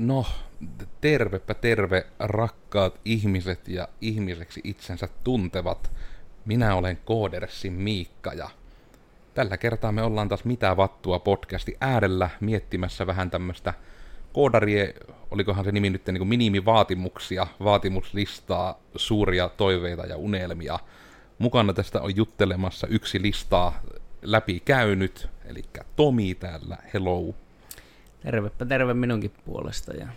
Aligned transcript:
No, 0.00 0.26
tervepä 1.00 1.54
terve, 1.54 2.06
rakkaat 2.18 3.00
ihmiset 3.04 3.68
ja 3.68 3.88
ihmiseksi 4.00 4.60
itsensä 4.64 5.08
tuntevat. 5.24 5.90
Minä 6.44 6.74
olen 6.74 6.98
Koodersin 7.04 7.72
Miikka 7.72 8.32
ja 8.32 8.50
tällä 9.34 9.56
kertaa 9.56 9.92
me 9.92 10.02
ollaan 10.02 10.28
taas 10.28 10.44
Mitä 10.44 10.76
vattua 10.76 11.18
podcasti 11.18 11.76
äärellä 11.80 12.30
miettimässä 12.40 13.06
vähän 13.06 13.30
tämmöistä 13.30 13.74
koodarie, 14.32 14.94
olikohan 15.30 15.64
se 15.64 15.72
nimi 15.72 15.90
nyt 15.90 16.06
niin 16.06 16.18
kuin 16.18 16.28
minimivaatimuksia, 16.28 17.46
vaatimuslistaa, 17.64 18.80
suuria 18.96 19.48
toiveita 19.48 20.06
ja 20.06 20.16
unelmia. 20.16 20.78
Mukana 21.38 21.72
tästä 21.72 22.00
on 22.00 22.16
juttelemassa 22.16 22.86
yksi 22.86 23.22
listaa 23.22 23.82
läpi 24.22 24.60
käynyt, 24.60 25.28
eli 25.44 25.62
Tomi 25.96 26.34
täällä, 26.34 26.76
hello. 26.94 27.34
Tervepä 28.20 28.64
terve 28.64 28.94
minunkin 28.94 29.32
puolesta. 29.44 29.92
Ja... 29.92 30.08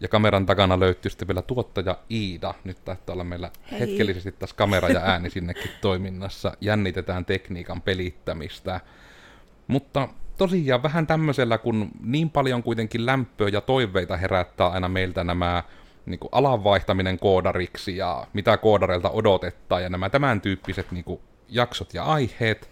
Ja 0.00 0.08
kameran 0.08 0.46
takana 0.46 0.80
löytyy 0.80 1.10
sitten 1.10 1.28
vielä 1.28 1.42
tuottaja 1.42 1.98
Iida. 2.10 2.54
Nyt 2.64 2.84
taitaa 2.84 3.12
olla 3.12 3.24
meillä 3.24 3.50
Hei. 3.70 3.80
hetkellisesti 3.80 4.32
tässä 4.32 4.56
kamera 4.56 4.88
ja 4.88 5.00
ääni 5.00 5.30
sinnekin 5.40 5.70
toiminnassa. 5.80 6.56
Jännitetään 6.60 7.24
tekniikan 7.24 7.82
pelittämistä. 7.82 8.80
Mutta 9.66 10.08
tosiaan 10.38 10.82
vähän 10.82 11.06
tämmöisellä, 11.06 11.58
kun 11.58 11.90
niin 12.00 12.30
paljon 12.30 12.62
kuitenkin 12.62 13.06
lämpöä 13.06 13.48
ja 13.48 13.60
toiveita 13.60 14.16
herättää 14.16 14.68
aina 14.68 14.88
meiltä 14.88 15.24
nämä 15.24 15.62
niin 16.06 16.18
kuin 16.18 16.28
alan 16.32 16.64
vaihtaminen 16.64 17.18
koodariksi 17.18 17.96
ja 17.96 18.26
mitä 18.32 18.56
koodareilta 18.56 19.10
odotetaan 19.10 19.82
ja 19.82 19.88
nämä 19.88 20.10
tämän 20.10 20.40
tyyppiset 20.40 20.92
niin 20.92 21.04
kuin, 21.04 21.20
jaksot 21.48 21.94
ja 21.94 22.04
aiheet, 22.04 22.70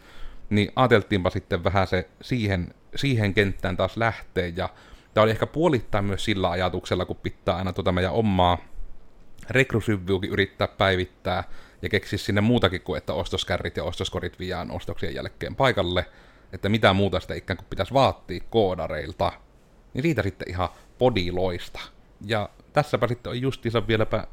niin 0.54 0.72
ajateltiinpa 0.76 1.30
sitten 1.30 1.64
vähän 1.64 1.86
se 1.86 2.08
siihen, 2.20 2.74
siihen 2.96 3.34
kenttään 3.34 3.76
taas 3.76 3.96
lähteä 3.96 4.52
ja 4.56 4.68
tämä 5.14 5.22
oli 5.22 5.30
ehkä 5.30 5.46
puolittain 5.46 6.04
myös 6.04 6.24
sillä 6.24 6.50
ajatuksella, 6.50 7.04
kun 7.04 7.16
pitää 7.16 7.56
aina 7.56 7.72
tuota 7.72 7.92
meidän 7.92 8.12
omaa 8.12 8.58
rekrysyvyykin 9.50 10.30
yrittää 10.30 10.68
päivittää 10.68 11.44
ja 11.82 11.88
keksiä 11.88 12.18
sinne 12.18 12.40
muutakin 12.40 12.80
kuin, 12.80 12.98
että 12.98 13.14
ostoskärrit 13.14 13.76
ja 13.76 13.84
ostoskorit 13.84 14.38
viiään 14.38 14.70
ostoksien 14.70 15.14
jälkeen 15.14 15.56
paikalle, 15.56 16.06
että 16.52 16.68
mitä 16.68 16.92
muuta 16.92 17.20
sitä 17.20 17.34
ikään 17.34 17.56
kuin 17.56 17.66
pitäisi 17.70 17.94
vaatia 17.94 18.44
koodareilta, 18.50 19.32
niin 19.94 20.02
siitä 20.02 20.22
sitten 20.22 20.50
ihan 20.50 20.68
podiloista. 20.98 21.80
Ja 22.26 22.48
tässäpä 22.72 23.08
sitten 23.08 23.30
on 23.30 23.40
justiinsa 23.40 23.86
vieläpä 23.86 24.26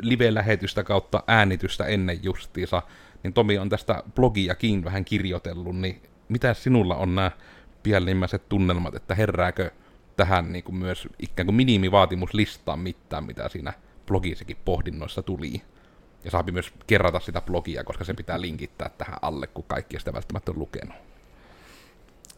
live-lähetystä 0.00 0.84
kautta 0.84 1.22
äänitystä 1.26 1.84
ennen 1.84 2.18
justiinsa, 2.22 2.82
niin 3.22 3.32
Tomi 3.32 3.58
on 3.58 3.68
tästä 3.68 4.02
blogiakin 4.14 4.84
vähän 4.84 5.04
kirjoitellut, 5.04 5.76
niin 5.76 6.02
mitä 6.28 6.54
sinulla 6.54 6.96
on 6.96 7.14
nämä 7.14 7.30
pienimmäiset 7.82 8.48
tunnelmat, 8.48 8.94
että 8.94 9.14
herääkö 9.14 9.70
tähän 10.16 10.52
niin 10.52 10.64
kuin 10.64 10.76
myös 10.76 11.08
ikään 11.18 11.46
kuin 11.46 11.56
minimivaatimuslistaan 11.56 12.78
mitään, 12.78 13.24
mitä 13.24 13.48
siinä 13.48 13.72
blogissakin 14.06 14.56
pohdinnoissa 14.64 15.22
tuli. 15.22 15.62
Ja 16.24 16.30
saapi 16.30 16.52
myös 16.52 16.72
kerrata 16.86 17.20
sitä 17.20 17.40
blogia, 17.40 17.84
koska 17.84 18.04
se 18.04 18.14
pitää 18.14 18.40
linkittää 18.40 18.90
tähän 18.98 19.18
alle, 19.22 19.46
kun 19.46 19.64
kaikki 19.64 19.98
sitä 19.98 20.12
välttämättä 20.12 20.50
on 20.50 20.58
lukenut. 20.58 20.96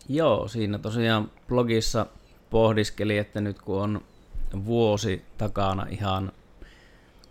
Joo, 0.08 0.48
siinä 0.48 0.78
tosiaan 0.78 1.30
blogissa 1.48 2.06
pohdiskeli, 2.50 3.18
että 3.18 3.40
nyt 3.40 3.62
kun 3.62 3.82
on 3.82 4.02
vuosi 4.64 5.24
takana 5.38 5.86
ihan 5.90 6.32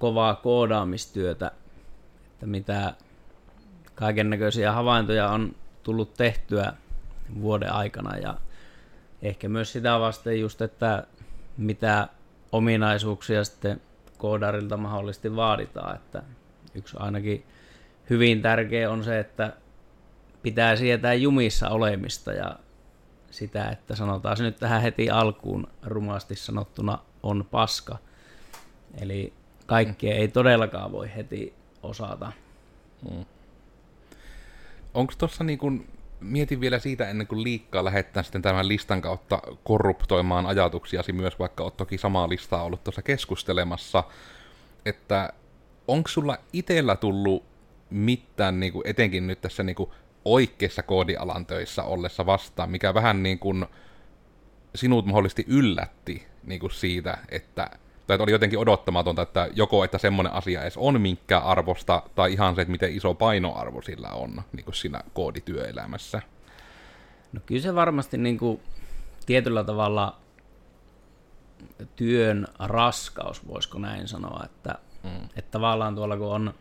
kovaa 0.02 0.36
koodaamistyötä, 0.36 1.52
että 2.32 2.46
mitä 2.46 2.94
kaiken 3.96 4.30
näköisiä 4.30 4.72
havaintoja 4.72 5.30
on 5.30 5.56
tullut 5.84 6.14
tehtyä 6.14 6.74
vuoden 7.42 7.74
aikana 7.74 8.18
ja 8.18 8.38
ehkä 9.22 9.50
myös 9.50 9.72
sitä 9.72 10.00
vasten 10.00 10.40
just, 10.40 10.62
että 10.62 11.04
mitä 11.58 12.08
ominaisuuksia 12.52 13.44
sitten 13.44 13.82
koodarilta 14.18 14.78
mahdollisesti 14.78 15.36
vaaditaan, 15.36 15.96
että 15.96 16.24
yksi 16.76 16.98
ainakin 17.00 17.46
hyvin 18.10 18.42
tärkeä 18.42 18.92
on 18.92 19.04
se, 19.04 19.20
että 19.20 19.54
pitää 20.42 20.76
sietää 20.76 21.14
jumissa 21.14 21.70
olemista 21.70 22.34
ja 22.34 22.60
sitä, 23.32 23.70
että 23.70 23.95
sanotaan 23.95 24.38
se 24.38 24.44
nyt 24.44 24.58
tähän 24.58 24.82
heti 24.82 25.10
alkuun 25.10 25.67
rumasti 25.84 26.36
sanottuna 26.36 27.00
on 27.23 27.45
paska. 27.52 27.98
Eli 29.02 29.34
kaikkea 29.71 30.15
ei 30.15 30.27
todellakaan 30.27 30.92
voi 30.92 31.11
heti 31.15 31.54
osata. 31.83 32.32
Mm. 33.11 33.26
Onko 34.93 35.14
tuossa 35.17 35.43
niin 35.43 35.59
kuin, 35.59 35.87
mietin 36.20 36.61
vielä 36.61 36.80
siitä 36.80 37.09
ennen 37.09 37.27
kuin 37.27 37.43
liikkaa 37.43 37.86
lähettää 37.86 38.23
sitten 38.23 38.42
tämän 38.42 38.67
listan 38.67 39.02
kautta 39.02 39.42
korruptoimaan 39.64 40.45
ajatuksiasi 40.45 41.14
myös, 41.14 41.39
vaikka 41.39 41.64
olet 41.64 41.77
toki 41.77 41.98
samaa 41.98 42.30
listaa 42.30 42.64
ollut 42.64 42.83
tuossa 42.83 43.02
keskustelemassa, 43.02 44.04
että 44.86 45.33
onko 45.87 46.10
sulla 46.10 46.37
itsellä 46.54 46.95
tullut 46.95 47.43
mitään, 47.89 48.60
niin 48.60 48.73
kuin, 48.73 48.87
etenkin 48.87 49.27
nyt 49.27 49.42
tässä 49.42 49.64
niin 49.64 49.76
kuin, 49.76 49.89
oikeassa 50.26 50.83
koodialan 50.83 51.45
töissä 51.45 51.83
ollessa 51.83 52.26
vastaan, 52.26 52.71
mikä 52.71 52.93
vähän 52.93 53.23
niin 53.23 53.39
kuin 53.39 53.65
sinut 54.76 55.05
mahdollisesti 55.05 55.45
yllätti 55.48 56.27
niin 56.43 56.60
kuin 56.60 56.71
siitä, 56.71 57.17
että 57.30 57.70
tai 58.08 58.16
että 58.16 58.23
oli 58.23 58.32
jotenkin 58.32 58.60
odottamatonta, 58.60 59.22
että 59.22 59.50
joko 59.54 59.84
että 59.84 59.98
semmoinen 59.98 60.34
asia 60.34 60.62
edes 60.62 60.78
on 60.78 61.02
minkä 61.02 61.39
arvosta, 61.39 62.04
tai 62.16 62.34
ihan 62.34 62.56
se, 62.56 62.62
että 62.62 62.72
miten 62.72 62.95
iso 62.95 63.14
painoarvo 63.14 63.82
sillä 63.82 64.10
on 64.10 64.42
niin 64.54 64.66
kuin 64.66 64.76
siinä 64.76 65.02
koodityöelämässä. 65.14 66.22
No 67.34 67.42
kyllä 67.45 67.61
se 67.61 67.76
varmasti 67.76 68.17
niin 68.17 68.38
kuin 68.38 68.61
tietyllä 69.26 69.64
tavalla 69.64 70.17
työn 71.95 72.48
raskaus, 72.60 73.48
voisiko 73.48 73.80
näin 73.80 74.08
sanoa, 74.08 74.42
että, 74.45 74.76
mm. 75.04 75.26
että 75.36 75.52
tavallaan 75.52 75.95
tuolla 75.95 76.17
kun 76.17 76.28
on 76.28 76.54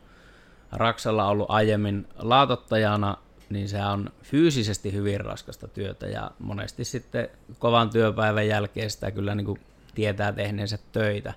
Raksalla 0.72 1.28
ollut 1.28 1.50
aiemmin 1.50 2.08
laatottajana, 2.18 3.16
niin 3.48 3.68
se 3.68 3.84
on 3.84 4.10
fyysisesti 4.22 4.92
hyvin 4.92 5.20
raskasta 5.20 5.68
työtä 5.68 6.06
ja 6.06 6.30
monesti 6.38 6.84
sitten 6.84 7.28
kovan 7.58 7.90
työpäivän 7.90 8.48
jälkeen 8.48 8.90
sitä 8.90 9.10
kyllä 9.10 9.34
niin 9.34 9.44
kuin 9.44 9.60
tietää 9.94 10.32
tehneensä 10.32 10.78
töitä. 10.92 11.34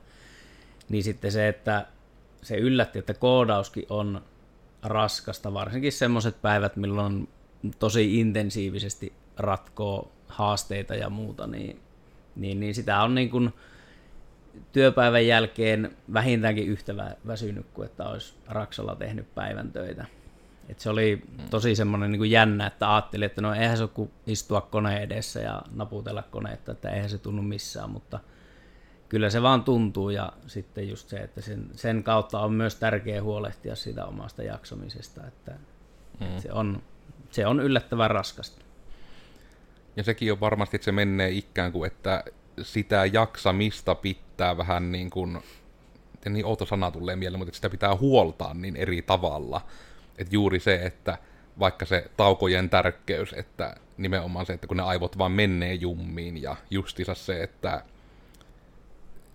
Niin 0.90 1.04
sitten 1.04 1.32
se, 1.32 1.48
että 1.48 1.88
se 2.42 2.58
yllätti, 2.58 3.00
että 3.00 3.14
koodauskin 3.14 3.86
on 3.90 4.22
raskasta, 4.84 5.54
varsinkin 5.54 5.92
semmoiset 5.92 6.42
päivät, 6.42 6.76
milloin 6.76 7.30
tosi 7.80 8.20
intensiivisesti 8.20 9.14
ratkoo 9.38 10.12
haasteita 10.28 10.96
ja 10.96 11.10
muuta, 11.10 11.48
niin, 11.48 11.80
niin, 12.36 12.60
niin 12.60 12.76
sitä 12.76 13.02
on 13.02 13.16
niin 13.16 13.30
kuin 13.30 13.54
työpäivän 14.72 15.28
jälkeen 15.28 15.98
vähintäänkin 16.14 16.68
yhtä 16.68 17.16
väsynyt 17.28 17.66
kuin 17.74 17.86
että 17.86 18.06
olisi 18.06 18.34
Raksalla 18.48 18.96
tehnyt 18.96 19.36
päivän 19.36 19.72
töitä. 19.72 20.06
Et 20.70 20.80
se 20.80 20.90
oli 20.90 21.22
tosi 21.50 21.76
semmoinen 21.76 22.12
niin 22.12 22.32
jännä, 22.32 22.68
että 22.68 22.94
ajattelin, 22.96 23.26
että 23.26 23.42
no 23.42 23.54
eihän 23.54 23.78
se 23.78 23.84
ole 23.84 23.90
kuin 23.94 24.12
istua 24.28 24.62
koneen 24.62 25.02
edessä 25.02 25.40
ja 25.40 25.62
naputella 25.76 26.24
koneetta, 26.24 26.72
että 26.72 26.90
eihän 26.90 27.10
se 27.10 27.18
tunnu 27.18 27.42
missään, 27.42 27.90
mutta 27.90 28.20
kyllä 29.14 29.30
se 29.30 29.42
vaan 29.42 29.64
tuntuu 29.64 30.10
ja 30.10 30.34
sitten 30.48 30.90
just 30.90 31.10
se, 31.10 31.18
että 31.18 31.42
sen, 31.42 31.70
sen 31.76 32.04
kautta 32.04 32.40
on 32.40 32.54
myös 32.54 32.76
tärkeää 32.76 33.24
huolehtia 33.24 33.76
siitä 33.76 34.06
omasta 34.06 34.44
jaksamisesta, 34.44 35.28
että, 35.28 35.52
mm. 36.20 36.40
se, 36.40 36.52
on, 36.52 36.84
se 37.32 37.48
on 37.48 37.60
yllättävän 37.60 38.12
raskasta. 38.12 38.62
Ja 39.96 40.04
sekin 40.04 40.32
on 40.32 40.40
varmasti, 40.40 40.78
että 40.78 40.86
se 40.86 40.92
menee 40.92 41.30
ikään 41.30 41.72
kuin, 41.72 41.88
että 41.88 42.24
sitä 42.62 43.06
jaksamista 43.06 43.96
pitää 43.96 44.58
vähän 44.58 44.92
niin 44.92 45.10
kuin, 45.10 45.44
niin 46.30 46.46
outo 46.46 46.66
sana 46.66 46.92
tulee 46.92 47.16
mieleen, 47.16 47.40
mutta 47.40 47.56
sitä 47.56 47.70
pitää 47.70 47.96
huoltaa 47.96 48.54
niin 48.54 48.76
eri 48.76 49.02
tavalla. 49.02 49.62
Että 50.18 50.36
juuri 50.36 50.60
se, 50.60 50.76
että 50.76 51.18
vaikka 51.60 51.86
se 51.86 52.12
taukojen 52.18 52.70
tärkeys, 52.70 53.34
että 53.34 53.76
nimenomaan 53.98 54.46
se, 54.46 54.54
että 54.54 54.68
kun 54.68 54.78
ne 54.78 54.84
aivot 54.84 55.18
vaan 55.18 55.32
menee 55.32 55.74
jummiin 55.74 56.42
ja 56.42 56.56
justiinsa 56.70 57.14
se, 57.14 57.44
että 57.44 57.84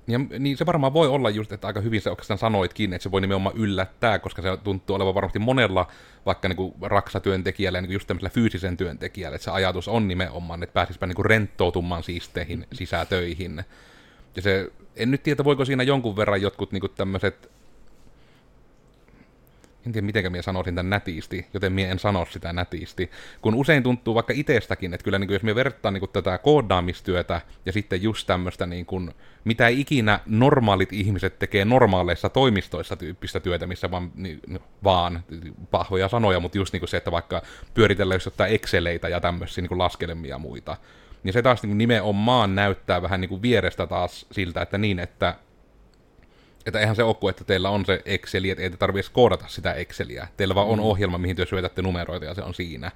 ja, 0.08 0.18
niin 0.38 0.56
se 0.56 0.66
varmaan 0.66 0.92
voi 0.92 1.08
olla 1.08 1.30
just, 1.30 1.52
että 1.52 1.66
aika 1.66 1.80
hyvin 1.80 2.00
se 2.00 2.10
oikeastaan 2.10 2.38
sanoitkin, 2.38 2.92
että 2.92 3.02
se 3.02 3.10
voi 3.10 3.20
nimenomaan 3.20 3.56
yllättää, 3.56 4.18
koska 4.18 4.42
se 4.42 4.56
tuntuu 4.64 4.96
olevan 4.96 5.14
varmasti 5.14 5.38
monella 5.38 5.86
vaikka 6.26 6.48
niin 6.48 6.56
kuin 6.56 6.74
raksatyöntekijällä 6.82 7.78
ja 7.78 7.82
niin 7.82 7.92
just 7.92 8.06
tämmöisellä 8.06 8.30
fyysisen 8.30 8.76
työntekijällä, 8.76 9.34
että 9.34 9.44
se 9.44 9.50
ajatus 9.50 9.88
on 9.88 10.08
nimenomaan, 10.08 10.62
että 10.62 10.74
pääsisipä 10.74 11.06
niin 11.06 11.16
kuin 11.16 12.02
siisteihin 12.02 12.66
sisätöihin. 12.72 13.64
Ja 14.36 14.42
se, 14.42 14.70
en 14.96 15.10
nyt 15.10 15.22
tiedä, 15.22 15.44
voiko 15.44 15.64
siinä 15.64 15.82
jonkun 15.82 16.16
verran 16.16 16.42
jotkut 16.42 16.72
niin 16.72 16.82
tämmöiset 16.96 17.50
en 19.88 19.92
tiedä 19.92 20.06
miten 20.06 20.32
minä 20.32 20.42
sanoisin 20.42 20.74
tämän 20.74 20.90
nätisti, 20.90 21.46
joten 21.54 21.72
minä 21.72 21.90
en 21.90 21.98
sano 21.98 22.26
sitä 22.30 22.52
nätisti. 22.52 23.10
Kun 23.42 23.54
usein 23.54 23.82
tuntuu 23.82 24.14
vaikka 24.14 24.32
itsestäkin, 24.36 24.94
että 24.94 25.04
kyllä 25.04 25.18
niin 25.18 25.28
kuin, 25.28 25.34
jos 25.34 25.42
me 25.42 25.54
vertaa 25.54 25.90
niin 25.90 26.00
kuin, 26.00 26.10
tätä 26.10 26.38
koodaamistyötä 26.38 27.40
ja 27.66 27.72
sitten 27.72 28.02
just 28.02 28.26
tämmöistä, 28.26 28.66
niin 28.66 28.86
kuin, 28.86 29.10
mitä 29.44 29.68
ikinä 29.68 30.20
normaalit 30.26 30.92
ihmiset 30.92 31.38
tekee 31.38 31.64
normaaleissa 31.64 32.28
toimistoissa 32.28 32.96
tyyppistä 32.96 33.40
työtä, 33.40 33.66
missä 33.66 33.90
vaan, 33.90 34.12
niin, 34.14 34.40
vaan 34.84 35.24
pahoja 35.70 36.08
sanoja, 36.08 36.40
mutta 36.40 36.58
just 36.58 36.72
niin 36.72 36.80
kuin 36.80 36.88
se, 36.88 36.96
että 36.96 37.12
vaikka 37.12 37.42
pyöritellään 37.74 38.20
jotain 38.24 38.54
Exceleitä 38.54 39.08
ja 39.08 39.20
tämmöisiä 39.20 39.62
niin 39.62 39.68
kuin 39.68 39.78
laskelmia 39.78 40.30
ja 40.30 40.38
muita, 40.38 40.76
Niin 41.22 41.32
se 41.32 41.42
taas 41.42 41.62
niin 41.62 41.78
nimenomaan 41.78 42.54
näyttää 42.54 43.02
vähän 43.02 43.20
niin 43.20 43.28
kuin 43.28 43.42
vierestä 43.42 43.86
taas 43.86 44.26
siltä, 44.32 44.62
että 44.62 44.78
niin, 44.78 44.98
että 44.98 45.34
että 46.68 46.80
eihän 46.80 46.96
se 46.96 47.02
ole, 47.02 47.30
että 47.30 47.44
teillä 47.44 47.70
on 47.70 47.86
se 47.86 48.02
Exceli, 48.04 48.50
että 48.50 48.62
ei 48.62 48.70
te 48.70 48.76
tarvitse 48.76 49.12
koodata 49.12 49.44
sitä 49.48 49.72
Exceliä. 49.72 50.28
Teillä 50.36 50.54
vaan 50.54 50.68
on 50.68 50.78
mm. 50.78 50.84
ohjelma, 50.84 51.18
mihin 51.18 51.36
te 51.36 51.46
syötätte 51.46 51.82
numeroita 51.82 52.26
ja 52.26 52.34
se 52.34 52.42
on 52.42 52.54
siinä. 52.54 52.90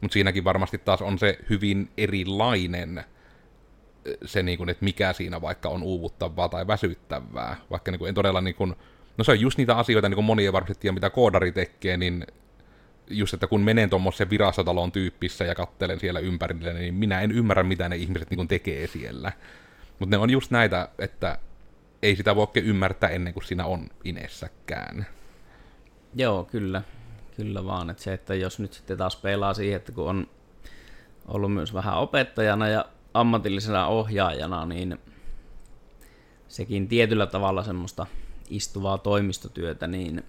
Mutta 0.00 0.12
siinäkin 0.12 0.44
varmasti 0.44 0.78
taas 0.78 1.02
on 1.02 1.18
se 1.18 1.38
hyvin 1.50 1.90
erilainen 1.96 3.04
se, 4.24 4.42
niin 4.42 4.58
kuin, 4.58 4.70
että 4.70 4.84
mikä 4.84 5.12
siinä 5.12 5.40
vaikka 5.40 5.68
on 5.68 5.82
uuvuttavaa 5.82 6.48
tai 6.48 6.66
väsyttävää. 6.66 7.56
Vaikka 7.70 7.90
niin 7.90 7.98
kuin, 7.98 8.08
en 8.08 8.14
todella, 8.14 8.40
niin 8.40 8.54
kuin, 8.54 8.74
no 9.18 9.24
se 9.24 9.32
on 9.32 9.40
just 9.40 9.58
niitä 9.58 9.76
asioita, 9.76 10.08
niin 10.08 10.14
kuin 10.14 10.24
moni 10.24 10.44
ei 10.44 10.52
varmasti 10.52 10.80
tiedä, 10.80 10.94
mitä 10.94 11.10
koodari 11.10 11.52
tekee, 11.52 11.96
niin 11.96 12.26
just, 13.10 13.34
että 13.34 13.46
kun 13.46 13.60
menen 13.60 13.90
tuommoisen 13.90 14.30
virastotalon 14.30 14.92
tyyppissä 14.92 15.44
ja 15.44 15.54
kattelen 15.54 16.00
siellä 16.00 16.20
ympärille, 16.20 16.72
niin 16.72 16.94
minä 16.94 17.20
en 17.20 17.32
ymmärrä, 17.32 17.62
mitä 17.62 17.88
ne 17.88 17.96
ihmiset 17.96 18.30
niin 18.30 18.36
kuin, 18.36 18.48
tekee 18.48 18.86
siellä. 18.86 19.32
Mutta 19.98 20.16
ne 20.16 20.22
on 20.22 20.30
just 20.30 20.50
näitä, 20.50 20.88
että 20.98 21.38
ei 22.02 22.16
sitä 22.16 22.36
voi 22.36 22.48
ymmärtää 22.56 23.10
ennen 23.10 23.34
kuin 23.34 23.44
siinä 23.44 23.66
on 23.66 23.90
inessäkään. 24.04 25.06
Joo, 26.14 26.44
kyllä. 26.44 26.82
Kyllä 27.36 27.64
vaan. 27.64 27.90
Että 27.90 28.02
se, 28.02 28.12
että 28.12 28.34
jos 28.34 28.58
nyt 28.58 28.72
sitten 28.72 28.98
taas 28.98 29.16
pelaa 29.16 29.54
siihen, 29.54 29.76
että 29.76 29.92
kun 29.92 30.08
on 30.08 30.26
ollut 31.28 31.52
myös 31.52 31.74
vähän 31.74 31.98
opettajana 31.98 32.68
ja 32.68 32.84
ammatillisena 33.14 33.86
ohjaajana, 33.86 34.66
niin 34.66 34.98
sekin 36.48 36.88
tietyllä 36.88 37.26
tavalla 37.26 37.62
semmoista 37.62 38.06
istuvaa 38.50 38.98
toimistotyötä, 38.98 39.86
niin 39.86 40.24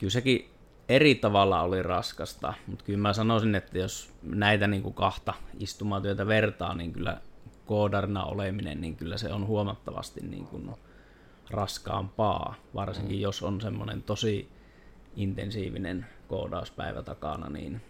kyllä 0.00 0.10
sekin 0.10 0.50
eri 0.88 1.14
tavalla 1.14 1.60
oli 1.62 1.82
raskasta, 1.82 2.54
mutta 2.66 2.84
kyllä 2.84 2.98
mä 2.98 3.12
sanoisin, 3.12 3.54
että 3.54 3.78
jos 3.78 4.12
näitä 4.22 4.66
niin 4.66 4.82
kuin 4.82 4.94
kahta 4.94 5.34
istumatyötä 5.58 6.26
vertaa, 6.26 6.74
niin 6.74 6.92
kyllä 6.92 7.20
koodarina 7.66 8.24
oleminen, 8.24 8.80
niin 8.80 8.96
kyllä 8.96 9.18
se 9.18 9.32
on 9.32 9.46
huomattavasti 9.46 10.20
niin 10.20 10.46
kuin 10.46 10.70
raskaampaa, 11.50 12.54
varsinkin 12.74 13.16
mm. 13.16 13.22
jos 13.22 13.42
on 13.42 13.60
semmoinen 13.60 14.02
tosi 14.02 14.48
intensiivinen 15.16 16.06
koodauspäivä 16.28 17.02
takana, 17.02 17.48
niin 17.48 17.80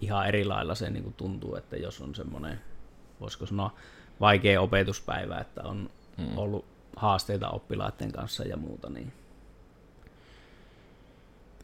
ihan 0.00 0.28
eri 0.28 0.44
lailla 0.44 0.74
se 0.74 0.90
niin 0.90 1.02
kuin 1.02 1.14
tuntuu, 1.14 1.56
että 1.56 1.76
jos 1.76 2.00
on 2.00 2.14
semmoinen, 2.14 2.60
voisiko 3.20 3.46
sanoa, 3.46 3.74
vaikea 4.20 4.60
opetuspäivä, 4.60 5.38
että 5.38 5.62
on 5.62 5.90
mm. 6.18 6.38
ollut 6.38 6.64
haasteita 6.96 7.50
oppilaiden 7.50 8.12
kanssa 8.12 8.44
ja 8.44 8.56
muuta, 8.56 8.90
niin 8.90 9.12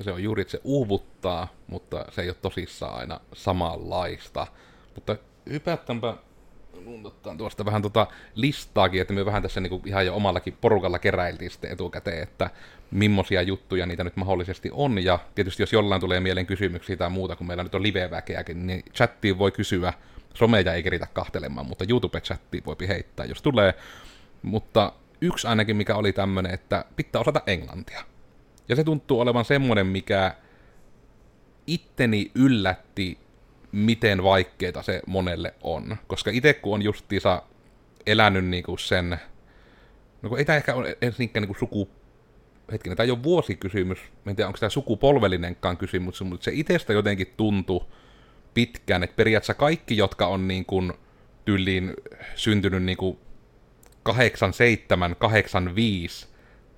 se 0.00 0.12
on 0.12 0.22
juuri, 0.22 0.42
että 0.42 0.52
se 0.52 0.60
uuvuttaa, 0.64 1.48
mutta 1.66 2.04
se 2.10 2.22
ei 2.22 2.28
ole 2.28 2.36
tosissaan 2.42 2.98
aina 2.98 3.20
samanlaista. 3.32 4.46
Mutta 4.94 5.16
hypättäänpä 5.50 6.14
ottaa 7.04 7.36
tuosta 7.36 7.64
vähän 7.64 7.82
tota 7.82 8.06
listaakin, 8.34 9.00
että 9.00 9.14
me 9.14 9.26
vähän 9.26 9.42
tässä 9.42 9.60
niinku 9.60 9.82
ihan 9.86 10.06
jo 10.06 10.14
omallakin 10.14 10.56
porukalla 10.60 10.98
keräiltiin 10.98 11.50
sitten 11.50 11.72
etukäteen, 11.72 12.22
että 12.22 12.50
millaisia 12.90 13.42
juttuja 13.42 13.86
niitä 13.86 14.04
nyt 14.04 14.16
mahdollisesti 14.16 14.68
on, 14.72 15.04
ja 15.04 15.18
tietysti 15.34 15.62
jos 15.62 15.72
jollain 15.72 16.00
tulee 16.00 16.20
mieleen 16.20 16.46
kysymyksiä 16.46 16.96
tai 16.96 17.10
muuta, 17.10 17.36
kun 17.36 17.46
meillä 17.46 17.62
nyt 17.62 17.74
on 17.74 17.82
live-väkeäkin, 17.82 18.66
niin 18.66 18.82
chattiin 18.94 19.38
voi 19.38 19.52
kysyä, 19.52 19.92
someja 20.34 20.74
ei 20.74 20.82
keritä 20.82 21.06
kahtelemaan, 21.12 21.66
mutta 21.66 21.84
YouTube-chattiin 21.84 22.64
voi 22.66 22.88
heittää, 22.88 23.26
jos 23.26 23.42
tulee, 23.42 23.74
mutta 24.42 24.92
yksi 25.20 25.46
ainakin, 25.46 25.76
mikä 25.76 25.96
oli 25.96 26.12
tämmöinen, 26.12 26.54
että 26.54 26.84
pitää 26.96 27.20
osata 27.20 27.42
englantia. 27.46 28.04
Ja 28.68 28.76
se 28.76 28.84
tuntuu 28.84 29.20
olevan 29.20 29.44
semmoinen, 29.44 29.86
mikä 29.86 30.34
itteni 31.66 32.30
yllätti 32.34 33.18
miten 33.72 34.22
vaikeeta 34.22 34.82
se 34.82 35.02
monelle 35.06 35.54
on. 35.62 35.96
Koska 36.06 36.30
itse 36.30 36.54
kun 36.54 36.74
on 36.74 36.82
justiinsa 36.82 37.42
elänyt 38.06 38.44
niinku 38.44 38.76
sen, 38.76 39.18
no 40.22 40.36
ei 40.36 40.44
tämä 40.44 40.56
ehkä 40.56 40.74
ole 40.74 40.98
edes 41.02 41.18
niinkään 41.18 41.42
niinku 41.42 41.58
suku, 41.58 41.90
hetkinen, 42.72 42.96
tämä 42.96 43.04
ei 43.04 43.10
ole 43.10 43.22
vuosikysymys, 43.22 43.98
en 44.26 44.36
tiedä 44.36 44.48
onko 44.48 44.58
tämä 44.58 44.70
sukupolvellinenkaan 44.70 45.76
kysymys, 45.76 46.22
mutta 46.22 46.44
se 46.44 46.50
itsestä 46.54 46.92
jotenkin 46.92 47.34
tuntui 47.36 47.86
pitkään, 48.54 49.02
että 49.02 49.16
periaatteessa 49.16 49.54
kaikki, 49.54 49.96
jotka 49.96 50.26
on 50.26 50.48
niin 50.48 50.66
tyyliin 51.44 51.94
syntynyt 52.34 52.82
niin 52.82 52.96
kuin 52.96 53.18
87, 54.02 55.16
85 55.18 56.28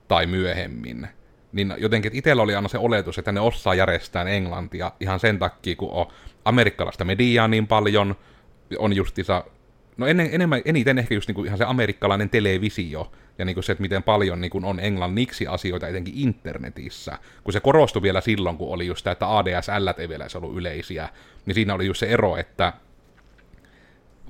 tai 0.08 0.26
myöhemmin, 0.26 1.08
niin 1.52 1.74
jotenkin 1.78 2.10
itsellä 2.14 2.42
oli 2.42 2.54
aina 2.54 2.68
se 2.68 2.78
oletus, 2.78 3.18
että 3.18 3.32
ne 3.32 3.40
osaa 3.40 3.74
järjestää 3.74 4.24
englantia 4.24 4.92
ihan 5.00 5.20
sen 5.20 5.38
takia, 5.38 5.76
kun 5.76 5.90
on 5.90 6.06
amerikkalaista 6.44 7.04
mediaa 7.04 7.48
niin 7.48 7.66
paljon, 7.66 8.16
on 8.78 8.96
justiinsa, 8.96 9.44
no 9.96 10.06
ennen, 10.06 10.28
enemmän, 10.32 10.62
eniten 10.64 10.98
ehkä 10.98 11.14
just 11.14 11.28
niinku 11.28 11.44
ihan 11.44 11.58
se 11.58 11.64
amerikkalainen 11.64 12.30
televisio, 12.30 13.12
ja 13.38 13.44
niinku 13.44 13.62
se, 13.62 13.72
että 13.72 13.82
miten 13.82 14.02
paljon 14.02 14.40
niinku 14.40 14.60
on 14.64 14.80
englanniksi 14.80 15.46
asioita 15.46 15.88
etenkin 15.88 16.14
internetissä, 16.16 17.18
kun 17.44 17.52
se 17.52 17.60
korostui 17.60 18.02
vielä 18.02 18.20
silloin, 18.20 18.56
kun 18.56 18.74
oli 18.74 18.86
just 18.86 19.04
tämä, 19.04 19.12
että 19.12 19.38
ADSL 19.38 19.88
ei 19.98 20.08
vielä 20.08 20.26
ollut 20.34 20.56
yleisiä, 20.56 21.08
niin 21.46 21.54
siinä 21.54 21.74
oli 21.74 21.86
just 21.86 22.00
se 22.00 22.06
ero, 22.06 22.36
että 22.36 22.72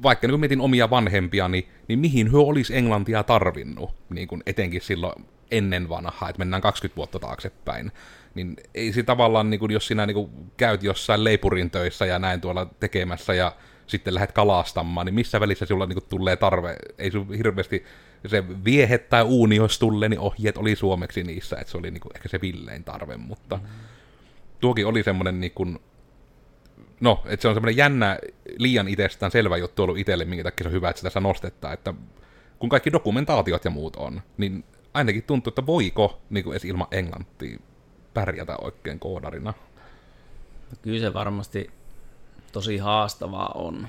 vaikka 0.03 0.27
niin 0.27 0.41
mietin 0.41 0.61
omia 0.61 0.91
vanhempia, 0.91 1.49
niin, 1.49 1.69
niin 1.89 1.99
mihin 1.99 2.33
hyö 2.33 2.41
olisi 2.41 2.77
englantia 2.77 3.23
tarvinnut, 3.23 3.95
niin 4.11 4.29
kuin 4.29 4.43
etenkin 4.47 4.81
silloin 4.81 5.25
ennen 5.51 5.89
vanhaa, 5.89 6.29
että 6.29 6.39
mennään 6.39 6.63
20 6.63 6.97
vuotta 6.97 7.19
taaksepäin, 7.19 7.93
niin 8.35 8.57
ei 8.75 8.93
se 8.93 9.03
tavallaan, 9.03 9.51
niin 9.51 9.61
kuin, 9.61 9.73
jos 9.73 9.87
sinä 9.87 10.07
niin 10.07 10.15
kuin, 10.15 10.31
käyt 10.57 10.83
jossain 10.83 11.25
leipurin 11.25 11.71
töissä 11.71 12.07
ja 12.07 12.19
näin 12.19 12.41
tuolla 12.41 12.67
tekemässä 12.81 13.35
ja 13.35 13.53
sitten 13.87 14.15
lähdet 14.15 14.33
kalastamaan, 14.33 15.07
niin 15.07 15.15
missä 15.15 15.41
välissä 15.41 15.67
sinulla 15.67 15.87
niin 15.87 15.97
kuin, 15.97 16.09
tulee 16.09 16.37
tarve, 16.37 16.77
ei 16.99 17.11
sun 17.11 17.35
hirveästi 17.35 17.85
se 18.27 18.65
viehe 18.65 18.99
tai 18.99 19.23
uuni, 19.23 19.57
jos 19.57 19.79
tulee, 19.79 20.09
niin 20.09 20.21
ohjeet 20.21 20.57
oli 20.57 20.77
suomeksi 20.77 21.23
niissä, 21.23 21.57
että 21.57 21.71
se 21.71 21.79
oli 21.79 21.91
niin 21.91 22.01
kuin, 22.01 22.17
ehkä 22.17 22.29
se 22.29 22.41
villein 22.41 22.85
tarve, 22.85 23.17
mutta 23.17 23.57
mm. 23.57 23.63
tuokin 24.61 24.87
oli 24.87 25.03
semmoinen 25.03 25.41
niin 25.41 25.53
kuin, 25.53 25.79
no, 27.01 27.23
että 27.27 27.43
se 27.43 27.49
on 27.49 27.55
semmoinen 27.55 27.77
jännä, 27.77 28.19
liian 28.59 28.89
itsestään 28.89 29.33
selvä 29.33 29.57
juttu 29.57 29.83
ollut 29.83 29.99
itselle, 29.99 30.25
minkä 30.25 30.45
takia 30.45 30.65
se 30.65 30.69
on 30.69 30.73
hyvä, 30.73 30.91
että 30.91 31.01
sitä 31.01 31.07
tässä 31.07 31.21
nostettaa, 31.21 31.73
että 31.73 31.95
kun 32.59 32.69
kaikki 32.69 32.93
dokumentaatiot 32.93 33.65
ja 33.65 33.71
muut 33.71 33.97
on, 33.97 34.23
niin 34.37 34.65
ainakin 34.95 35.23
tuntuu, 35.23 35.51
että 35.51 35.67
voiko 35.67 36.21
niin 36.31 36.45
kuin 36.45 36.53
edes 36.53 36.65
ilman 36.65 36.89
englantia 36.91 37.59
pärjätä 38.15 38.57
oikein 38.57 38.99
koodarina. 38.99 39.55
No 40.71 40.77
kyllä 40.83 41.01
se 41.01 41.15
varmasti 41.15 41.71
tosi 42.53 42.79
haastavaa 42.79 43.53
on. 43.55 43.89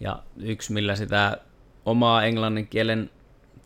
Ja 0.00 0.22
yksi, 0.36 0.72
millä 0.72 0.96
sitä 0.96 1.38
omaa 1.84 2.24
englannin 2.24 2.68
kielen 2.68 3.10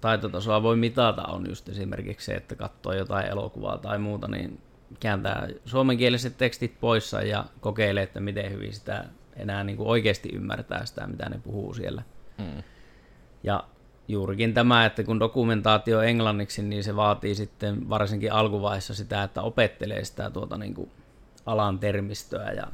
taitotasoa 0.00 0.62
voi 0.62 0.76
mitata, 0.76 1.22
on 1.22 1.48
just 1.48 1.68
esimerkiksi 1.68 2.26
se, 2.26 2.32
että 2.32 2.54
katsoo 2.54 2.92
jotain 2.92 3.26
elokuvaa 3.26 3.78
tai 3.78 3.98
muuta, 3.98 4.28
niin 4.28 4.60
kääntää 5.00 5.48
suomenkieliset 5.64 6.36
tekstit 6.36 6.80
poissa 6.80 7.22
ja 7.22 7.44
kokeilee, 7.60 8.02
että 8.02 8.20
miten 8.20 8.50
hyvin 8.50 8.72
sitä 8.72 9.04
enää 9.36 9.64
niin 9.64 9.76
kuin 9.76 9.88
oikeasti 9.88 10.28
ymmärtää 10.32 10.86
sitä, 10.86 11.06
mitä 11.06 11.28
ne 11.28 11.40
puhuu 11.44 11.74
siellä. 11.74 12.02
Mm. 12.38 12.62
Ja 13.42 13.64
juurikin 14.12 14.54
tämä, 14.54 14.86
että 14.86 15.04
kun 15.04 15.20
dokumentaatio 15.20 15.98
on 15.98 16.06
englanniksi, 16.06 16.62
niin 16.62 16.84
se 16.84 16.96
vaatii 16.96 17.34
sitten 17.34 17.88
varsinkin 17.88 18.32
alkuvaiheessa 18.32 18.94
sitä, 18.94 19.22
että 19.22 19.42
opettelee 19.42 20.04
sitä 20.04 20.30
tuota 20.30 20.56
niin 20.58 20.74
kuin 20.74 20.90
alan 21.46 21.78
termistöä 21.78 22.52
ja 22.52 22.66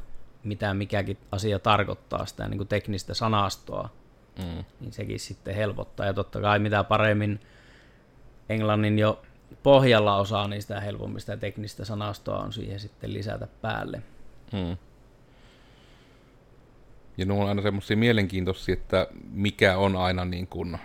mitä 0.43 0.73
mikäkin 0.73 1.17
asia 1.31 1.59
tarkoittaa, 1.59 2.25
sitä 2.25 2.47
niin 2.47 2.57
kuin 2.57 2.67
teknistä 2.67 3.13
sanastoa, 3.13 3.89
mm. 4.37 4.63
niin 4.79 4.93
sekin 4.93 5.19
sitten 5.19 5.55
helpottaa. 5.55 6.05
Ja 6.05 6.13
totta 6.13 6.41
kai 6.41 6.59
mitä 6.59 6.83
paremmin 6.83 7.39
englannin 8.49 8.99
jo 8.99 9.21
pohjalla 9.63 10.15
osaa, 10.15 10.47
niin 10.47 10.61
sitä 10.61 10.79
helpommin 10.79 11.21
sitä 11.21 11.37
teknistä 11.37 11.85
sanastoa 11.85 12.39
on 12.39 12.53
siihen 12.53 12.79
sitten 12.79 13.13
lisätä 13.13 13.47
päälle. 13.61 14.01
Mm. 14.53 14.77
Ja 17.17 17.25
nuo 17.25 17.43
on 17.43 17.49
aina 17.49 17.61
semmoisia 17.61 17.97
mielenkiintoisia, 17.97 18.73
että 18.73 19.07
mikä 19.31 19.77
on 19.77 19.95
aina 19.95 20.25
niin 20.25 20.47
kuin 20.47 20.77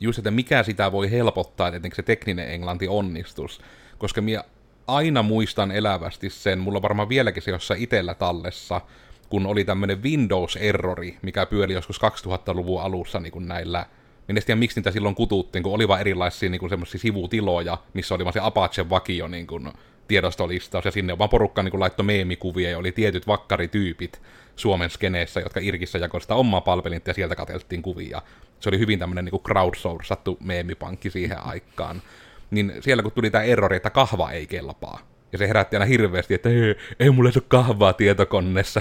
just, 0.00 0.18
että 0.18 0.30
mikä 0.30 0.62
sitä 0.62 0.92
voi 0.92 1.10
helpottaa, 1.10 1.68
että 1.68 1.88
se 1.92 2.02
tekninen 2.02 2.50
englanti 2.50 2.88
onnistus. 2.88 3.60
Koska 3.98 4.20
minä 4.20 4.44
aina 4.86 5.22
muistan 5.22 5.70
elävästi 5.70 6.30
sen, 6.30 6.58
mulla 6.58 6.78
on 6.78 6.82
varmaan 6.82 7.08
vieläkin 7.08 7.42
se 7.42 7.50
jossain 7.50 7.82
itellä 7.82 8.14
tallessa, 8.14 8.80
kun 9.28 9.46
oli 9.46 9.64
tämmöinen 9.64 10.02
Windows-errori, 10.02 11.18
mikä 11.22 11.46
pyöli 11.46 11.72
joskus 11.72 12.00
2000-luvun 12.00 12.82
alussa 12.82 13.20
niin 13.20 13.32
kuin 13.32 13.48
näillä 13.48 13.86
minä 14.28 14.38
en 14.38 14.44
tiedä, 14.44 14.58
miksi 14.58 14.80
niitä 14.80 14.90
silloin 14.90 15.14
kututtiin, 15.14 15.62
kun 15.62 15.74
oli 15.74 15.88
vaan 15.88 16.00
erilaisia 16.00 16.50
niin 16.50 16.70
semmoisia 16.70 17.00
sivutiloja, 17.00 17.78
missä 17.94 18.14
oli 18.14 18.24
vaan 18.24 18.32
se 18.32 18.40
Apache 18.42 18.90
vakio 18.90 19.28
niin 19.28 19.46
kuin, 19.46 19.72
tiedostolistaus, 20.08 20.84
ja 20.84 20.90
sinne 20.90 21.18
vaan 21.18 21.30
porukka 21.30 21.62
niin 21.62 21.70
kuin, 21.70 21.80
laittoi 21.80 22.04
meemikuvia, 22.04 22.70
ja 22.70 22.78
oli 22.78 22.92
tietyt 22.92 23.26
vakkarityypit 23.26 24.22
Suomen 24.56 24.90
skeneessä, 24.90 25.40
jotka 25.40 25.60
Irkissä 25.60 25.98
jakoi 25.98 26.20
sitä 26.20 26.34
omaa 26.34 26.60
palvelinta, 26.60 27.10
ja 27.10 27.14
sieltä 27.14 27.36
katseltiin 27.36 27.82
kuvia 27.82 28.22
se 28.60 28.68
oli 28.68 28.78
hyvin 28.78 28.98
tämmöinen 28.98 29.24
niin 29.24 29.42
crowdsourcattu 29.42 30.38
meemipankki 30.44 31.10
siihen 31.10 31.44
aikaan. 31.44 32.02
Niin 32.50 32.72
siellä 32.80 33.02
kun 33.02 33.12
tuli 33.12 33.30
tämä 33.30 33.44
errori, 33.44 33.76
että 33.76 33.90
kahva 33.90 34.30
ei 34.30 34.46
kelpaa, 34.46 35.00
Ja 35.32 35.38
se 35.38 35.48
herätti 35.48 35.76
aina 35.76 35.86
hirveästi, 35.86 36.34
että 36.34 36.48
ei, 36.48 36.76
ei 37.00 37.10
mulla 37.10 37.30
ole 37.36 37.42
kahvaa 37.48 37.92
tietokoneessa. 37.92 38.80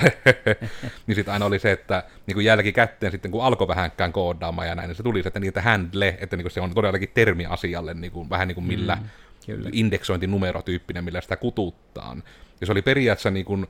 niin 1.08 1.16
sitten 1.16 1.34
aina 1.34 1.46
oli 1.46 1.60
se, 1.60 1.72
että 1.72 2.04
niin 2.28 2.36
kuin 2.36 2.46
jälkikäteen 2.46 3.12
sitten 3.12 3.32
kun 3.32 3.44
alkoi 3.44 3.68
vähänkään 3.68 4.14
koodaamaan 4.14 4.68
ja 4.68 4.76
näin, 4.76 4.88
niin 4.88 4.96
se 4.96 5.04
tuli 5.04 5.24
se, 5.24 5.28
että 5.28 5.40
niitä 5.40 5.62
handle, 5.62 6.18
että 6.22 6.36
niin 6.36 6.44
kuin 6.44 6.52
se 6.52 6.62
on 6.62 6.74
todellakin 6.74 7.12
termi 7.14 7.46
asialle, 7.46 7.94
niin 7.94 8.12
kuin, 8.12 8.30
vähän 8.30 8.48
niin 8.48 8.56
kuin 8.56 8.68
millä 8.68 8.96
mm, 8.96 9.08
kyllä. 9.46 9.70
indeksointinumerotyyppinen, 9.74 11.04
millä 11.04 11.22
sitä 11.22 11.38
kututtaan. 11.38 12.24
Ja 12.62 12.66
se 12.66 12.72
oli 12.72 12.82
periaatteessa 12.82 13.32
niin 13.32 13.46
kuin, 13.46 13.68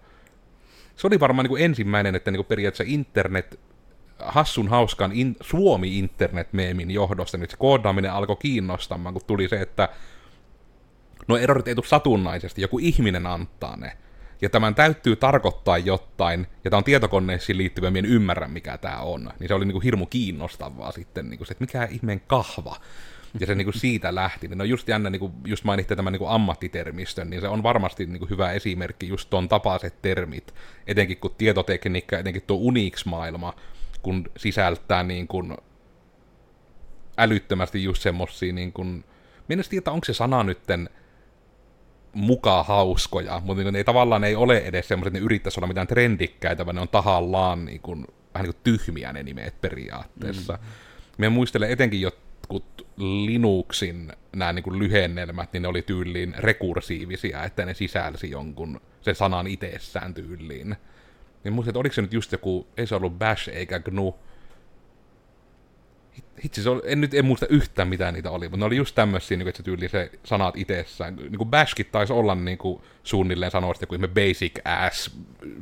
se 0.96 1.08
oli 1.08 1.20
varmaan 1.20 1.44
niin 1.44 1.50
kuin 1.50 1.64
ensimmäinen, 1.64 2.16
että 2.16 2.32
niin 2.32 2.38
kuin 2.38 2.48
periaatteessa 2.48 2.94
internet 2.94 3.60
hassun 4.20 4.68
hauskan 4.68 5.12
in, 5.14 5.36
Suomi-internet-meemin 5.42 6.92
johdosta, 6.92 7.38
niin 7.38 7.50
se 7.50 7.58
koodaaminen 7.58 8.14
alkoi 8.14 8.36
kiinnostamaan, 8.36 9.14
kun 9.14 9.22
tuli 9.28 9.50
se, 9.50 9.62
että 9.62 9.90
no 11.28 11.38
erorit 11.38 11.68
ei 11.68 11.76
tule 11.76 11.86
satunnaisesti, 11.86 12.62
joku 12.62 12.80
ihminen 12.80 13.26
antaa 13.28 13.76
ne. 13.76 13.98
Ja 14.42 14.50
tämän 14.50 14.76
täytyy 14.76 15.16
tarkoittaa 15.16 15.78
jotain, 15.78 16.48
ja 16.64 16.70
tämä 16.70 16.78
on 16.78 16.84
tietokoneisiin 16.84 17.58
liittyvä, 17.58 17.88
en 17.88 18.06
ymmärrä 18.06 18.48
mikä 18.48 18.78
tämä 18.78 19.00
on. 19.00 19.34
Niin 19.40 19.48
se 19.48 19.54
oli 19.54 19.66
niinku 19.66 19.80
hirmu 19.80 20.06
kiinnostavaa 20.06 20.92
sitten, 20.92 21.30
niinku 21.30 21.46
se, 21.46 21.52
että 21.52 21.64
mikä 21.64 21.88
ihmeen 21.92 22.22
kahva. 22.28 22.76
Ja 23.40 23.48
se 23.48 23.56
niinku 23.56 23.72
siitä 23.72 24.16
lähti. 24.16 24.48
No 24.48 24.64
just 24.64 24.88
jännä, 24.88 25.10
niinku, 25.10 25.32
just 25.46 25.64
mainitte 25.64 25.96
tämän 25.96 26.14
niinku 26.14 26.28
ammattitermistön, 26.28 27.30
niin 27.30 27.42
se 27.42 27.48
on 27.48 27.64
varmasti 27.64 28.06
niinku 28.06 28.26
hyvä 28.30 28.52
esimerkki, 28.52 29.08
just 29.08 29.30
ton 29.30 29.50
tapaiset 29.50 30.02
termit. 30.02 30.54
Etenkin 30.88 31.18
kun 31.18 31.36
tietotekniikka, 31.38 32.18
etenkin 32.18 32.42
tuo 32.48 32.58
Unix-maailma, 32.58 33.54
kun 34.08 34.30
sisältää 34.38 35.04
niin 35.04 35.28
kuin 35.28 35.58
älyttömästi 37.18 37.84
just 37.84 38.02
semmosia 38.02 38.54
niin 38.54 38.74
kuin, 38.74 39.04
minä 39.48 39.64
tiedä, 39.70 39.92
onko 39.92 40.06
se 40.06 40.14
sana 40.14 40.44
nytten 40.44 40.90
mukaan 42.14 42.66
hauskoja, 42.66 43.42
mutta 43.46 43.64
niin 43.64 43.76
ei 43.76 43.84
tavallaan 43.84 44.24
ei 44.24 44.36
ole 44.36 44.58
edes 44.58 44.88
semmoiset, 44.88 45.12
että 45.12 45.20
ne 45.20 45.26
yrittäisi 45.26 45.60
olla 45.60 45.68
mitään 45.68 45.88
trendikkäitä, 45.88 46.66
vaan 46.66 46.76
ne 46.76 46.82
on 46.82 46.90
tahallaan 46.90 47.66
niin 47.66 47.82
kuin, 47.82 48.08
vähän 48.34 48.46
niin 48.46 48.54
kuin 48.54 48.64
tyhmiä 48.64 49.14
ne 49.14 49.24
nimet 49.24 49.62
periaatteessa. 49.62 50.54
Mm. 50.54 50.60
Minä 51.18 51.30
muistelen 51.30 51.72
etenkin 51.72 52.02
jotkut 52.02 52.88
Linuxin 52.98 54.12
nämä 54.36 54.54
niin 54.54 54.64
kuin 54.64 54.80
lyhennelmät, 54.80 55.54
niin 55.54 55.62
ne 55.62 55.68
oli 55.68 55.82
tyyliin 55.82 56.36
rekursiivisia, 56.38 57.44
että 57.44 57.66
ne 57.66 57.74
sisälsi 57.74 58.32
jonkun 58.32 58.82
sen 59.02 59.16
sanan 59.16 59.48
itsessään 59.48 60.14
tyyliin. 60.14 60.76
Niin 61.44 61.54
muistin, 61.54 61.70
että 61.70 61.80
oliko 61.80 61.94
se 61.94 62.02
nyt 62.02 62.14
just 62.14 62.32
joku, 62.32 62.68
ei 62.78 62.88
se 62.88 62.96
ollut 62.96 63.20
Bash 63.20 63.50
eikä 63.50 63.80
GNU. 63.80 64.16
Hitsi, 66.44 66.64
se 66.64 66.70
oli, 66.70 66.82
en 66.86 67.02
nyt 67.02 67.14
en 67.14 67.26
muista 67.26 67.48
yhtään 67.50 67.88
mitä 67.88 68.12
niitä 68.12 68.32
oli, 68.32 68.46
mutta 68.46 68.58
ne 68.58 68.66
oli 68.66 68.76
just 68.76 68.96
tämmöisiä, 68.96 69.38
niin 69.38 69.48
että 69.48 69.58
se 69.58 69.64
tyyli 69.64 69.90
se 69.90 70.12
sanat 70.24 70.58
itsessään. 70.58 71.16
Niin 71.16 71.38
kuin 71.38 71.50
Bashkin 71.50 71.86
taisi 71.92 72.14
olla 72.14 72.36
niin 72.36 72.58
kuin, 72.58 72.82
suunnilleen 73.04 73.52
sanoa 73.52 73.74
sitä 73.74 73.86
kuin 73.86 74.02
basic 74.02 74.60
ass 74.66 75.12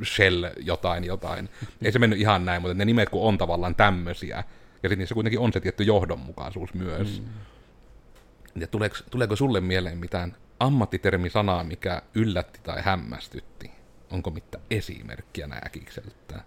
shell 0.04 0.46
jotain 0.60 1.04
jotain. 1.04 1.48
Ei 1.84 1.92
se 1.92 1.98
mennyt 1.98 2.18
ihan 2.18 2.44
näin, 2.44 2.62
mutta 2.62 2.74
ne 2.74 2.84
nimet 2.84 3.08
kun 3.08 3.22
on 3.22 3.38
tavallaan 3.38 3.74
tämmöisiä. 3.74 4.36
Ja 4.82 4.88
sitten 4.88 4.98
niissä 4.98 5.14
kuitenkin 5.14 5.40
on 5.40 5.52
se 5.52 5.60
tietty 5.60 5.84
johdonmukaisuus 5.84 6.74
myös. 6.74 7.22
Mm. 7.22 7.28
Ja 8.60 8.66
tuleeko, 8.66 8.96
tuleeko 9.10 9.36
sulle 9.36 9.60
mieleen 9.60 9.98
mitään 9.98 10.36
ammattitermisanaa, 10.60 11.64
mikä 11.64 12.02
yllätti 12.14 12.60
tai 12.62 12.82
hämmästytti? 12.82 13.75
Onko 14.10 14.30
mitään 14.30 14.64
esimerkkiä 14.70 15.46
nää 15.46 15.62
äkikseltään? 15.66 16.44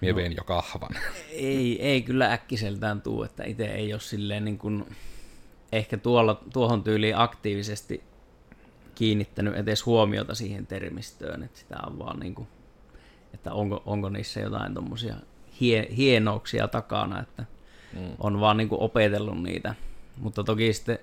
Mie 0.00 0.12
no, 0.12 0.16
vein 0.16 0.36
jo 0.36 0.44
kahvan. 0.44 0.90
Ei, 1.30 1.82
ei 1.82 2.02
kyllä 2.02 2.32
äkkiseltään 2.32 3.02
tuu, 3.02 3.22
että 3.22 3.44
itse 3.44 3.64
ei 3.64 3.92
ole 3.92 4.00
silleen 4.00 4.44
niin 4.44 4.58
kuin, 4.58 4.96
ehkä 5.72 5.96
tuolla, 5.96 6.42
tuohon 6.52 6.84
tyyliin 6.84 7.18
aktiivisesti 7.18 8.02
kiinnittänyt 8.94 9.56
edes 9.56 9.86
huomiota 9.86 10.34
siihen 10.34 10.66
termistöön, 10.66 11.42
että 11.42 11.58
sitä 11.58 11.76
on 11.86 11.98
vaan 11.98 12.20
niin 12.20 12.34
kuin, 12.34 12.48
että 13.34 13.52
onko, 13.52 13.82
onko 13.86 14.08
niissä 14.08 14.40
jotain 14.40 14.74
tuommoisia 14.74 15.14
hie, 15.60 15.88
hienouksia 15.96 16.68
takana, 16.68 17.20
että 17.20 17.44
mm. 17.92 18.08
on 18.18 18.40
vaan 18.40 18.56
niin 18.56 18.68
kuin 18.68 18.80
opetellut 18.80 19.42
niitä. 19.42 19.74
Mutta 20.16 20.44
toki 20.44 20.72
sitten 20.72 20.98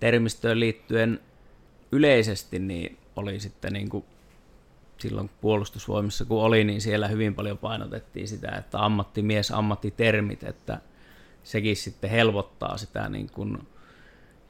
termistöön 0.00 0.60
liittyen 0.60 1.20
yleisesti 1.92 2.58
niin 2.58 2.98
oli 3.16 3.40
sitten 3.40 3.72
niin 3.72 3.88
kuin 3.88 4.04
silloin 5.00 5.30
puolustusvoimissa 5.40 6.24
kun 6.24 6.42
oli, 6.42 6.64
niin 6.64 6.80
siellä 6.80 7.08
hyvin 7.08 7.34
paljon 7.34 7.58
painotettiin 7.58 8.28
sitä, 8.28 8.50
että 8.58 8.84
ammattimies, 8.84 9.50
ammattitermit, 9.50 10.42
että 10.42 10.80
sekin 11.42 11.76
sitten 11.76 12.10
helpottaa 12.10 12.76
sitä 12.76 13.08
niin 13.08 13.30
kuin 13.30 13.58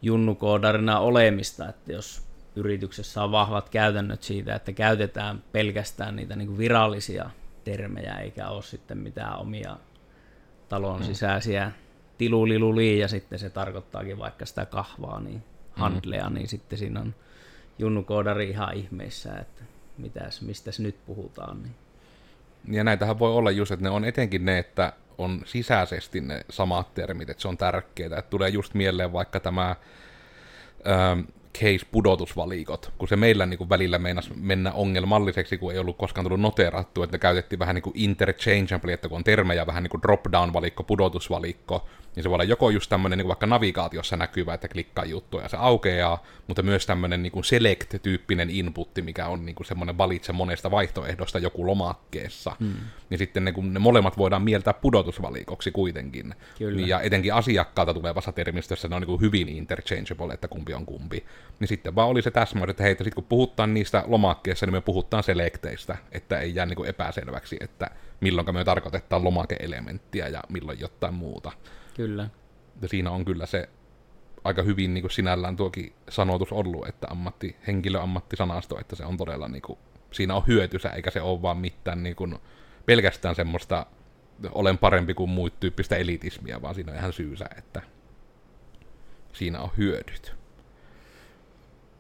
junnukoodarina 0.03 0.99
olemista, 0.99 1.69
että 1.69 1.93
jos 1.93 2.23
yrityksessä 2.57 3.25
on 3.25 3.33
vahvat 3.33 3.69
käytännöt 3.69 4.23
siitä, 4.23 4.55
että 4.55 4.73
käytetään 4.73 5.43
pelkästään 5.53 6.17
niitä 6.17 6.37
niin 6.37 6.49
kuin 6.49 6.59
virallisia 6.59 7.31
termejä, 7.65 8.15
eikä 8.15 8.49
ole 8.49 8.63
sitten 8.63 8.99
mitään 8.99 9.39
omia 9.39 9.77
talon 10.69 11.01
mm. 11.01 11.07
sisäisiä 11.07 11.73
tiluliluli, 12.19 12.99
ja 12.99 13.09
sitten 13.09 13.39
se 13.39 13.51
tarkoittaakin 13.51 14.19
vaikka 14.19 14.47
sitä 14.47 14.67
kahvaa, 14.67 15.21
niin 15.21 15.43
handlea, 15.73 16.29
mm. 16.29 16.35
niin 16.35 16.49
sitten 16.49 16.79
siinä 16.79 17.01
on 17.01 17.15
junnukoodari 17.79 18.51
ihan 18.51 18.75
ihmeissä, 18.75 19.35
että 19.35 19.65
mitäs, 20.01 20.43
mistäs 20.43 20.81
nyt 20.81 20.97
puhutaan. 21.07 21.63
Niin. 21.63 21.75
Ja 22.69 22.85
näitähän 22.85 23.19
voi 23.19 23.33
olla 23.33 23.51
just, 23.51 23.73
että 23.73 23.85
ne 23.85 23.91
on 23.91 24.05
etenkin 24.05 24.45
ne, 24.45 24.59
että 24.59 24.93
on 25.19 25.43
sisäisesti 25.47 26.21
ne 26.21 26.45
samat 26.51 26.95
termit, 26.95 27.31
että 27.31 27.41
se 27.43 27.49
on 27.49 27.57
tärkeää. 27.57 28.19
Että 28.19 28.31
tulee 28.31 28.49
just 28.49 28.75
mieleen 28.75 29.13
vaikka 29.13 29.41
tämä 29.41 29.77
ähm, 30.87 31.21
case-pudotusvalikot, 31.59 32.93
kun 32.99 33.09
se 33.09 33.17
meillä 33.17 33.47
niin 33.47 33.59
kuin 33.59 33.69
välillä 33.69 33.99
meinas 33.99 34.31
mennä 34.35 34.73
ongelmalliseksi, 34.73 35.59
kun 35.59 35.73
ei 35.73 35.79
ollut 35.79 35.97
koskaan 35.97 36.25
tullut 36.25 36.41
noterattu, 36.41 37.03
että 37.03 37.15
ne 37.15 37.19
käytettiin 37.19 37.59
vähän 37.59 37.75
niin 37.75 37.83
kuin 37.83 37.93
interchangeably, 37.97 38.93
että 38.93 39.09
kun 39.09 39.17
on 39.17 39.25
termejä 39.25 39.67
vähän 39.67 39.83
niin 39.83 39.91
kuin 39.91 40.03
drop-down-valikko, 40.03 40.83
pudotusvalikko, 40.83 41.89
niin 42.17 42.23
se 42.23 42.31
voi 42.31 42.35
olla 42.35 42.45
joko 42.45 42.71
just 42.71 42.89
tämmöinen 42.89 43.19
niin 43.19 43.29
vaikka 43.29 43.47
navigaatiossa 43.47 44.17
näkyvä, 44.17 44.55
että 44.55 44.69
klikkaa 44.69 45.05
juttuja 45.05 45.43
ja 45.43 45.49
se 45.49 45.57
aukeaa, 45.57 46.25
mutta 46.47 46.63
myös 46.63 46.87
tämmöinen 46.87 47.23
niin 47.23 47.45
select-tyyppinen 47.45 48.51
inputti, 48.51 49.03
mikä 49.03 49.27
on 49.27 49.47
niin 49.47 49.55
kuin 49.55 49.67
semmoinen 49.67 49.99
valitse 49.99 50.33
monesta 50.33 50.71
vaihtoehdosta 50.71 51.39
joku 51.39 51.67
lomakkeessa. 51.67 52.57
Hmm. 52.61 52.75
Niin 53.11 53.19
sitten 53.19 53.45
ne, 53.45 53.53
kun 53.53 53.75
ne 53.75 53.79
molemmat 53.79 54.19
voidaan 54.19 54.43
mieltää 54.43 54.75
pudotusvalikoksi 54.75 55.71
kuitenkin. 55.71 56.35
Kyllä. 56.59 56.87
Ja 56.87 57.01
etenkin 57.01 57.35
asiakkaalta 57.35 57.95
tulevassa 57.95 58.33
termistössä 58.33 58.89
ne 58.89 58.95
on 58.95 59.03
niin 59.03 59.07
kuin 59.07 59.21
hyvin 59.21 59.49
interchangeable, 59.49 60.35
että 60.35 60.49
kumpi 60.49 60.75
on 60.75 60.87
kumpi. 60.87 61.25
Niin 61.61 61.69
sitten 61.69 61.95
vaan 61.95 62.09
oli 62.09 62.23
se 62.23 62.31
täsmäys, 62.31 62.71
että 62.71 62.83
hei, 62.83 62.93
että 62.93 63.05
sit 63.05 63.15
kun 63.15 63.25
puhutaan 63.25 63.75
niistä 63.75 64.05
lomakkeissa, 64.07 64.67
niin 64.67 64.75
me 64.75 64.81
puhutaan 64.81 65.23
selekteistä, 65.23 65.97
että 66.13 66.39
ei 66.39 66.55
jää 66.55 66.67
niin 66.67 66.87
epäselväksi, 66.87 67.57
että 67.61 67.91
milloin 68.21 68.55
me 68.55 68.65
tarkoitetaan 68.65 69.25
lomakeelementtiä 69.25 70.29
ja 70.29 70.43
milloin 70.49 70.81
jotain 70.81 71.15
muuta. 71.15 71.53
Kyllä. 71.95 72.29
Ja 72.83 72.89
siinä 72.89 73.11
on 73.11 73.25
kyllä 73.25 73.47
se 73.47 73.69
aika 74.45 74.63
hyvin 74.63 74.95
niin 74.95 75.03
kuin 75.03 75.11
sinällään 75.11 75.57
tuokin 75.57 75.93
sanotus 76.09 76.53
ollut, 76.53 76.89
että 76.89 77.07
ammatti, 77.11 77.57
henkilöammattisanasto, 77.67 78.81
että 78.81 78.97
se 78.97 79.05
on 79.05 79.17
todella 79.17 79.49
niin 79.49 79.63
kuin, 79.63 79.79
siinä 80.11 80.35
on 80.35 80.43
hyötysä, 80.47 80.89
eikä 80.89 81.11
se 81.11 81.21
ole 81.21 81.43
vaan 81.43 81.59
mitään 81.59 82.03
niin 82.03 82.17
kuin, 82.17 82.39
pelkästään 82.87 83.35
semmoista 83.35 83.87
olen 84.53 84.79
parempi 84.79 85.15
kuin 85.15 85.31
muut 85.31 85.61
tyyppistä 85.61 85.97
elitismiä, 85.97 86.63
vaan 86.63 86.75
siinä 86.75 86.93
on 86.93 86.99
ihan 86.99 87.13
syysä, 87.13 87.45
että 87.59 87.83
siinä 89.33 89.61
on 89.61 89.71
hyödyt. 89.77 90.40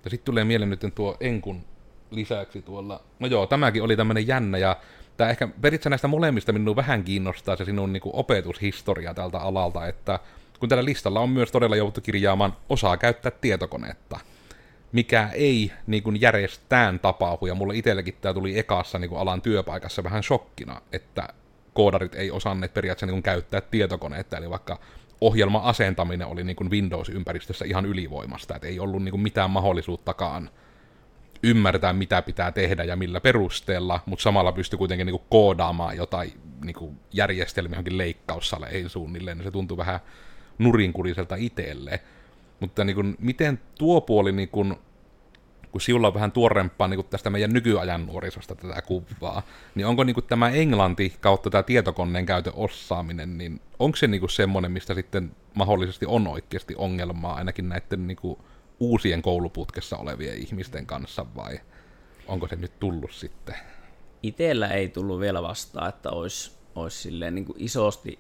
Ja 0.05 0.11
sitten 0.11 0.25
tulee 0.25 0.45
mieleen 0.45 0.71
nyt 0.71 0.95
tuo 0.95 1.17
Enkun 1.21 1.65
lisäksi 2.11 2.63
tuolla, 2.63 3.01
no 3.19 3.27
joo, 3.27 3.47
tämäkin 3.47 3.83
oli 3.83 3.97
tämmöinen 3.97 4.27
jännä, 4.27 4.59
ja 4.59 4.77
tämä 5.17 5.31
ehkä 5.31 5.49
periaatteessa 5.49 5.91
näistä 5.91 6.09
molemmista 6.09 6.53
minun 6.53 6.77
vähän 6.77 7.05
kiinnostaa 7.05 7.57
se 7.57 7.65
sinun 7.65 7.93
niin 7.93 8.01
kuin, 8.01 8.17
opetushistoria 8.17 9.15
tältä 9.15 9.39
alalta, 9.39 9.87
että 9.87 10.19
kun 10.61 10.69
tällä 10.69 10.85
listalla 10.85 11.21
on 11.21 11.31
myös 11.31 11.53
todella 11.53 11.77
jouduttu 11.77 12.01
kirjaamaan 12.01 12.57
osaa 12.69 12.97
käyttää 12.97 13.33
tietokonetta, 13.41 14.21
mikä 14.93 15.31
ei 15.33 15.73
niin 15.87 16.03
kuin 16.03 16.21
järjestään 16.21 17.01
tapahdu, 17.01 17.47
ja 17.47 17.55
mulle 17.55 17.77
itsellekin 17.77 18.15
tämä 18.21 18.35
tuli 18.35 18.59
ekassa 18.59 18.99
niin 18.99 19.09
kuin 19.09 19.21
alan 19.21 19.43
työpaikassa 19.43 20.05
vähän 20.05 20.23
shokkina, 20.23 20.83
että 20.93 21.29
koodarit 21.75 22.15
ei 22.15 22.31
osanneet 22.31 22.75
periaatteessa 22.75 23.07
niin 23.07 23.15
kuin 23.15 23.23
käyttää 23.23 23.61
tietokoneetta, 23.61 24.37
eli 24.37 24.51
vaikka 24.51 24.79
ohjelma-asentaminen 25.21 26.27
oli 26.27 26.45
niin 26.45 26.57
kuin 26.57 26.71
Windows-ympäristössä 26.71 27.65
ihan 27.65 27.87
ylivoimasta, 27.87 28.57
että 28.57 28.69
ei 28.69 28.81
ollut 28.81 29.03
niin 29.03 29.11
kuin 29.11 29.21
mitään 29.21 29.51
mahdollisuuttakaan 29.51 30.51
ymmärtää, 31.43 31.93
mitä 31.93 32.23
pitää 32.23 32.53
tehdä 32.53 32.85
ja 32.85 32.97
millä 32.97 33.21
perusteella, 33.21 34.01
mutta 34.07 34.23
samalla 34.23 34.53
pystyy 34.53 34.77
kuitenkin 34.77 35.07
niin 35.07 35.19
kuin 35.19 35.29
koodaamaan 35.31 35.97
jotain 35.97 36.33
niin 36.65 36.75
kuin 36.75 36.97
järjestelmiä 37.13 37.75
johonkin 37.75 37.99
leikkaussaleihin 37.99 38.91
suunnilleen, 38.91 39.39
niin 39.39 39.45
se 39.45 39.51
tuntuu 39.51 39.77
vähän 39.77 40.01
nurinkuriselta 40.59 41.35
itselle. 41.35 42.01
Mutta 42.61 42.85
niin 42.85 42.95
kuin, 42.95 43.17
miten 43.19 43.61
tuo 43.79 44.01
puoli, 44.01 44.33
niin 44.33 44.49
kuin, 44.49 44.77
kun 45.73 45.81
sinulla 45.81 46.07
on 46.07 46.15
vähän 46.15 46.33
tuorempaa 46.33 46.89
niin 46.89 47.05
tästä 47.11 47.31
meidän 47.31 47.53
nykyajan 47.53 48.07
nuorisosta 48.07 48.55
tätä 48.55 48.83
kuvaa, 48.83 49.43
niin 49.75 49.87
onko 49.87 50.05
niin 50.05 50.15
kuin 50.15 50.27
tämä 50.27 50.49
englanti 50.49 51.17
kautta 51.21 51.51
tämä 51.51 51.63
tietokoneen 51.63 52.27
käytön 52.27 52.53
osaaminen, 52.57 53.39
niin 53.39 53.61
onko 53.79 53.97
se 53.97 54.07
niin 54.07 54.21
kuin 54.21 54.31
semmoinen, 54.31 54.73
mistä 54.73 54.95
sitten 54.95 55.37
mahdollisesti 55.55 56.07
on 56.07 56.27
oikeasti 56.27 56.75
ongelmaa 56.79 57.35
ainakin 57.35 57.69
näiden 57.69 58.07
niin 58.07 58.17
kuin 58.17 58.39
uusien 58.81 59.23
kouluputkessa 59.23 59.97
olevien 59.97 60.39
ihmisten 60.39 60.87
kanssa 60.87 61.27
vai 61.37 61.61
onko 62.27 62.49
se 62.49 62.57
nyt 62.57 62.79
tullut 62.81 63.13
sitten? 63.13 63.55
Itellä 64.23 64.69
ei 64.69 64.89
tullut 64.89 65.21
vielä 65.21 65.43
vastaan, 65.43 65.89
että 65.89 66.11
olisi, 66.11 66.53
olisi 66.75 66.99
silleen 66.99 67.35
niin 67.35 67.45
kuin 67.45 67.57
isosti 67.59 68.19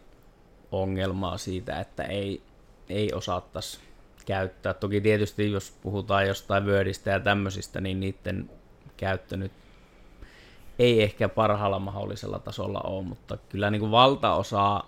ongelmaa 0.72 1.38
siitä, 1.38 1.80
että 1.80 2.02
ei, 2.02 2.42
ei 2.88 3.12
osattaisi 3.12 3.80
käyttää. 4.24 4.74
Toki 4.74 5.00
tietysti 5.00 5.52
jos 5.52 5.70
puhutaan 5.82 6.28
jostain 6.28 6.66
Wordistä 6.66 7.10
ja 7.10 7.20
tämmöisistä, 7.20 7.80
niin 7.80 8.00
niiden 8.00 8.50
käyttö 8.96 9.36
nyt 9.36 9.52
ei 10.78 11.02
ehkä 11.02 11.28
parhaalla 11.28 11.78
mahdollisella 11.78 12.38
tasolla 12.38 12.80
ole, 12.80 13.04
mutta 13.04 13.38
kyllä 13.48 13.70
niin 13.70 13.80
kuin 13.80 13.92
valtaosa 13.92 14.84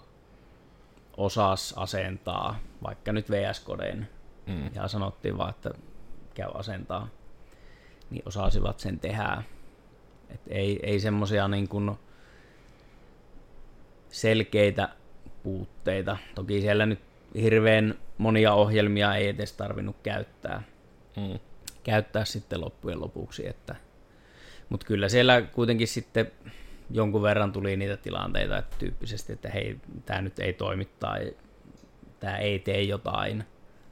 osas 1.16 1.74
asentaa, 1.76 2.58
vaikka 2.82 3.12
nyt 3.12 3.30
VS-kodeen, 3.30 4.08
mm. 4.46 4.70
ja 4.74 4.88
sanottiin 4.88 5.38
vaan, 5.38 5.50
että 5.50 5.70
käy 6.34 6.50
asentaa, 6.54 7.08
niin 8.10 8.22
osasivat 8.26 8.80
sen 8.80 8.98
tehdä. 8.98 9.42
Et 10.30 10.40
ei, 10.48 10.80
ei 10.82 11.00
semmoisia 11.00 11.48
niin 11.48 11.68
kuin 11.68 11.98
selkeitä 14.08 14.88
puutteita. 15.42 16.16
Toki 16.34 16.60
siellä 16.60 16.86
nyt 16.86 17.00
hirveän 17.40 17.94
monia 18.18 18.54
ohjelmia 18.54 19.14
ei 19.14 19.28
edes 19.28 19.52
tarvinnut 19.52 19.96
käyttää, 20.02 20.62
mm. 21.16 21.38
käyttää 21.84 22.24
sitten 22.24 22.60
loppujen 22.60 23.00
lopuksi. 23.00 23.48
Että, 23.48 23.76
mutta 24.68 24.86
kyllä 24.86 25.08
siellä 25.08 25.42
kuitenkin 25.42 25.88
sitten 25.88 26.32
jonkun 26.90 27.22
verran 27.22 27.52
tuli 27.52 27.76
niitä 27.76 27.96
tilanteita 27.96 28.58
että 28.58 28.76
tyyppisesti, 28.78 29.32
että 29.32 29.48
hei, 29.48 29.80
tämä 30.06 30.22
nyt 30.22 30.38
ei 30.38 30.52
toimi 30.52 30.84
tai 30.84 31.36
tämä 32.20 32.36
ei 32.36 32.58
tee 32.58 32.82
jotain, 32.82 33.44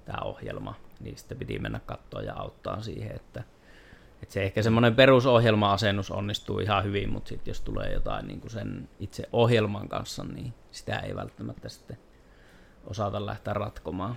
tämä 0.04 0.22
ohjelma, 0.24 0.74
niin 1.00 1.18
sitten 1.18 1.38
piti 1.38 1.58
mennä 1.58 1.80
katsoa 1.86 2.22
ja 2.22 2.34
auttaa 2.34 2.82
siihen, 2.82 3.16
että, 3.16 3.42
että 4.22 4.32
se 4.32 4.42
ehkä 4.42 4.62
semmoinen 4.62 4.94
perusohjelma-asennus 4.94 6.10
onnistuu 6.10 6.58
ihan 6.58 6.84
hyvin, 6.84 7.10
mutta 7.10 7.28
sitten 7.28 7.50
jos 7.50 7.60
tulee 7.60 7.92
jotain 7.92 8.26
niin 8.26 8.40
kuin 8.40 8.50
sen 8.50 8.88
itse 8.98 9.28
ohjelman 9.32 9.88
kanssa, 9.88 10.24
niin 10.24 10.54
sitä 10.70 10.98
ei 10.98 11.16
välttämättä 11.16 11.68
sitten 11.68 11.98
osata 12.86 13.26
lähteä 13.26 13.54
ratkomaan. 13.54 14.14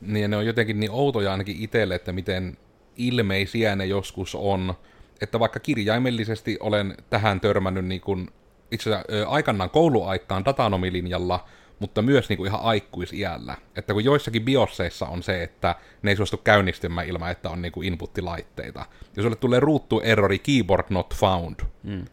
Niin 0.00 0.30
ne 0.30 0.36
on 0.36 0.46
jotenkin 0.46 0.80
niin 0.80 0.90
outoja 0.90 1.32
ainakin 1.32 1.56
itselle, 1.60 1.94
että 1.94 2.12
miten 2.12 2.56
ilmeisiä 2.96 3.76
ne 3.76 3.86
joskus 3.86 4.34
on, 4.34 4.74
että 5.20 5.40
vaikka 5.40 5.60
kirjaimellisesti 5.60 6.56
olen 6.60 6.94
tähän 7.10 7.40
törmännyt 7.40 7.84
niin 7.84 8.00
kuin 8.00 8.30
itse 8.70 8.94
asiassa 8.94 9.28
aikanaan 9.28 9.70
kouluaikaan 9.70 10.44
datanomilinjalla, 10.44 11.44
mutta 11.78 12.02
myös 12.02 12.28
niin 12.28 12.36
kuin 12.36 12.48
ihan 12.48 12.60
aikuisiällä. 12.60 13.56
Että 13.76 13.92
kun 13.92 14.04
joissakin 14.04 14.44
biosseissa 14.44 15.06
on 15.06 15.22
se, 15.22 15.42
että 15.42 15.74
ne 16.02 16.10
ei 16.10 16.16
suostu 16.16 16.36
käynnistymään 16.36 17.06
ilman, 17.06 17.30
että 17.30 17.50
on 17.50 17.62
niin 17.62 17.72
kuin 17.72 17.86
inputtilaitteita. 17.86 18.86
Ja 19.16 19.22
sulle 19.22 19.36
tulee 19.36 19.60
ruuttu 19.60 20.00
errori 20.00 20.38
keyboard 20.38 20.86
not 20.90 21.14
found. 21.14 21.60
Mm. 21.82 22.04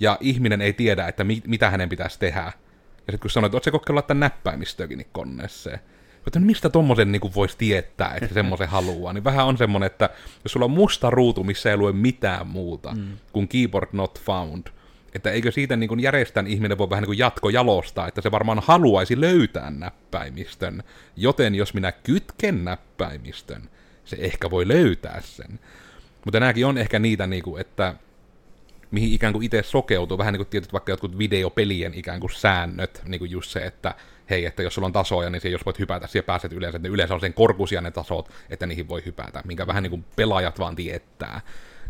Ja 0.00 0.16
ihminen 0.20 0.60
ei 0.60 0.72
tiedä, 0.72 1.08
että 1.08 1.24
mi- 1.24 1.42
mitä 1.46 1.70
hänen 1.70 1.88
pitäisi 1.88 2.18
tehdä. 2.18 2.52
Ja 3.08 3.12
sitten 3.12 3.20
kun 3.20 3.30
sanoit, 3.30 3.50
että 3.50 3.56
ootko 3.56 3.70
kokeillut 3.70 4.02
laittaa 4.02 4.14
näppäimistöäkin 4.14 5.06
koneeseen? 5.12 5.80
Mutta 6.24 6.40
mistä 6.40 6.70
tommosen 6.70 7.12
niin 7.12 7.34
voisi 7.34 7.58
tietää, 7.58 8.14
että 8.20 8.34
semmoisen 8.34 8.68
haluaa? 8.68 9.12
Niin 9.12 9.24
vähän 9.24 9.46
on 9.46 9.58
semmoinen, 9.58 9.86
että 9.86 10.10
jos 10.44 10.52
sulla 10.52 10.64
on 10.64 10.70
musta 10.70 11.10
ruutu, 11.10 11.44
missä 11.44 11.70
ei 11.70 11.76
lue 11.76 11.92
mitään 11.92 12.46
muuta 12.46 12.94
mm. 12.94 13.16
kuin 13.32 13.48
keyboard 13.48 13.88
not 13.92 14.20
found, 14.20 14.66
että 15.14 15.30
eikö 15.30 15.52
siitä 15.52 15.76
niin 15.76 15.88
kuin 15.88 16.00
järjestän 16.00 16.46
ihminen 16.46 16.78
voi 16.78 16.90
vähän 16.90 17.02
niin 17.02 17.08
kuin 17.08 17.18
jatkojalostaa, 17.18 18.08
että 18.08 18.20
se 18.20 18.30
varmaan 18.30 18.62
haluaisi 18.64 19.20
löytää 19.20 19.70
näppäimistön, 19.70 20.82
joten 21.16 21.54
jos 21.54 21.74
minä 21.74 21.92
kytken 21.92 22.64
näppäimistön, 22.64 23.62
se 24.04 24.16
ehkä 24.20 24.50
voi 24.50 24.68
löytää 24.68 25.20
sen. 25.24 25.60
Mutta 26.24 26.40
nämäkin 26.40 26.66
on 26.66 26.78
ehkä 26.78 26.98
niitä, 26.98 27.26
niin 27.26 27.42
kuin, 27.42 27.60
että 27.60 27.94
mihin 28.90 29.12
ikään 29.12 29.32
kuin 29.32 29.44
itse 29.44 29.62
sokeutuu, 29.62 30.18
vähän 30.18 30.32
niin 30.32 30.38
kuin 30.38 30.48
tietyt 30.48 30.72
vaikka 30.72 30.92
jotkut 30.92 31.18
videopelien 31.18 31.94
ikään 31.94 32.20
kuin 32.20 32.30
säännöt, 32.34 33.02
niin 33.04 33.18
kuin 33.18 33.30
just 33.30 33.50
se, 33.50 33.60
että 33.60 33.94
hei, 34.30 34.46
että 34.46 34.62
jos 34.62 34.74
sulla 34.74 34.86
on 34.86 34.92
tasoja, 34.92 35.30
niin 35.30 35.40
se, 35.40 35.48
jos 35.48 35.66
voit 35.66 35.78
hypätä, 35.78 36.06
siellä 36.06 36.26
pääset 36.26 36.52
yleensä, 36.52 36.76
että 36.76 36.88
ne 36.88 36.92
yleensä 36.92 37.14
on 37.14 37.20
sen 37.20 37.34
korkuisia 37.34 37.80
ne 37.80 37.90
tasot, 37.90 38.30
että 38.50 38.66
niihin 38.66 38.88
voi 38.88 39.02
hypätä, 39.06 39.42
minkä 39.44 39.66
vähän 39.66 39.82
niin 39.82 39.90
kuin 39.90 40.04
pelaajat 40.16 40.58
vaan 40.58 40.76
tietää. 40.76 41.40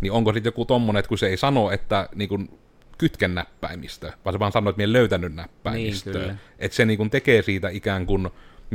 Niin 0.01 0.13
onko 0.13 0.33
sitten 0.33 0.49
joku 0.49 0.65
tommonen, 0.65 1.01
että 1.01 1.09
kun 1.09 1.19
se 1.19 1.27
ei 1.27 1.37
sano, 1.37 1.71
että 1.71 2.09
niin 2.15 2.29
kuin 2.29 2.59
kytken 2.99 3.35
näppäimistö, 3.35 4.13
vaan 4.25 4.35
se 4.35 4.39
vaan 4.39 4.53
sanoo, 4.53 4.71
että 4.71 4.77
minä 4.77 4.85
en 4.85 4.93
löytänyt 4.93 5.35
näppäimistöä. 5.35 6.27
Niin, 6.27 6.39
että 6.59 6.77
se 6.77 6.85
niin 6.85 6.97
kuin 6.97 7.11
tekee 7.11 7.43
siitä 7.43 7.69
ikään 7.69 8.07
kuin, 8.07 8.31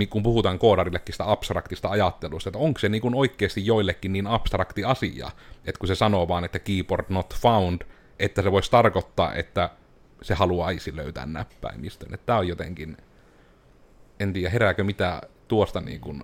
kun 0.10 0.24
puhutaan 0.24 0.60
koodarillekin 0.60 1.14
sitä 1.14 1.32
abstraktista 1.32 1.90
ajattelusta, 1.90 2.50
että 2.50 2.60
onko 2.60 2.80
se 2.80 2.90
niin 2.90 3.02
kuin 3.02 3.16
oikeasti 3.16 3.66
joillekin 3.66 4.14
niin 4.14 4.28
abstrakti 4.28 4.84
asia, 4.84 5.32
että 5.66 5.80
kun 5.80 5.88
se 5.88 5.96
sanoo 5.96 6.28
vaan, 6.28 6.44
että 6.44 6.60
keyboard 6.60 7.06
not 7.10 7.36
found, 7.36 7.82
että 8.19 8.41
se 8.41 8.52
voisi 8.52 8.71
tarkoittaa, 8.71 9.34
että 9.34 9.69
se 10.21 10.34
haluaisi 10.34 10.95
löytää 10.95 11.26
näppäimistön. 11.26 12.13
Että 12.13 12.26
tämä 12.26 12.39
on 12.39 12.47
jotenkin, 12.47 12.97
en 14.19 14.34
tiedä 14.34 14.49
herääkö 14.49 14.84
mitä 14.84 15.21
tuosta 15.47 15.82
niin 15.82 16.02
kuin, 16.02 16.23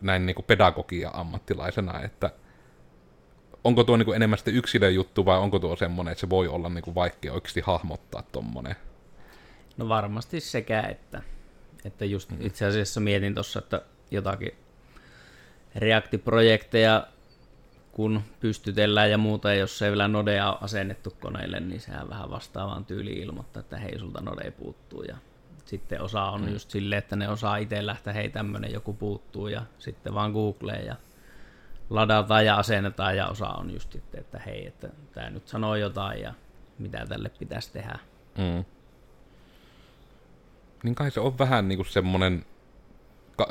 näin 0.00 0.26
niin 0.26 0.34
kuin 0.34 0.46
pedagogia 0.46 1.10
ammattilaisena, 1.12 2.02
että 2.02 2.30
onko 3.64 3.84
tuo 3.84 3.96
niin 3.96 4.04
kuin 4.04 4.16
enemmän 4.16 4.38
sitten 4.38 4.54
yksilön 4.54 4.94
juttu 4.94 5.24
vai 5.24 5.38
onko 5.38 5.58
tuo 5.58 5.76
semmoinen, 5.76 6.12
että 6.12 6.20
se 6.20 6.30
voi 6.30 6.48
olla 6.48 6.68
niin 6.68 6.84
kuin 6.84 6.94
vaikea 6.94 7.32
oikeasti 7.32 7.60
hahmottaa 7.60 8.22
tuommoinen? 8.22 8.76
No 9.76 9.88
varmasti 9.88 10.40
sekä 10.40 10.82
että. 10.82 11.22
Että 11.84 12.04
just 12.04 12.30
mm. 12.30 12.36
itse 12.40 12.66
asiassa 12.66 13.00
mietin 13.00 13.34
tuossa, 13.34 13.58
että 13.58 13.82
jotakin 14.10 14.52
React-projekteja 15.74 17.06
kun 17.98 18.22
pystytellään 18.40 19.10
ja 19.10 19.18
muuta, 19.18 19.48
ja 19.48 19.54
jos 19.54 19.82
ei 19.82 19.90
vielä 19.90 20.08
nodea 20.08 20.50
ole 20.50 20.58
asennettu 20.60 21.16
koneille, 21.20 21.60
niin 21.60 21.80
sehän 21.80 22.08
vähän 22.08 22.30
vastaavaan 22.30 22.84
tyyliin 22.84 23.22
ilmoittaa, 23.22 23.60
että 23.60 23.76
hei, 23.76 23.98
sulta 23.98 24.20
node 24.20 24.50
puuttuu. 24.50 25.02
Ja 25.02 25.16
sitten 25.64 26.02
osa 26.02 26.24
on 26.24 26.40
mm. 26.40 26.52
just 26.52 26.70
silleen, 26.70 26.98
että 26.98 27.16
ne 27.16 27.28
osaa 27.28 27.56
itse 27.56 27.86
lähteä, 27.86 28.12
hei, 28.12 28.28
tämmöinen 28.28 28.72
joku 28.72 28.92
puuttuu, 28.92 29.48
ja 29.48 29.62
sitten 29.78 30.14
vaan 30.14 30.32
Googleen 30.32 30.86
ja 30.86 30.96
ladataan 31.90 32.46
ja 32.46 32.56
asennetaan, 32.56 33.16
ja 33.16 33.26
osa 33.26 33.48
on 33.48 33.70
just 33.70 33.92
sitten, 33.92 34.20
että 34.20 34.38
hei, 34.38 34.66
että 34.66 34.88
tämä 35.14 35.30
nyt 35.30 35.48
sanoo 35.48 35.74
jotain, 35.74 36.20
ja 36.20 36.34
mitä 36.78 37.06
tälle 37.06 37.28
pitäisi 37.28 37.72
tehdä. 37.72 37.98
Mm. 38.38 38.64
Niin 40.82 40.94
kai 40.94 41.10
se 41.10 41.20
on 41.20 41.38
vähän 41.38 41.68
niin 41.68 41.78
kuin 41.78 41.88
semmoinen 41.88 42.44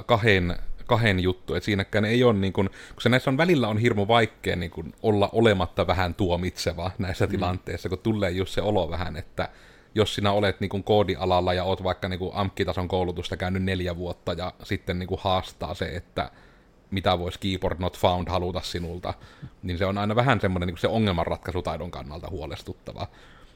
kahden 0.05 0.55
kahden 0.87 1.19
juttu, 1.19 1.53
että 1.53 1.65
siinäkään 1.65 2.05
ei 2.05 2.23
ole, 2.23 2.33
niin 2.33 2.53
kuin, 2.53 2.69
kun 2.69 3.01
se 3.01 3.09
näissä 3.09 3.29
on 3.29 3.37
välillä 3.37 3.67
on 3.67 3.77
hirmu 3.77 4.07
vaikea 4.07 4.55
niin 4.55 4.71
kuin, 4.71 4.93
olla 5.03 5.29
olematta 5.31 5.87
vähän 5.87 6.13
tuomitseva 6.13 6.91
näissä 6.97 7.25
mm. 7.25 7.31
tilanteissa, 7.31 7.89
kun 7.89 7.99
tulee 7.99 8.31
just 8.31 8.53
se 8.53 8.61
olo 8.61 8.89
vähän, 8.89 9.15
että 9.17 9.49
jos 9.95 10.15
sinä 10.15 10.31
olet 10.31 10.59
niin 10.59 10.69
kuin, 10.69 10.83
koodialalla 10.83 11.53
ja 11.53 11.63
olet 11.63 11.83
vaikka 11.83 12.09
niin 12.09 12.19
kuin, 12.19 12.31
amkkitason 12.33 12.87
koulutusta 12.87 13.37
käynyt 13.37 13.63
neljä 13.63 13.97
vuotta 13.97 14.33
ja 14.33 14.53
sitten 14.63 14.99
niin 14.99 15.07
kuin, 15.07 15.21
haastaa 15.23 15.73
se, 15.73 15.85
että 15.85 16.31
mitä 16.91 17.19
voisi 17.19 17.39
keyboard 17.39 17.79
not 17.79 17.97
found 17.97 18.29
haluta 18.29 18.61
sinulta, 18.61 19.13
niin 19.63 19.77
se 19.77 19.85
on 19.85 19.97
aina 19.97 20.15
vähän 20.15 20.41
semmoinen 20.41 20.67
niin 20.67 20.77
se 20.77 20.87
ongelmanratkaisutaidon 20.87 21.91
kannalta 21.91 22.29
huolestuttava. 22.29 23.07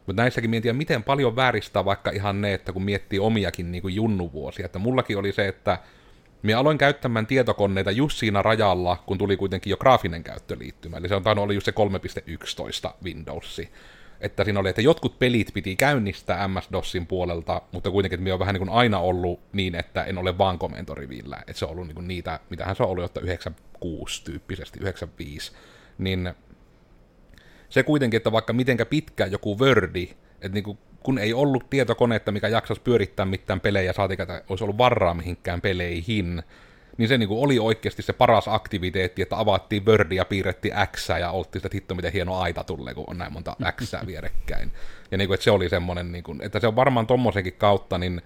Mutta 0.08 0.22
näissäkin 0.22 0.50
miettiä, 0.50 0.74
miten 0.74 1.04
paljon 1.04 1.36
vääristää 1.36 1.86
vaikka 1.86 2.12
ihan 2.12 2.42
ne, 2.42 2.54
että 2.54 2.74
kun 2.74 2.84
miettii 2.84 3.20
omiakin 3.20 3.72
niin 3.72 3.82
kuin 3.82 3.96
junnuvuosia. 3.96 4.66
Että 4.66 4.80
mullakin 4.80 5.18
oli 5.18 5.32
se, 5.32 5.48
että 5.48 5.78
Minä 6.44 6.60
aloin 6.60 6.78
käyttämään 6.78 7.28
tietokoneita 7.28 7.92
just 7.92 8.18
siinä 8.18 8.42
rajalla, 8.42 9.04
kun 9.06 9.18
tuli 9.18 9.38
kuitenkin 9.38 9.72
jo 9.72 9.78
graafinen 9.78 10.24
käyttöliittymä. 10.24 10.98
Eli 10.98 11.08
se 11.08 11.16
on 11.16 11.24
tainnut 11.24 11.44
olla 11.44 11.54
just 11.54 11.66
se 11.66 11.74
3.11 12.90 12.94
Windowsi. 13.04 13.70
Että 14.20 14.44
siinä 14.44 14.60
oli, 14.60 14.70
että 14.70 14.82
jotkut 14.82 15.20
pelit 15.20 15.54
piti 15.54 15.76
käynnistää 15.76 16.48
MS-DOSin 16.48 17.06
puolelta, 17.08 17.62
mutta 17.72 17.92
kuitenkin 17.92 18.16
että 18.16 18.24
minä 18.24 18.34
on 18.34 18.40
vähän 18.40 18.54
niin 18.54 18.68
kuin 18.68 18.78
aina 18.78 19.00
ollut 19.00 19.40
niin, 19.54 19.76
että 19.76 20.04
en 20.04 20.18
ole 20.18 20.38
vaan 20.38 20.60
komentorivillä. 20.60 21.38
Että 21.48 21.60
se 21.60 21.66
on 21.66 21.72
ollut 21.72 21.88
niin 21.88 21.96
kuin 21.96 22.08
niitä, 22.08 22.40
mitähän 22.50 22.76
se 22.76 22.84
on 22.84 22.90
ollut, 22.90 23.06
että 23.06 23.20
96 23.20 24.24
tyyppisesti, 24.24 24.80
95. 24.80 25.52
Niin 25.98 26.34
se 27.70 27.84
kuitenkin, 27.84 28.18
että 28.18 28.32
vaikka 28.32 28.54
mitenkä 28.54 28.86
pitkä 28.86 29.26
joku 29.26 29.60
Wordi, 29.60 30.10
että 30.34 30.54
niin 30.54 30.64
kuin 30.64 30.78
kun 31.04 31.18
ei 31.20 31.34
ollut 31.34 31.70
tietokonetta, 31.70 32.32
mikä 32.32 32.48
jaksaisi 32.48 32.82
pyörittää 32.82 33.26
mitään 33.26 33.60
pelejä, 33.60 33.94
saatika, 33.94 34.24
että 34.24 34.42
olisi 34.50 34.64
ollut 34.64 34.78
varaa 34.78 35.14
mihinkään 35.14 35.62
peleihin, 35.62 36.44
niin 36.98 37.10
se 37.10 37.18
niin 37.18 37.30
oli 37.32 37.60
oikeasti 37.60 38.02
se 38.02 38.14
paras 38.14 38.48
aktiviteetti, 38.48 39.22
että 39.22 39.40
avattiin 39.40 39.86
Wordia, 39.86 40.26
piirrettiin 40.26 40.74
X 40.96 41.10
ja 41.10 41.32
oltiin 41.32 41.60
sitä, 41.60 41.68
että 41.68 41.76
hitto 41.76 41.96
miten 41.96 42.14
hieno 42.14 42.38
aita 42.38 42.64
tulee, 42.64 42.94
kun 42.94 43.04
on 43.08 43.18
näin 43.18 43.34
monta 43.34 43.56
X 43.72 43.94
vierekkäin. 44.06 44.72
Ja 45.12 45.18
niin 45.18 45.28
kuin, 45.28 45.36
että 45.36 45.44
se 45.44 45.52
oli 45.52 45.70
semmoinen, 45.70 46.12
niin 46.12 46.24
kuin, 46.24 46.42
että 46.42 46.60
se 46.60 46.68
on 46.68 46.76
varmaan 46.76 47.08
tommosenkin 47.08 47.54
kautta, 47.54 47.98
niin 47.98 48.22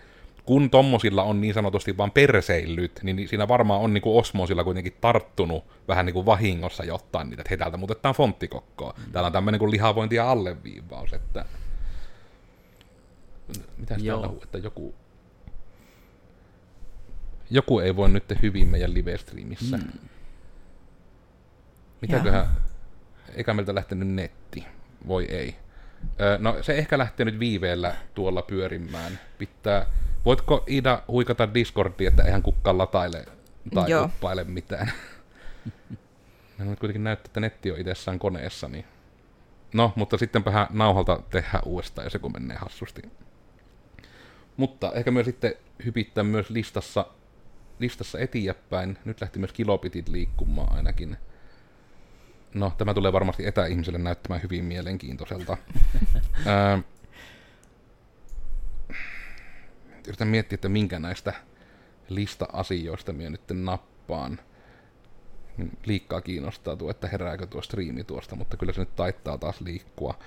kun 0.45 0.69
tommosilla 0.69 1.23
on 1.23 1.41
niin 1.41 1.53
sanotusti 1.53 1.97
vaan 1.97 2.11
perseillyt, 2.11 2.99
niin 3.03 3.27
siinä 3.27 3.47
varmaan 3.47 3.81
on 3.81 3.93
niin 3.93 4.01
kuin 4.01 4.19
osmosilla 4.19 4.63
kuitenkin 4.63 4.97
tarttunut 5.01 5.63
vähän 5.87 6.05
niin 6.05 6.13
kuin 6.13 6.25
vahingossa 6.25 6.83
jotain 6.83 7.29
niitä, 7.29 7.41
että 7.41 7.49
hei 7.49 7.57
täältä 7.57 7.77
muutetaan 7.77 8.15
fonttikokkoa. 8.15 8.93
Täällä 9.11 9.27
on 9.27 9.33
tämmöinen 9.33 9.59
kuin 9.59 9.71
lihavointi 9.71 10.15
ja 10.15 10.31
alleviivaus, 10.31 11.13
että 11.13 11.45
mitä 13.77 13.95
täällä 14.05 14.29
että 14.43 14.57
joku, 14.57 14.95
joku 17.49 17.79
ei 17.79 17.95
voi 17.95 18.09
nyt 18.09 18.23
hyvin 18.41 18.67
meidän 18.67 18.93
live-streamissä. 18.93 19.77
Hmm. 19.77 20.09
Mitäköhän, 22.01 22.47
eikä 23.35 23.53
meiltä 23.53 23.75
lähtenyt 23.75 24.07
netti, 24.07 24.65
voi 25.07 25.25
ei. 25.25 25.55
Öö, 26.21 26.37
no 26.37 26.63
se 26.63 26.73
ehkä 26.73 26.97
lähtee 26.97 27.25
nyt 27.25 27.39
viiveellä 27.39 27.95
tuolla 28.13 28.41
pyörimään. 28.41 29.19
Pitää, 29.37 29.85
voitko 30.25 30.63
Ida 30.67 31.03
huikata 31.07 31.53
Discordia, 31.53 32.07
että 32.07 32.23
eihän 32.23 32.43
kukaan 32.43 32.77
lataile 32.77 33.25
tai 33.73 33.91
Joo. 33.91 34.05
uppaile 34.05 34.43
mitään? 34.43 34.91
Meillä 36.57 36.69
nyt 36.69 36.79
kuitenkin 36.79 37.03
näyttää, 37.03 37.29
että 37.29 37.39
netti 37.39 37.71
on 37.71 37.79
itsessään 37.79 38.19
koneessa, 38.19 38.67
niin... 38.67 38.85
No, 39.73 39.93
mutta 39.95 40.17
sittenpähän 40.17 40.67
nauhalta 40.69 41.19
tehdään 41.29 41.63
uudestaan, 41.65 42.05
ja 42.05 42.09
se 42.09 42.19
kun 42.19 42.31
menee 42.31 42.57
hassusti. 42.57 43.01
Mutta 44.57 44.91
ehkä 44.91 45.11
myös 45.11 45.25
sitten 45.25 45.53
hypittää 45.85 46.23
myös 46.23 46.49
listassa, 46.49 47.05
listassa 47.79 48.19
eteenpäin. 48.19 48.97
Nyt 49.05 49.21
lähti 49.21 49.39
myös 49.39 49.53
kilopitit 49.53 50.09
liikkumaan 50.09 50.75
ainakin. 50.75 51.17
No, 52.53 52.73
tämä 52.77 52.93
tulee 52.93 53.13
varmasti 53.13 53.47
etäihmiselle 53.47 53.99
näyttämään 53.99 54.43
hyvin 54.43 54.65
mielenkiintoiselta. 54.65 55.57
Ää, 56.45 56.79
yritän 60.07 60.27
miettiä, 60.27 60.55
että 60.55 60.69
minkä 60.69 60.99
näistä 60.99 61.33
lista-asioista 62.09 63.13
minä 63.13 63.29
nyt 63.29 63.41
nappaan. 63.53 64.39
Liikkaa 65.85 66.21
kiinnostaa 66.21 66.75
tuo, 66.75 66.91
että 66.91 67.07
herääkö 67.07 67.47
tuo 67.47 67.61
striimi 67.61 68.03
tuosta, 68.03 68.35
mutta 68.35 68.57
kyllä 68.57 68.73
se 68.73 68.79
nyt 68.79 68.95
taittaa 68.95 69.37
taas 69.37 69.61
liikkua. 69.61 70.19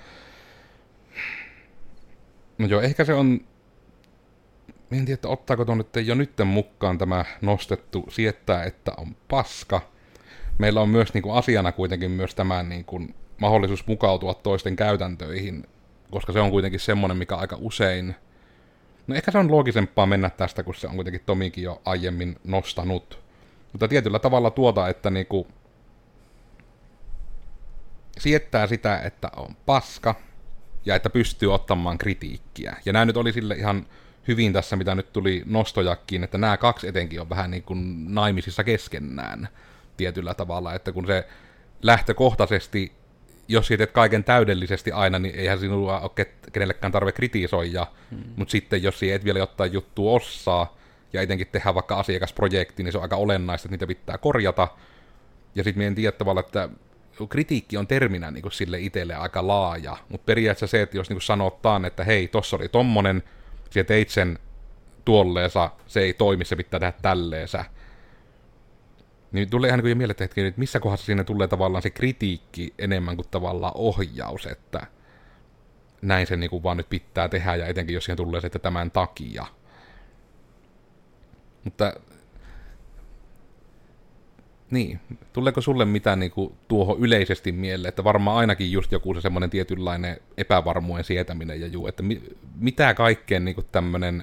No 2.59 2.67
joo, 2.67 2.81
ehkä 2.81 3.05
se 3.05 3.15
on... 3.15 3.41
En 4.93 5.05
tiedä, 5.05 5.15
että 5.15 5.29
ottaako 5.29 5.65
tuon 5.65 5.79
nyt 5.79 6.07
jo 6.07 6.15
nytten 6.15 6.47
mukaan 6.47 6.99
tämä 6.99 7.25
nostettu 7.41 8.05
siettää, 8.09 8.65
että 8.65 8.93
on 8.97 9.17
paska. 9.29 9.81
Meillä 10.59 10.81
on 10.81 10.89
myös 10.89 11.15
niin 11.15 11.23
kuin 11.23 11.35
asiana 11.35 11.73
kuitenkin 11.73 12.11
myös 12.11 12.35
tämä 12.35 12.63
niin 12.63 12.85
kuin, 12.85 13.15
mahdollisuus 13.41 13.87
mukautua 13.87 14.35
toisten 14.35 14.77
käytäntöihin, 14.77 15.67
koska 16.11 16.33
se 16.33 16.41
on 16.41 16.51
kuitenkin 16.51 16.81
semmoinen, 16.81 17.17
mikä 17.17 17.37
aika 17.37 17.57
usein... 17.61 18.15
No 19.07 19.15
ehkä 19.15 19.31
se 19.31 19.39
on 19.39 19.51
loogisempaa 19.51 20.07
mennä 20.07 20.31
tästä, 20.31 20.63
kun 20.63 20.75
se 20.75 20.87
on 20.87 20.95
kuitenkin 20.95 21.23
Tomikin 21.27 21.65
jo 21.65 21.83
aiemmin 21.85 22.37
nostanut. 22.45 23.19
Mutta 23.73 23.89
tietyllä 23.89 24.19
tavalla 24.19 24.51
tuota, 24.51 24.89
että 24.89 25.11
niinku 25.11 25.47
siettää 28.19 28.67
sitä, 28.67 28.99
että 28.99 29.31
on 29.37 29.57
paska 29.67 30.15
ja 30.85 30.95
että 30.95 31.11
pystyy 31.11 31.55
ottamaan 31.55 31.99
kritiikkiä. 31.99 32.77
Ja 32.85 32.93
nämä 32.93 33.05
nyt 33.05 33.17
oli 33.17 33.33
sille 33.33 33.55
ihan 33.55 33.87
hyvin 34.29 34.53
tässä, 34.53 34.77
mitä 34.77 34.95
nyt 34.95 35.13
tuli 35.13 35.43
nostojakin, 35.47 36.25
että 36.25 36.39
nämä 36.39 36.57
kaksi 36.57 36.89
etenkin 36.89 37.21
on 37.21 37.31
vähän 37.31 37.51
niin 37.51 37.63
kuin 37.63 38.15
naimisissa 38.15 38.65
keskenään 38.65 39.49
tietyllä 39.97 40.35
tavalla, 40.35 40.75
että 40.75 40.93
kun 40.93 41.07
se 41.07 41.27
lähtökohtaisesti, 41.83 42.93
jos 43.49 43.67
siitä 43.67 43.79
teet 43.79 43.93
kaiken 43.93 44.25
täydellisesti 44.25 44.93
aina, 44.93 45.19
niin 45.19 45.35
eihän 45.35 45.59
sinua 45.59 46.01
ole 46.01 46.27
kenellekään 46.53 46.93
tarve 46.93 47.13
kritisoida, 47.13 47.87
hmm. 48.11 48.25
mutta 48.37 48.53
sitten 48.53 48.83
jos 48.83 48.99
siihen 48.99 49.17
et 49.17 49.25
vielä 49.25 49.39
jotain 49.39 49.73
juttua 49.73 50.13
osaa, 50.13 50.79
ja 51.13 51.23
etenkin 51.23 51.47
tehdään 51.53 51.75
vaikka 51.75 51.99
asiakasprojekti, 51.99 52.83
niin 52.83 52.93
se 52.93 52.99
on 52.99 53.03
aika 53.03 53.17
olennaista, 53.17 53.67
että 53.67 53.73
niitä 53.75 53.87
pitää 53.87 54.19
korjata. 54.19 54.69
Ja 55.55 55.65
sitten 55.65 55.87
en 55.87 55.95
tiedä 55.95 56.13
tavalla, 56.13 56.41
että 56.41 56.69
kritiikki 57.29 57.77
on 57.77 57.87
terminä 57.87 58.31
niin 58.31 58.53
sille 58.53 58.81
itselle 58.81 59.15
aika 59.15 59.47
laaja, 59.47 59.97
mutta 60.09 60.25
periaatteessa 60.25 60.67
se, 60.67 60.83
että 60.83 60.97
jos 60.97 61.11
niin 61.11 61.21
sanotaan, 61.21 61.85
että 61.85 62.05
hei, 62.05 62.29
tossa 62.29 62.57
oli 62.57 62.69
tommonen, 62.69 63.23
sä 63.71 63.85
teit 63.85 64.09
sen 64.09 64.39
tuolleesa, 65.05 65.71
se 65.87 66.01
ei 66.01 66.15
toimi, 66.15 66.45
se 66.45 66.57
pitää 66.57 66.81
tehdä 66.81 66.93
tälleensä. 67.03 67.65
Niin 69.33 69.51
tulee 69.51 69.69
ihan 69.69 69.81
niin 69.81 69.99
mieleen, 69.99 70.17
että, 70.23 70.41
missä 70.57 70.81
kohdassa 70.81 71.07
siinä 71.07 71.25
tulee 71.25 71.49
tavallaan 71.49 71.83
se 71.83 71.91
kritiikki 71.91 72.75
enemmän 72.79 73.17
kuin 73.17 73.29
tavallaan 73.31 73.73
ohjaus, 73.75 74.47
että 74.47 74.87
näin 76.03 76.27
se 76.27 76.37
niin 76.37 76.51
kuin 76.51 76.63
vaan 76.63 76.77
nyt 76.77 76.89
pitää 76.89 77.29
tehdä, 77.29 77.57
ja 77.57 77.67
etenkin 77.67 77.95
jos 77.95 78.05
siihen 78.05 78.17
tulee 78.17 78.41
se, 78.41 78.47
että 78.47 78.59
tämän 78.59 78.91
takia. 78.91 79.47
Mutta 81.65 81.93
niin, 84.71 85.01
tuleeko 85.33 85.61
sulle 85.61 85.85
mitään 85.85 86.21
niin 86.21 86.31
kuin, 86.31 86.55
tuohon 86.69 86.99
yleisesti 86.99 87.53
mieleen, 87.53 87.89
että 87.89 88.05
varmaan 88.05 88.37
ainakin 88.37 88.73
just 88.73 88.93
joku 88.93 89.15
se 89.15 89.21
semmoinen 89.21 89.51
tietynlainen 89.51 90.17
epävarmuuden 90.37 91.05
sietäminen 91.05 91.61
ja 91.61 91.67
juu, 91.67 91.87
että 91.87 92.03
mi, 92.03 92.23
mitä 92.59 92.95
kaikkeen 92.95 93.45
niin 93.45 93.57
tämmöinen, 93.73 94.23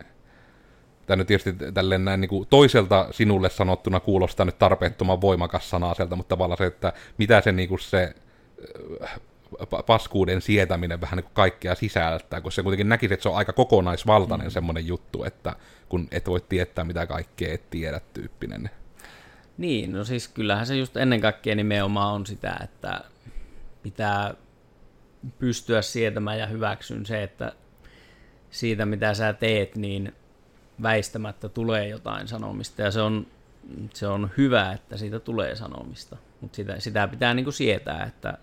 tämä 1.06 1.16
nyt 1.16 1.28
tietysti 1.28 1.56
tälleen 1.74 2.06
näin 2.06 2.22
niin 2.22 2.30
kuin, 2.30 2.48
toiselta 2.48 3.08
sinulle 3.12 3.50
sanottuna 3.50 4.00
kuulostaa 4.00 4.46
nyt 4.46 4.60
tarpeettoman 4.60 5.22
voimakas 5.22 5.70
sana 5.70 5.94
sieltä, 5.94 6.16
mutta 6.16 6.36
tavallaan 6.36 6.58
se, 6.58 6.66
että 6.66 6.94
mitä 7.18 7.42
se 7.42 7.52
niin 7.52 7.70
kuin 7.70 7.80
se 7.80 8.16
äh, 9.04 9.20
paskuuden 9.86 10.42
sietäminen 10.42 11.02
vähän 11.02 11.18
niin 11.18 11.24
kuin 11.24 11.34
kaikkea 11.34 11.76
sisältää, 11.76 12.42
kun 12.42 12.52
se 12.52 12.64
kuitenkin 12.64 12.90
näkisi, 12.90 13.14
että 13.14 13.24
se 13.24 13.30
on 13.30 13.38
aika 13.38 13.54
kokonaisvaltainen 13.54 14.48
mm. 14.48 14.52
semmoinen 14.52 14.88
juttu, 14.88 15.24
että 15.24 15.56
kun 15.90 16.08
et 16.12 16.28
voi 16.28 16.42
tietää, 16.42 16.84
mitä 16.84 17.08
kaikkea 17.08 17.54
et 17.54 17.70
tiedä 17.70 18.02
tyyppinen. 18.14 18.70
Niin, 19.58 19.92
no 19.92 20.04
siis 20.04 20.28
kyllähän 20.28 20.66
se 20.66 20.76
just 20.76 20.98
ennen 20.98 21.22
kaikkea 21.22 21.56
nimenomaan 21.56 22.14
on 22.14 22.26
sitä, 22.26 22.58
että 22.64 23.02
pitää 23.84 24.34
pystyä 25.40 25.82
sietämään 25.82 26.40
ja 26.40 26.46
hyväksyn 26.46 27.06
se, 27.06 27.24
että 27.24 27.52
siitä 28.52 28.86
mitä 28.86 29.14
sä 29.14 29.34
teet, 29.34 29.76
niin 29.76 30.16
väistämättä 30.82 31.50
tulee 31.50 31.88
jotain 31.88 32.28
sanomista 32.28 32.82
ja 32.82 32.92
se 32.92 33.02
on, 33.02 33.28
se 33.94 34.08
on 34.08 34.32
hyvä, 34.38 34.72
että 34.72 34.98
siitä 34.98 35.20
tulee 35.20 35.56
sanomista, 35.56 36.18
mutta 36.42 36.56
sitä, 36.56 36.80
sitä 36.80 37.08
pitää 37.08 37.34
niinku 37.34 37.52
sietää, 37.52 38.04
että 38.04 38.38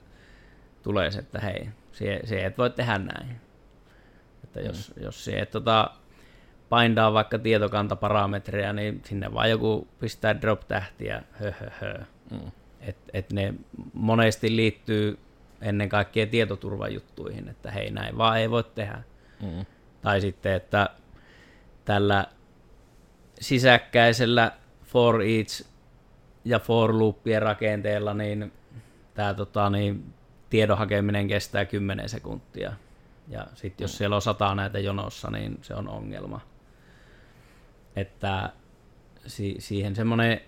tulee 0.83 1.11
se, 1.11 1.19
että 1.19 1.41
hei, 1.41 1.69
se, 1.93 2.21
se 2.25 2.45
et 2.45 2.59
voi 2.59 2.71
tehdä 2.71 2.99
näin. 2.99 3.41
Että 4.45 4.61
jos, 4.61 4.93
mm. 4.97 5.03
jos 5.03 5.25
se 5.25 5.33
et 5.33 5.51
tota, 5.51 5.91
paindaa 6.73 7.13
vaikka 7.13 7.39
tietokantaparametreja, 7.39 8.73
niin 8.73 9.03
sinne 9.05 9.35
vaan 9.35 9.51
joku 9.51 9.89
pistää 10.01 10.41
drop-tähtiä, 10.41 11.23
hö, 11.41 11.53
hö, 11.61 11.71
hö. 11.81 11.99
Mm. 12.31 12.53
Et, 12.81 12.97
et 13.13 13.33
ne 13.33 13.55
monesti 13.93 14.57
liittyy 14.57 15.19
ennen 15.61 15.89
kaikkea 15.89 16.27
tietoturvajuttuihin, 16.27 17.49
että 17.49 17.71
hei 17.71 17.91
näin 17.91 18.19
vaan 18.19 18.39
ei 18.39 18.51
voi 18.51 18.65
tehdä. 18.65 19.03
Mm. 19.43 19.67
Tai 20.03 20.21
sitten, 20.21 20.53
että 20.53 20.91
tällä 21.85 22.27
sisäkkäisellä 23.41 24.53
for 24.85 25.23
each 25.23 25.67
ja 26.45 26.59
for 26.59 26.99
loopien 26.99 27.43
rakenteella, 27.43 28.15
niin 28.15 28.53
tämä 29.15 29.35
tota, 29.35 29.71
niin, 29.71 30.15
tiedon 30.51 30.79
hakeminen 30.79 31.29
kestää 31.29 31.65
10 31.65 32.09
sekuntia. 32.09 32.73
Ja 33.29 33.47
sitten 33.55 33.85
jos 33.85 33.99
siellä 33.99 34.17
on 34.17 34.23
sata 34.23 34.55
näitä 34.55 34.79
jonossa, 34.79 35.31
niin 35.31 35.59
se 35.63 35.75
on 35.75 35.89
ongelma. 35.89 36.52
Että 37.97 38.53
si- 39.27 39.57
siihen 39.59 39.97
semmoinen 39.97 40.41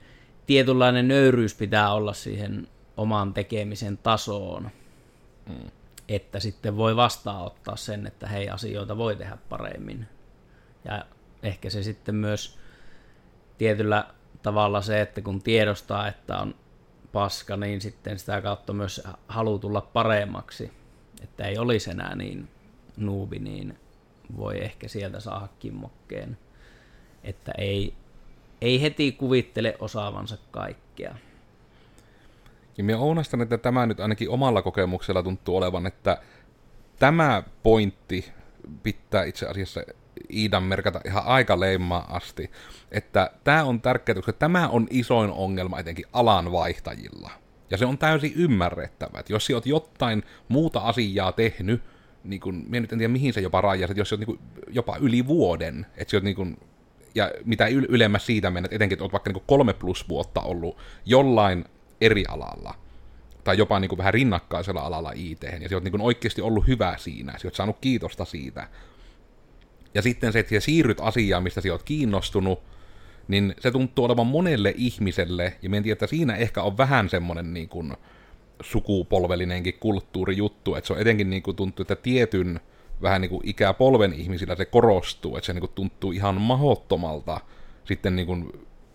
tietynlainen 0.46 1.09
nöyryys 1.09 1.54
pitää 1.54 1.92
olla 1.92 2.12
siihen 2.12 2.68
oman 2.96 3.35
tekemisen 3.35 3.98
tasoon, 3.98 4.70
mm. 5.48 5.70
että 6.09 6.40
sitten 6.40 6.76
voi 6.76 6.96
vastaanottaa 6.96 7.76
sen, 7.76 8.07
että 8.07 8.26
hei, 8.26 8.48
asioita 8.48 8.96
voi 8.96 9.16
tehdä 9.16 9.38
paremmin. 9.48 10.07
Ja 10.85 11.04
ehkä 11.42 11.70
se 11.70 11.83
sitten 11.83 12.14
myös 12.14 12.59
tietyllä 13.59 14.04
tavalla 14.42 14.83
se, 14.83 15.00
että 15.00 15.20
kun 15.20 15.42
tiedostaa, 15.42 16.09
että 16.09 16.38
on 16.38 16.54
paska, 17.12 17.57
niin 17.57 17.80
sitten 17.80 18.18
sitä 18.18 18.40
kautta 18.40 18.72
myös 18.72 19.02
halu 19.28 19.59
tulla 19.59 19.80
paremmaksi, 19.80 20.72
että 21.22 21.44
ei 21.44 21.59
olisi 21.59 21.90
enää 21.90 22.14
niin 22.14 22.48
nuubi, 22.96 23.38
niin 23.38 23.78
voi 24.37 24.64
ehkä 24.64 24.88
sieltä 24.88 25.20
saada 25.20 25.48
kimmokkeen, 25.59 26.38
että 27.24 27.52
ei, 27.58 27.94
ei 28.60 28.82
heti 28.82 29.12
kuvittele 29.12 29.76
osaavansa 29.78 30.38
kaikkea. 30.50 31.14
Ja 32.78 32.84
minä 32.84 32.98
ounastan, 32.98 33.40
että 33.40 33.58
tämä 33.58 33.87
nyt 33.87 34.00
ainakin 34.00 34.30
omalla 34.30 34.62
kokemuksella 34.62 35.22
tuntuu 35.22 35.56
olevan, 35.56 35.87
että 35.87 36.18
tämä 36.98 37.42
pointti 37.62 38.32
pitää 38.82 39.24
itse 39.24 39.46
asiassa 39.46 39.80
Iidan 40.32 40.62
merkata 40.62 41.00
ihan 41.04 41.24
aika 41.26 41.60
leimaa 41.60 42.16
asti, 42.16 42.50
että 42.90 43.30
tämä 43.44 43.64
on 43.64 43.80
tärkeää, 43.80 44.16
koska 44.16 44.32
tämä 44.32 44.68
on 44.68 44.87
isoin 44.90 45.30
ongelma 45.30 45.78
etenkin 45.78 46.04
alan 46.12 46.52
vaihtajilla. 46.52 47.30
Ja 47.70 47.78
se 47.78 47.87
on 47.87 47.98
täysin 47.98 48.32
ymmärrettävä, 48.37 49.18
että 49.18 49.32
jos 49.32 49.50
olet 49.50 49.66
jotain 49.66 50.22
muuta 50.48 50.80
asiaa 50.80 51.32
tehnyt, 51.32 51.82
niin 52.24 52.40
kun, 52.40 52.64
minä 52.68 52.80
nyt 52.80 52.92
en 52.92 52.98
tiedä 52.98 53.12
mihin 53.12 53.32
se 53.32 53.40
jopa 53.40 53.60
rajas, 53.60 53.90
että 53.90 54.00
jos 54.00 54.12
olet 54.12 54.26
niin 54.26 54.38
jopa 54.68 54.96
yli 54.96 55.26
vuoden, 55.26 55.87
että 55.96 56.10
sä 56.10 56.16
oot 56.16 56.24
niin 56.24 56.37
kun, 56.37 56.56
ja 57.14 57.31
mitä 57.44 57.66
yl- 57.66 57.87
ylemmäs 57.88 58.27
siitä 58.27 58.50
mennä, 58.50 58.66
että 58.66 58.77
etenkin, 58.77 58.96
että 58.96 59.05
olet 59.05 59.12
vaikka 59.12 59.31
niin 59.33 59.42
kolme 59.46 59.72
plus 59.72 60.09
vuotta 60.09 60.40
ollut 60.40 60.79
jollain 61.07 61.64
eri 62.00 62.24
alalla, 62.29 62.74
tai 63.44 63.59
jopa 63.59 63.81
niin 63.81 63.88
kuin 63.88 63.98
vähän 63.98 64.14
rinnakkaisella 64.14 64.81
alalla 64.81 65.12
IT, 65.14 65.42
ja 65.61 65.68
sä 65.68 65.77
oot 65.77 65.85
niin 65.85 66.00
oikeasti 66.00 66.42
ollut 66.42 66.66
hyvä 66.66 66.94
siinä, 66.98 67.38
sä 67.38 67.48
oot 67.48 67.55
saanut 67.55 67.77
kiitosta 67.81 68.24
siitä, 68.24 68.68
ja 69.94 70.03
sitten 70.03 70.33
se, 70.33 70.38
että 70.38 70.61
siirryt 70.61 70.98
asiaan, 71.00 71.42
mistä 71.42 71.61
sä 71.61 71.72
oot 71.72 71.83
kiinnostunut, 71.83 72.62
niin 73.29 73.55
se 73.61 73.70
tuntuu 73.70 74.05
olevan 74.05 74.27
monelle 74.27 74.74
ihmiselle, 74.77 75.57
ja 75.62 75.70
mä 75.70 75.77
en 75.77 75.83
tiedä, 75.83 75.92
että 75.92 76.07
siinä 76.07 76.37
ehkä 76.37 76.62
on 76.62 76.79
vähän 76.79 77.09
semmoinen 77.09 77.55
niin 77.55 77.68
kuin, 77.68 77.96
sukupolvellinenkin 78.62 79.74
kulttuurijuttu, 79.81 80.74
että 80.74 80.87
se 80.87 80.92
on 80.92 81.00
etenkin 81.00 81.31
niin 81.31 81.42
kuin 81.42 81.57
tuntuu, 81.57 81.83
että 81.83 81.96
tietyn 81.96 82.61
vähän 83.02 83.20
niin 83.20 83.30
kuin 83.30 83.48
ikäpolven 83.48 84.12
ihmisillä 84.12 84.57
se 84.57 84.64
korostuu, 84.64 85.37
että 85.37 85.46
se 85.46 85.52
niin 85.52 85.61
kuin 85.61 85.72
tuntuu 85.74 86.12
ihan 86.12 86.40
mahottomalta 86.40 87.40
sitten 87.85 88.16
niin 88.16 88.26
kuin, 88.26 88.52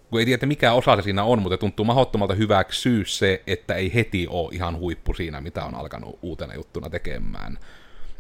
kun 0.10 0.20
ei 0.20 0.26
tiedä 0.26 0.48
mikä 0.48 0.74
osa 0.74 0.96
se 0.96 1.02
siinä 1.02 1.24
on, 1.24 1.42
mutta 1.42 1.58
tuntuu 1.58 1.86
mahottomalta 1.86 2.34
hyväksyä 2.34 3.04
se, 3.06 3.44
että 3.48 3.76
ei 3.76 3.94
heti 3.94 4.28
ole 4.30 4.56
ihan 4.56 4.78
huippu 4.78 5.14
siinä, 5.14 5.42
mitä 5.42 5.66
on 5.66 5.76
alkanut 5.76 6.20
uutena 6.22 6.56
juttuna 6.56 6.90
tekemään. 6.90 7.58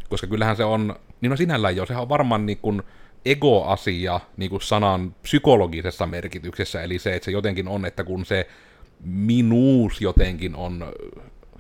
Koska 0.10 0.28
kyllähän 0.28 0.56
se 0.56 0.64
on, 0.64 0.96
niin 1.22 1.30
no 1.30 1.36
sinällään 1.36 1.76
jo, 1.76 1.86
sehän 1.86 2.02
on 2.02 2.10
varmaan 2.10 2.46
niin 2.46 2.58
kuin 2.58 2.84
ego-asia 3.26 4.20
niin 4.38 4.50
kuin 4.50 4.62
sanan 4.62 5.16
psykologisessa 5.22 6.08
merkityksessä, 6.08 6.84
eli 6.84 7.00
se, 7.00 7.16
että 7.16 7.26
se 7.26 7.32
jotenkin 7.32 7.68
on, 7.68 7.86
että 7.86 8.04
kun 8.04 8.26
se 8.26 8.48
minuus 9.04 10.02
jotenkin 10.02 10.56
on, 10.56 10.94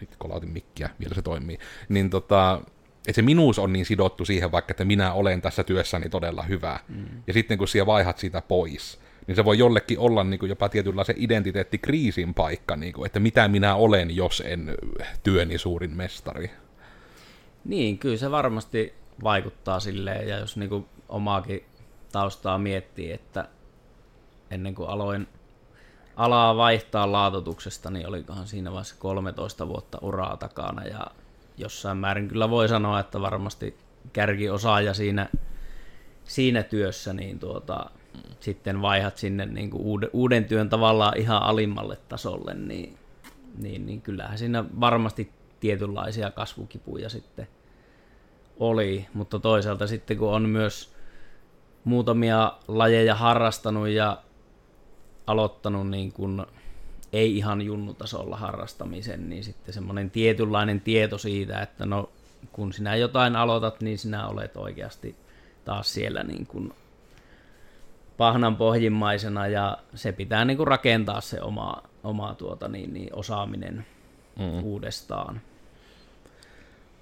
nyt 0.01 0.15
kolautin 0.17 0.49
mikkiä, 0.49 0.89
vielä 0.99 1.15
se 1.15 1.21
toimii, 1.21 1.59
niin 1.89 2.09
tota, 2.09 2.61
että 3.07 3.13
se 3.13 3.21
minuus 3.21 3.59
on 3.59 3.73
niin 3.73 3.85
sidottu 3.85 4.25
siihen 4.25 4.51
vaikka, 4.51 4.71
että 4.71 4.85
minä 4.85 5.13
olen 5.13 5.41
tässä 5.41 5.63
työssäni 5.63 6.09
todella 6.09 6.43
hyvä. 6.43 6.79
Mm. 6.87 7.05
Ja 7.27 7.33
sitten 7.33 7.57
kun 7.57 7.67
siellä 7.67 7.85
vaihat 7.85 8.17
siitä 8.17 8.41
pois, 8.41 8.99
niin 9.27 9.35
se 9.35 9.45
voi 9.45 9.57
jollekin 9.57 9.99
olla 9.99 10.23
niin 10.23 10.39
kuin 10.39 10.49
jopa 10.49 10.69
tietynlaisen 10.69 11.15
identiteettikriisin 11.17 12.33
paikka, 12.33 12.75
niin 12.75 12.93
kuin, 12.93 13.05
että 13.05 13.19
mitä 13.19 13.47
minä 13.47 13.75
olen, 13.75 14.15
jos 14.15 14.43
en 14.45 14.75
työni 15.23 15.57
suurin 15.57 15.97
mestari. 15.97 16.51
Niin, 17.65 17.97
kyllä 17.97 18.17
se 18.17 18.31
varmasti 18.31 18.93
vaikuttaa 19.23 19.79
silleen, 19.79 20.27
ja 20.27 20.37
jos 20.37 20.57
niin 20.57 20.69
kuin 20.69 20.85
omaakin 21.09 21.65
taustaa 22.11 22.57
miettii, 22.57 23.11
että 23.11 23.47
ennen 24.51 24.75
kuin 24.75 24.89
aloin 24.89 25.27
alaa 26.15 26.57
vaihtaa 26.57 27.11
laatotuksesta, 27.11 27.91
niin 27.91 28.07
olikohan 28.07 28.47
siinä 28.47 28.71
vaiheessa 28.71 28.95
13 28.99 29.67
vuotta 29.67 29.97
uraa 30.01 30.37
takana, 30.37 30.83
ja 30.85 31.07
jossain 31.59 31.97
määrin 31.97 32.27
kyllä 32.27 32.49
voi 32.49 32.67
sanoa, 32.67 32.99
että 32.99 33.21
varmasti 33.21 33.77
kärkiosaaja 34.13 34.93
siinä, 34.93 35.29
siinä 36.23 36.63
työssä, 36.63 37.13
niin 37.13 37.39
tuota, 37.39 37.89
sitten 38.39 38.81
vaihat 38.81 39.17
sinne 39.17 39.45
niin 39.45 39.69
kuin 39.69 39.83
uuden, 39.83 40.09
uuden 40.13 40.45
työn 40.45 40.69
tavallaan 40.69 41.17
ihan 41.17 41.43
alimmalle 41.43 41.97
tasolle, 42.09 42.53
niin, 42.53 42.97
niin, 43.57 43.85
niin 43.85 44.01
kyllähän 44.01 44.37
siinä 44.37 44.65
varmasti 44.79 45.31
tietynlaisia 45.59 46.31
kasvukipuja 46.31 47.09
sitten 47.09 47.47
oli, 48.59 49.07
mutta 49.13 49.39
toisaalta 49.39 49.87
sitten 49.87 50.17
kun 50.17 50.33
on 50.33 50.49
myös 50.49 50.93
muutamia 51.83 52.53
lajeja 52.67 53.15
harrastanut 53.15 53.87
ja 53.87 54.17
aloittanut 55.27 55.89
niin 55.89 56.11
kuin 56.11 56.45
ei 57.13 57.37
ihan 57.37 57.61
junnutasolla 57.61 58.37
harrastamisen, 58.37 59.29
niin 59.29 59.43
sitten 59.43 59.73
semmoinen 59.73 60.11
tietynlainen 60.11 60.81
tieto 60.81 61.17
siitä, 61.17 61.61
että 61.61 61.85
no 61.85 62.09
kun 62.51 62.73
sinä 62.73 62.95
jotain 62.95 63.35
aloitat, 63.35 63.81
niin 63.81 63.97
sinä 63.97 64.27
olet 64.27 64.57
oikeasti 64.57 65.15
taas 65.65 65.93
siellä 65.93 66.23
niin 66.23 66.45
kuin 66.45 66.73
pahnan 68.17 68.55
pohjimmaisena 68.55 69.47
ja 69.47 69.77
se 69.95 70.11
pitää 70.11 70.45
niin 70.45 70.57
kuin 70.57 70.67
rakentaa 70.67 71.21
se 71.21 71.41
oma, 71.41 71.83
oma 72.03 72.35
tuota, 72.35 72.67
niin, 72.67 72.93
niin, 72.93 73.15
osaaminen 73.15 73.85
mm. 74.39 74.63
uudestaan. 74.63 75.41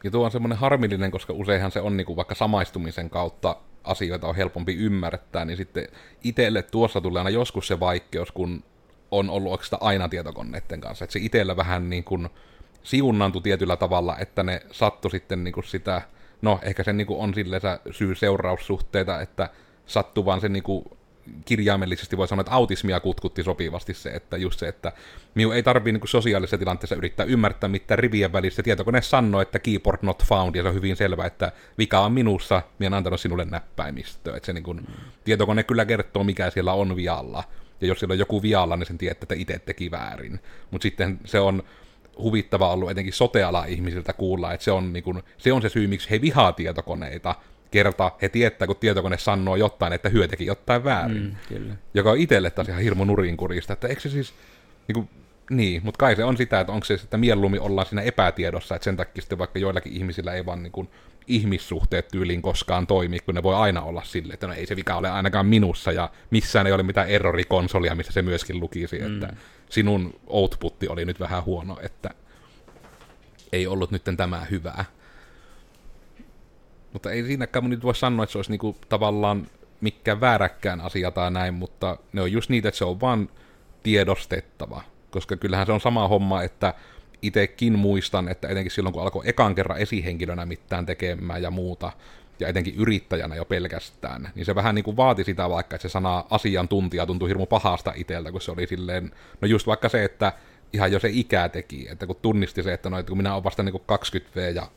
Ja 0.04 0.12
tuo 0.12 0.26
on 0.26 0.32
semmoinen 0.32 0.58
harmillinen, 0.58 1.12
koska 1.12 1.34
useinhan 1.34 1.72
se 1.72 1.82
on 1.82 1.98
niin 1.98 2.06
kuin 2.06 2.16
vaikka 2.16 2.36
samaistumisen 2.36 3.10
kautta 3.10 3.56
asioita 3.84 4.28
on 4.28 4.36
helpompi 4.36 4.76
ymmärtää, 4.76 5.46
niin 5.46 5.58
sitten 5.58 5.88
itselle 6.24 6.62
tuossa 6.62 7.02
tulee 7.02 7.20
aina 7.20 7.30
joskus 7.30 7.68
se 7.68 7.80
vaikeus, 7.80 8.32
kun 8.32 8.64
on 9.12 9.30
ollut 9.30 9.52
oikeastaan 9.52 9.84
aina 9.84 10.10
tietokoneiden 10.10 10.82
kanssa. 10.82 11.06
Että 11.06 11.14
se 11.14 11.20
itsellä 11.20 11.58
vähän 11.58 11.90
niin 11.90 12.04
kuin 12.04 12.30
siunnantui 12.84 13.42
tietyllä 13.42 13.76
tavalla, 13.76 14.18
että 14.18 14.44
ne 14.44 14.62
sattu 14.72 15.10
sitten 15.10 15.44
niin 15.44 15.54
kuin 15.54 15.64
sitä, 15.64 16.02
no 16.42 16.60
ehkä 16.62 16.84
se 16.84 16.94
niin 16.94 17.08
kuin 17.08 17.20
on 17.20 17.34
silleen 17.34 17.62
syy-seuraussuhteita, 17.92 19.22
että 19.22 19.50
sattuu 19.86 20.26
vaan 20.26 20.42
se 20.42 20.50
niin 20.50 20.64
kuin 20.64 20.86
kirjaimellisesti 21.46 22.18
voi 22.18 22.28
sanoa, 22.28 22.42
että 22.42 22.54
autismia 22.54 23.00
kutkutti 23.00 23.44
sopivasti 23.44 23.94
se, 23.94 24.10
että 24.10 24.38
just 24.38 24.60
se, 24.60 24.68
että 24.68 24.92
minun 25.36 25.56
ei 25.56 25.64
tarvii 25.64 25.94
niin 25.94 26.08
sosiaalisessa 26.08 26.58
tilanteessa 26.58 26.96
yrittää 26.96 27.26
ymmärtää 27.26 27.68
mitään 27.68 28.00
rivien 28.00 28.34
välissä. 28.34 28.64
Tietokone 28.64 29.02
sanoo, 29.02 29.42
että 29.42 29.60
keyboard 29.60 30.00
not 30.02 30.24
found, 30.26 30.56
ja 30.56 30.64
se 30.64 30.70
on 30.70 30.76
hyvin 30.76 30.96
selvä, 30.96 31.26
että 31.26 31.52
vika 31.78 32.00
on 32.00 32.12
minussa, 32.12 32.62
minä 32.80 32.88
olen 32.88 32.98
antanut 32.98 33.22
sinulle 33.22 33.46
näppäimistöä. 33.46 34.38
Että 34.38 34.46
se 34.46 34.54
niin 34.54 34.64
kuin, 34.64 34.78
mm. 34.78 34.94
tietokone 35.24 35.64
kyllä 35.64 35.86
kertoo, 35.86 36.24
mikä 36.24 36.50
siellä 36.50 36.74
on 36.74 36.96
vialla. 36.96 37.44
Ja 37.82 37.88
jos 37.88 38.00
siellä 38.00 38.14
on 38.14 38.20
joku 38.20 38.42
vialla, 38.42 38.78
niin 38.78 38.88
sen 38.88 38.98
tietää, 38.98 39.24
että 39.24 39.36
itse 39.36 39.60
teki 39.60 39.92
väärin. 39.92 40.40
Mutta 40.72 40.84
sitten 40.84 41.20
se 41.26 41.40
on 41.40 41.64
huvittava 42.20 42.72
ollut 42.72 42.92
etenkin 42.92 43.14
soteala 43.14 43.66
ihmisiltä 43.66 44.14
kuulla, 44.14 44.54
että 44.54 44.64
se 44.64 44.72
on, 44.72 44.94
niin 44.94 45.04
kuin, 45.04 45.24
se 45.38 45.54
on 45.54 45.62
se 45.62 45.70
syy, 45.70 45.88
miksi 45.88 46.10
he 46.10 46.22
vihaa 46.22 46.52
tietokoneita, 46.52 47.36
kerta 47.72 48.12
he 48.22 48.30
tietää, 48.30 48.68
kun 48.68 48.76
tietokone 48.76 49.18
sanoo 49.18 49.56
jotain, 49.56 49.94
että 49.94 50.10
hyö 50.10 50.28
teki 50.28 50.46
jotain 50.46 50.84
väärin. 50.84 51.24
Mm, 51.24 51.36
kyllä. 51.48 51.76
Joka 51.94 52.12
on 52.12 52.18
itselle 52.18 52.50
taas 52.50 52.70
ihan 52.70 52.82
hirmu 52.82 53.06
nurinkurista, 53.06 53.74
että 53.74 53.88
eikö 53.88 54.02
se 54.02 54.10
siis, 54.10 54.34
niin, 54.88 54.94
kuin, 54.94 55.10
niin 55.50 55.82
mutta 55.84 55.98
kai 55.98 56.16
se 56.16 56.24
on 56.24 56.38
sitä, 56.38 56.60
että 56.60 56.74
onko 56.74 56.86
se, 56.86 56.94
että 56.94 57.18
mieluummin 57.18 57.62
ollaan 57.62 57.88
siinä 57.88 58.02
epätiedossa, 58.02 58.76
että 58.76 58.84
sen 58.84 58.98
takia 58.98 59.22
sitten 59.22 59.38
vaikka 59.38 59.60
joillakin 59.60 59.94
ihmisillä 59.94 60.34
ei 60.34 60.46
vaan 60.46 60.64
niin 60.64 60.72
kuin, 60.72 60.90
ihmissuhteet 61.28 62.08
tyyliin 62.08 62.42
koskaan 62.42 62.88
toimi, 62.88 63.20
kun 63.20 63.36
ne 63.36 63.44
voi 63.44 63.56
aina 63.56 63.82
olla 63.82 64.04
sille, 64.04 64.34
että 64.34 64.48
no 64.48 64.54
ei 64.54 64.66
se 64.66 64.76
vika 64.76 64.96
ole 64.96 65.10
ainakaan 65.10 65.46
minussa, 65.46 65.92
ja 65.92 66.10
missään 66.30 66.68
ei 66.68 66.74
ole 66.74 66.84
mitään 66.84 67.10
errorikonsolia, 67.10 67.96
missä 67.96 68.14
se 68.14 68.22
myöskin 68.22 68.60
lukisi, 68.60 69.00
mm. 69.00 69.14
että 69.14 69.34
sinun 69.70 70.20
outputti 70.28 70.88
oli 70.88 71.06
nyt 71.06 71.20
vähän 71.20 71.46
huono, 71.46 71.78
että 71.82 72.10
ei 73.52 73.68
ollut 73.68 73.92
nyt 73.92 74.04
tämä 74.18 74.46
hyvää. 74.52 74.86
Mutta 76.94 77.12
ei 77.12 77.24
siinäkään 77.24 77.70
nyt 77.70 77.84
voi 77.84 77.96
sanoa, 77.96 78.24
että 78.24 78.32
se 78.32 78.38
olisi 78.38 78.52
niinku 78.52 78.78
tavallaan 78.90 79.48
mikään 79.82 80.22
vääräkkään 80.22 80.82
asia 80.82 81.12
tai 81.12 81.32
näin, 81.32 81.54
mutta 81.54 81.98
ne 82.14 82.22
on 82.22 82.32
just 82.32 82.50
niitä, 82.50 82.70
että 82.70 82.78
se 82.78 82.86
on 82.86 83.02
vaan 83.02 83.30
tiedostettava. 83.84 84.82
Koska 85.12 85.38
kyllähän 85.38 85.66
se 85.66 85.72
on 85.72 85.82
sama 85.82 86.08
homma, 86.08 86.44
että 86.44 86.74
itekin 87.22 87.80
muistan, 87.80 88.30
että 88.30 88.48
etenkin 88.48 88.72
silloin 88.72 88.94
kun 88.94 89.02
alkoi 89.02 89.30
ekan 89.30 89.56
kerran 89.56 89.78
esihenkilönä 89.78 90.46
mitään 90.46 90.86
tekemään 90.86 91.42
ja 91.42 91.52
muuta, 91.52 91.92
ja 92.40 92.48
etenkin 92.48 92.76
yrittäjänä 92.76 93.36
jo 93.36 93.46
pelkästään, 93.46 94.32
niin 94.36 94.46
se 94.46 94.56
vähän 94.56 94.76
niin 94.76 94.84
kuin 94.84 94.98
vaati 94.98 95.24
sitä 95.24 95.50
vaikka, 95.50 95.76
että 95.76 95.88
se 95.88 95.92
sana 95.92 96.24
asiantuntija 96.30 97.06
tuntui 97.06 97.30
hirmu 97.30 97.46
pahasta 97.46 97.94
itseltä, 97.96 98.32
kun 98.32 98.42
se 98.42 98.52
oli 98.52 98.68
silleen, 98.68 99.12
no 99.42 99.48
just 99.48 99.68
vaikka 99.68 99.90
se, 99.90 100.04
että 100.04 100.34
ihan 100.74 100.92
jo 100.92 101.00
se 101.00 101.10
ikä 101.12 101.50
teki, 101.50 101.88
että 101.90 102.08
kun 102.08 102.16
tunnisti 102.22 102.64
se, 102.64 102.74
että 102.74 102.90
no, 102.90 103.00
että 103.00 103.10
kun 103.10 103.18
minä 103.18 103.34
olen 103.34 103.44
vasta 103.44 103.64
niin 103.64 103.76
20V 103.76 104.56
ja 104.56 104.68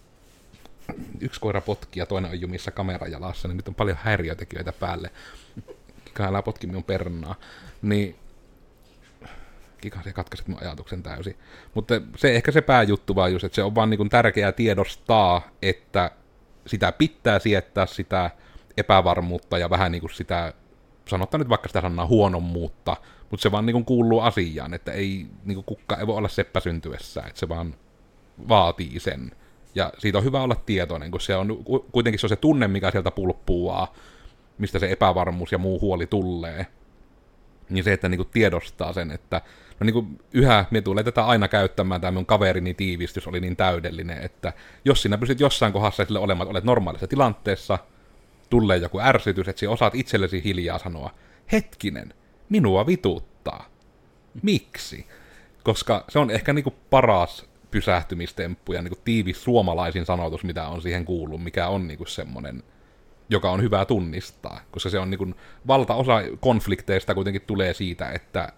yksi 1.20 1.40
koira 1.40 1.60
potki 1.60 2.00
ja 2.00 2.06
toinen 2.06 2.30
on 2.30 2.40
jumissa 2.40 2.70
kamerajalassa, 2.70 3.48
niin 3.48 3.56
nyt 3.56 3.68
on 3.68 3.74
paljon 3.74 3.98
häiriötekijöitä 4.00 4.72
päälle. 4.72 5.10
Älä 6.20 6.42
potki 6.42 6.66
minun 6.66 6.84
pernaa. 6.84 7.34
Niin 7.82 8.16
Kika, 9.80 10.02
se 10.02 10.12
katkaisit 10.12 10.48
mun 10.48 10.58
ajatuksen 10.60 11.02
täysin. 11.02 11.38
Mutta 11.74 11.94
se 12.16 12.36
ehkä 12.36 12.52
se 12.52 12.60
pääjuttu 12.60 13.14
vaan 13.14 13.32
just, 13.32 13.44
että 13.44 13.56
se 13.56 13.62
on 13.62 13.74
vaan 13.74 13.90
niin 13.90 14.08
tärkeää 14.08 14.52
tiedostaa, 14.52 15.42
että 15.62 16.10
sitä 16.66 16.92
pitää 16.92 17.38
siettää 17.38 17.86
sitä 17.86 18.30
epävarmuutta 18.76 19.58
ja 19.58 19.70
vähän 19.70 19.92
niin 19.92 20.00
kuin 20.00 20.14
sitä, 20.14 20.54
sanotaan 21.08 21.38
nyt 21.38 21.48
vaikka 21.48 21.68
sitä 21.68 21.80
sanaa 21.80 22.06
huonommuutta, 22.06 22.96
mutta 23.30 23.42
se 23.42 23.52
vaan 23.52 23.66
niin 23.66 23.74
kuin 23.74 23.84
kuuluu 23.84 24.20
asiaan, 24.20 24.74
että 24.74 24.92
ei 24.92 25.26
niin 25.44 25.54
kuin 25.54 25.64
kukka 25.64 25.96
ei 25.96 26.06
voi 26.06 26.16
olla 26.16 26.28
seppä 26.28 26.60
syntyessä, 26.60 27.22
että 27.26 27.40
se 27.40 27.48
vaan 27.48 27.74
vaatii 28.48 29.00
sen. 29.00 29.30
Ja 29.74 29.92
siitä 29.98 30.18
on 30.18 30.24
hyvä 30.24 30.42
olla 30.42 30.54
tietoinen, 30.54 31.10
kun 31.10 31.20
se 31.20 31.36
on 31.36 31.64
kuitenkin 31.92 32.18
se 32.18 32.26
on 32.26 32.28
se 32.28 32.36
tunne, 32.36 32.68
mikä 32.68 32.90
sieltä 32.90 33.10
pulppuaa, 33.10 33.94
mistä 34.58 34.78
se 34.78 34.92
epävarmuus 34.92 35.52
ja 35.52 35.58
muu 35.58 35.80
huoli 35.80 36.06
tulee. 36.06 36.66
Niin 37.70 37.84
se, 37.84 37.92
että 37.92 38.08
niinku 38.08 38.24
tiedostaa 38.24 38.92
sen, 38.92 39.10
että 39.10 39.40
no 39.80 39.84
niinku 39.84 40.06
yhä 40.32 40.64
me 40.70 40.80
tulee 40.80 41.04
tätä 41.04 41.24
aina 41.24 41.48
käyttämään, 41.48 42.00
tämä 42.00 42.10
minun 42.10 42.26
kaverini 42.26 42.74
tiivistys 42.74 43.26
oli 43.26 43.40
niin 43.40 43.56
täydellinen, 43.56 44.22
että 44.22 44.52
jos 44.84 45.02
sinä 45.02 45.18
pystyt 45.18 45.40
jossain 45.40 45.72
kohdassa 45.72 46.04
sille 46.04 46.18
olemaan, 46.18 46.48
olet 46.48 46.64
normaalissa 46.64 47.06
tilanteessa, 47.06 47.78
tulee 48.50 48.76
joku 48.76 49.00
ärsytys, 49.00 49.48
että 49.48 49.60
sinä 49.60 49.72
osaat 49.72 49.94
itsellesi 49.94 50.44
hiljaa 50.44 50.78
sanoa, 50.78 51.10
hetkinen, 51.52 52.14
minua 52.48 52.86
vituttaa. 52.86 53.66
Miksi? 54.42 55.06
Koska 55.62 56.04
se 56.08 56.18
on 56.18 56.30
ehkä 56.30 56.52
niinku 56.52 56.74
paras 56.90 57.50
pysähtymistemppu 57.70 58.72
ja 58.72 58.82
niin 58.82 58.92
kuin 58.92 59.04
tiivis 59.04 59.44
suomalaisin 59.44 60.06
sanotus, 60.06 60.44
mitä 60.44 60.68
on 60.68 60.82
siihen 60.82 61.04
kuullut, 61.04 61.44
mikä 61.44 61.68
on 61.68 61.88
niin 61.88 61.98
kuin 61.98 62.08
semmoinen, 62.08 62.62
joka 63.30 63.50
on 63.50 63.62
hyvä 63.62 63.84
tunnistaa, 63.84 64.60
koska 64.70 64.90
se 64.90 64.98
on 64.98 65.10
niin 65.10 65.18
kuin, 65.18 65.34
valtaosa 65.66 66.22
konflikteista 66.40 67.14
kuitenkin 67.14 67.42
tulee 67.42 67.74
siitä, 67.74 68.10
että 68.10 68.52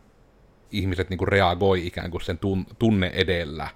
ihmiset 0.71 1.11
niin 1.11 1.19
kuin 1.19 1.29
reagoi 1.29 1.87
ikään 1.87 2.11
kuin 2.11 2.21
sen 2.21 2.39
tunne 2.79 3.11
edellä, 3.15 3.69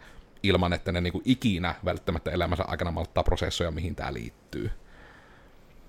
ilman 0.42 0.72
että 0.72 0.92
ne 0.92 1.00
niin 1.00 1.12
kuin 1.12 1.22
ikinä 1.24 1.74
välttämättä 1.84 2.30
elämänsä 2.30 2.64
aikana 2.66 2.90
malttaa 2.90 3.24
prosessoja, 3.24 3.70
mihin 3.70 3.94
tämä 3.94 4.12
liittyy. 4.12 4.70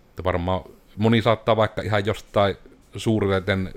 Että 0.10 0.24
varmaan 0.24 0.62
moni 0.96 1.22
saattaa 1.22 1.58
vaikka 1.58 1.82
ihan 1.82 2.06
jostain 2.06 2.56
suurten 2.96 3.74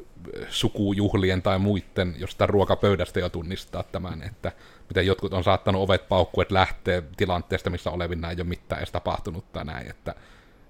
sukujuhlien 0.49 1.43
tai 1.43 1.59
muiden 1.59 2.15
jostain 2.19 2.49
ruokapöydästä 2.49 3.21
jo 3.21 3.29
tunnistaa 3.29 3.83
tämän, 3.83 4.23
että 4.23 4.53
miten 4.89 5.07
jotkut 5.07 5.35
on 5.35 5.45
saattanut 5.45 5.83
ovet 5.83 6.09
paukkua, 6.09 6.43
että 6.43 6.55
lähtee 6.55 7.03
tilanteesta, 7.17 7.71
missä 7.71 7.91
olevina 7.91 8.31
ei 8.31 8.37
ole 8.37 8.45
mitään 8.45 8.79
edes 8.79 8.93
tapahtunut 8.93 9.53
tai 9.53 9.65
näin, 9.65 9.91
että 9.91 10.15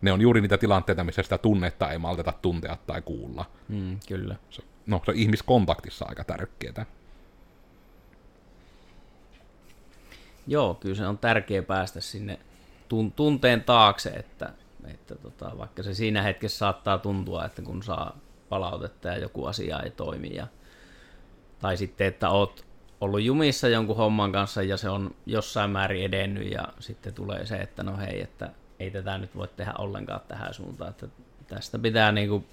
ne 0.02 0.12
on 0.12 0.20
juuri 0.20 0.40
niitä 0.40 0.58
tilanteita, 0.58 1.04
missä 1.04 1.22
sitä 1.22 1.38
tunnetta 1.38 1.90
ei 1.90 1.98
malteta 1.98 2.32
tuntea 2.42 2.76
tai 2.86 3.02
kuulla. 3.02 3.44
Mm, 3.68 4.00
kyllä. 4.08 4.36
Se, 4.50 4.62
no, 4.86 5.02
se 5.04 5.10
on 5.10 5.16
ihmiskontaktissa 5.16 6.04
aika 6.08 6.24
tärkeää. 6.24 6.86
Joo, 10.46 10.74
kyllä 10.74 10.94
se 10.94 11.06
on 11.06 11.18
tärkeää 11.18 11.62
päästä 11.62 12.00
sinne 12.00 12.38
tun- 12.88 13.12
tunteen 13.16 13.62
taakse, 13.64 14.10
että, 14.10 14.52
että 14.86 15.14
tota, 15.14 15.58
vaikka 15.58 15.82
se 15.82 15.94
siinä 15.94 16.22
hetkessä 16.22 16.58
saattaa 16.58 16.98
tuntua, 16.98 17.44
että 17.44 17.62
kun 17.62 17.82
saa 17.82 18.18
palautetta 18.48 19.08
ja 19.08 19.18
joku 19.18 19.46
asia 19.46 19.80
ei 19.80 19.90
toimi, 19.90 20.34
ja, 20.34 20.46
tai 21.58 21.76
sitten, 21.76 22.06
että 22.06 22.30
oot 22.30 22.64
ollut 23.00 23.22
jumissa 23.22 23.68
jonkun 23.68 23.96
homman 23.96 24.32
kanssa 24.32 24.62
ja 24.62 24.76
se 24.76 24.88
on 24.88 25.14
jossain 25.26 25.70
määrin 25.70 26.04
edennyt 26.04 26.52
ja 26.52 26.68
sitten 26.78 27.14
tulee 27.14 27.46
se, 27.46 27.56
että 27.56 27.82
no 27.82 27.96
hei, 27.96 28.22
että 28.22 28.50
ei 28.80 28.90
tätä 28.90 29.18
nyt 29.18 29.36
voi 29.36 29.48
tehdä 29.48 29.72
ollenkaan 29.78 30.20
tähän 30.28 30.54
suuntaan, 30.54 30.90
että 30.90 31.08
tästä 31.46 31.78
pitää 31.78 32.12
niinku 32.12 32.44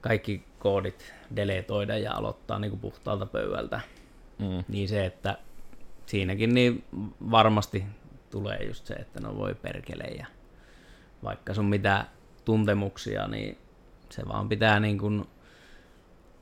kaikki 0.00 0.44
koodit 0.58 1.14
deletoida 1.36 1.98
ja 1.98 2.14
aloittaa 2.14 2.58
niinku 2.58 2.76
puhtaalta 2.76 3.26
pöydältä. 3.26 3.80
Mm. 4.38 4.64
Niin 4.68 4.88
se, 4.88 5.06
että 5.06 5.38
siinäkin 6.06 6.54
niin 6.54 6.84
varmasti 7.30 7.84
tulee 8.30 8.58
just 8.64 8.86
se, 8.86 8.94
että 8.94 9.20
no 9.20 9.36
voi 9.36 9.54
perkele 9.54 10.04
ja 10.04 10.26
vaikka 11.22 11.54
sun 11.54 11.64
mitä 11.64 12.06
tuntemuksia, 12.44 13.28
niin 13.28 13.58
se 14.10 14.28
vaan 14.28 14.48
pitää 14.48 14.80
niin 14.80 14.98
kuin 14.98 15.24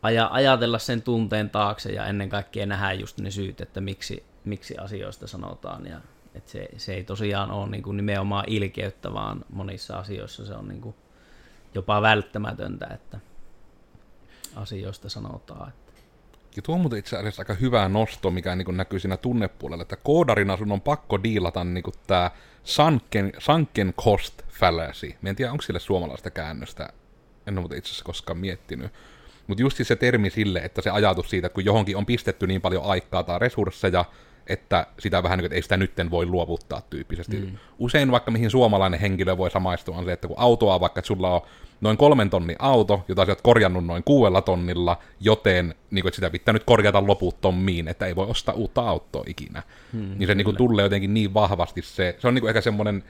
aja, 0.03 0.29
ajatella 0.33 0.79
sen 0.79 1.03
tunteen 1.03 1.51
taakse 1.51 1.93
ja 1.93 2.07
ennen 2.07 2.29
kaikkea 2.29 2.67
nähdä 2.67 2.93
just 2.93 3.21
ne 3.21 3.31
syyt, 3.31 3.61
että 3.61 3.81
miksi, 3.81 4.25
miksi 4.45 4.79
asioista 4.79 5.27
sanotaan. 5.27 5.87
Ja, 5.87 6.01
että 6.35 6.51
se, 6.51 6.69
se 6.77 6.95
ei 6.95 7.05
tosiaan 7.05 7.51
ole 7.51 7.71
niin 7.71 7.83
kuin 7.83 7.97
nimenomaan 7.97 8.45
ilkeyttä, 8.49 9.13
vaan 9.13 9.45
monissa 9.53 9.99
asioissa 9.99 10.47
se 10.47 10.55
on 10.55 10.69
niin 10.69 10.81
kuin 10.81 10.95
jopa 11.75 12.03
välttämätöntä, 12.03 12.87
että 12.87 13.19
asioista 14.57 15.09
sanotaan. 15.09 15.69
Että 15.69 15.85
ja 16.57 16.63
tuo 16.63 16.75
on 16.75 16.81
muuten 16.81 16.99
itse 16.99 17.17
asiassa 17.17 17.43
aika 17.43 17.55
hyvä 17.55 17.89
nosto, 17.89 18.31
mikä 18.31 18.57
niin 18.57 18.77
näkyy 18.77 18.99
siinä 18.99 19.17
tunnepuolella, 19.17 19.83
että 19.83 19.97
koodarina 19.97 20.57
sun 20.57 20.73
on 20.73 20.81
pakko 20.81 21.23
diilata 21.23 21.65
niin 21.65 21.85
tämä 22.07 22.31
sunken, 22.65 23.33
sunken 23.39 23.95
cost 23.95 24.43
fallacy. 24.49 25.15
Mä 25.23 25.31
en 25.31 25.37
tiedä, 25.37 25.53
onko 25.53 25.63
sille 25.63 25.81
suomalaista 25.81 26.31
käännöstä, 26.31 26.89
en 27.47 27.59
ole 27.59 27.65
itse 27.65 27.89
asiassa 27.89 28.05
koskaan 28.05 28.39
miettinyt. 28.39 28.93
Mutta 29.47 29.63
just 29.63 29.79
se 29.83 29.97
termi 29.97 30.31
sille, 30.31 30.59
että 30.59 30.83
se 30.83 30.91
ajatus 30.91 31.31
siitä, 31.31 31.47
että 31.47 31.55
kun 31.55 31.65
johonkin 31.65 31.97
on 31.97 32.07
pistetty 32.07 32.47
niin 32.47 32.61
paljon 32.61 32.85
aikaa 32.85 33.23
tai 33.23 33.39
resursseja, 33.39 34.05
että 34.47 34.87
sitä 34.99 35.23
vähän 35.23 35.39
niin 35.39 35.43
kuin, 35.43 35.47
että 35.47 35.57
ei 35.57 35.63
sitä 35.63 35.77
nytten 35.77 36.11
voi 36.11 36.27
luovuttaa 36.27 36.83
tyyppisesti. 36.91 37.37
Mm. 37.37 37.59
Usein 37.79 38.11
vaikka 38.11 38.31
mihin 38.31 38.51
suomalainen 38.51 39.01
henkilö 39.01 39.37
voi 39.37 39.51
samaistua 39.51 39.97
on 39.97 40.05
se, 40.05 40.13
että 40.13 40.29
kun 40.29 40.39
autoa 40.39 40.81
vaikka, 40.81 41.01
että 41.01 41.07
sulla 41.07 41.35
on 41.35 41.41
noin 41.81 41.97
kolmen 41.97 42.31
tonnin 42.31 42.57
auto, 42.59 43.05
jota 43.09 43.27
sä 43.27 43.33
oot 43.33 43.41
korjannut 43.43 43.87
noin 43.87 44.05
kuudella 44.05 44.43
tonnilla, 44.43 44.99
joten 45.21 45.75
niin 45.91 46.03
kuin, 46.03 46.09
että 46.09 46.17
sitä 46.17 46.31
pitää 46.31 46.53
nyt 46.53 46.65
korjata 46.65 47.07
loputtomiin, 47.07 47.89
että 47.89 48.07
ei 48.07 48.17
voi 48.17 48.27
ostaa 48.27 48.55
uutta 48.55 48.81
autoa 48.89 49.25
ikinä. 49.27 49.63
Mm, 49.93 50.15
niin 50.19 50.27
se 50.27 50.35
niin 50.35 50.45
kuin, 50.45 50.57
tulee 50.57 50.83
jotenkin 50.83 51.15
niin 51.15 51.35
vahvasti 51.35 51.83
se, 51.83 52.17
se 52.19 52.29
on 52.29 52.35
niin 52.35 52.43
kuin, 52.43 52.49
ehkä 52.49 52.61
semmoinen, 52.61 53.05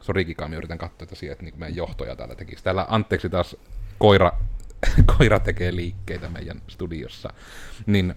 sori 0.00 0.24
Kikami, 0.24 0.56
yritän 0.56 0.78
katsoa, 0.78 1.04
että, 1.04 1.14
siihen, 1.14 1.32
että 1.32 1.44
niin 1.44 1.54
meidän 1.56 1.76
johtoja 1.76 2.16
täällä 2.16 2.34
tekisi. 2.34 2.64
Täällä 2.64 2.86
anteeksi 2.88 3.28
taas 3.28 3.56
koira, 3.98 4.32
koira 5.18 5.40
tekee 5.40 5.76
liikkeitä 5.76 6.28
meidän 6.28 6.62
studiossa. 6.68 7.32
Niin 7.86 8.14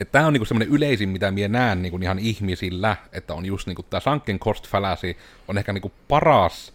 että 0.00 0.12
tämä 0.12 0.26
on 0.26 0.32
niinku 0.32 0.44
semmoinen 0.44 0.74
yleisin, 0.74 1.08
mitä 1.08 1.30
minä 1.30 1.48
näen 1.48 1.82
niinku 1.82 1.98
ihan 2.02 2.18
ihmisillä, 2.18 2.96
että 3.12 3.34
on 3.34 3.46
just 3.46 3.66
niinku 3.66 3.82
tämä 3.82 4.00
sunken 4.00 4.38
cost 4.38 4.68
fallacy 4.68 5.16
on 5.48 5.58
ehkä 5.58 5.72
niinku 5.72 5.92
paras 6.08 6.72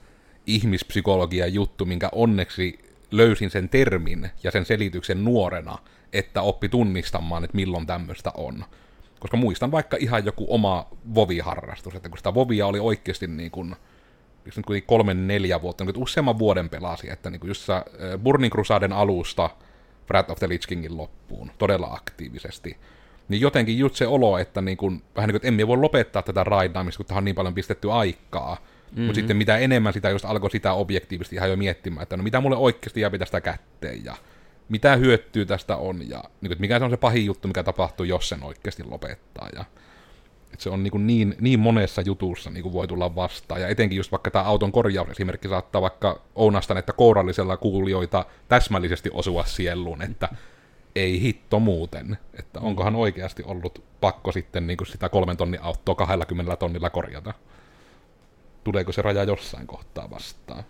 ihmispsykologian 0.47 1.53
juttu, 1.53 1.85
minkä 1.85 2.09
onneksi 2.11 2.79
löysin 3.11 3.49
sen 3.49 3.69
termin 3.69 4.29
ja 4.43 4.51
sen 4.51 4.65
selityksen 4.65 5.23
nuorena, 5.23 5.77
että 6.13 6.41
oppi 6.41 6.69
tunnistamaan, 6.69 7.43
että 7.43 7.55
milloin 7.55 7.87
tämmöistä 7.87 8.31
on. 8.37 8.65
Koska 9.19 9.37
muistan 9.37 9.71
vaikka 9.71 9.97
ihan 9.99 10.25
joku 10.25 10.45
oma 10.49 10.87
voviharrastus, 11.15 11.95
että 11.95 12.09
kun 12.09 12.17
sitä 12.17 12.33
vovia 12.33 12.67
oli 12.67 12.79
oikeasti 12.79 13.27
niin 13.27 13.51
kuin, 13.51 13.75
nyt 14.45 14.85
kolmen, 14.85 15.27
neljä 15.27 15.61
vuotta, 15.61 15.85
niin 15.85 16.03
useamman 16.03 16.39
vuoden 16.39 16.69
pelasi, 16.69 17.09
että 17.09 17.29
niin 17.29 17.39
kuin 17.39 17.47
just 17.47 17.67
Burning 18.23 18.51
Crusaden 18.51 18.93
alusta 18.93 19.49
Wrath 20.09 20.31
of 20.31 20.39
the 20.39 20.49
Lich 20.49 20.67
Kingin 20.67 20.97
loppuun 20.97 21.51
todella 21.57 21.87
aktiivisesti. 21.87 22.77
Niin 23.29 23.41
jotenkin 23.41 23.77
just 23.77 23.95
se 23.95 24.07
olo, 24.07 24.37
että 24.37 24.61
niin 24.61 24.77
kuin, 24.77 25.03
vähän 25.15 25.27
niin 25.27 25.33
kuin, 25.33 25.35
että 25.35 25.47
emme 25.47 25.67
voi 25.67 25.77
lopettaa 25.77 26.21
tätä 26.21 26.43
raidaamista, 26.43 26.97
kun 26.97 27.05
tähän 27.05 27.21
on 27.21 27.25
niin 27.25 27.35
paljon 27.35 27.53
pistetty 27.53 27.91
aikaa. 27.91 28.55
Mm-hmm. 28.55 29.03
Mutta 29.03 29.15
sitten 29.15 29.37
mitä 29.37 29.57
enemmän 29.57 29.93
sitä 29.93 30.09
just 30.09 30.25
alkoi 30.25 30.51
sitä 30.51 30.73
objektiivisesti 30.73 31.35
ihan 31.35 31.49
jo 31.49 31.55
miettimään, 31.55 32.03
että 32.03 32.17
no 32.17 32.23
mitä 32.23 32.41
mulle 32.41 32.55
oikeasti 32.55 33.01
jää 33.01 33.17
tästä 33.19 33.41
kätteen 33.41 34.05
ja 34.05 34.15
mitä 34.69 34.95
hyötyä 34.95 35.45
tästä 35.45 35.77
on 35.77 36.09
ja 36.09 36.23
niin 36.41 36.49
kuin, 36.49 36.61
mikä 36.61 36.79
se 36.79 36.85
on 36.85 36.91
se 36.91 36.97
pahin 36.97 37.25
juttu, 37.25 37.47
mikä 37.47 37.63
tapahtuu, 37.63 38.05
jos 38.05 38.29
sen 38.29 38.43
oikeasti 38.43 38.83
lopettaa. 38.83 39.49
Ja, 39.55 39.65
että 40.53 40.63
se 40.63 40.69
on 40.69 40.83
niin, 40.83 40.91
kuin 40.91 41.07
niin, 41.07 41.35
niin 41.41 41.59
monessa 41.59 42.01
jutussa 42.01 42.49
niin 42.49 42.63
kuin 42.63 42.73
voi 42.73 42.87
tulla 42.87 43.15
vastaan. 43.15 43.61
Ja 43.61 43.67
etenkin 43.67 43.97
just 43.97 44.11
vaikka 44.11 44.31
tämä 44.31 44.45
auton 44.45 44.71
korjausesimerkki 44.71 45.47
saattaa 45.47 45.81
vaikka 45.81 46.21
Ounastan, 46.35 46.77
että 46.77 46.93
kourallisella 46.93 47.57
kuulijoita 47.57 48.25
täsmällisesti 48.47 49.09
osua 49.13 49.45
sieluun, 49.45 50.01
että 50.01 50.29
ei 50.95 51.21
hitto 51.21 51.59
muuten. 51.59 52.17
Että 52.39 52.59
onkohan 52.59 52.95
oikeasti 52.95 53.43
ollut 53.43 53.83
pakko 54.01 54.31
sitten 54.31 54.67
niin 54.67 54.77
kuin 54.77 54.87
sitä 54.87 55.09
kolmen 55.09 55.37
tonnin 55.37 55.61
autoa 55.61 55.95
20 55.95 56.55
tonnilla 56.55 56.89
korjata 56.89 57.33
tuleeko 58.63 58.91
se 58.91 59.01
raja 59.01 59.23
jossain 59.23 59.67
kohtaa 59.67 60.09
vastaan. 60.09 60.63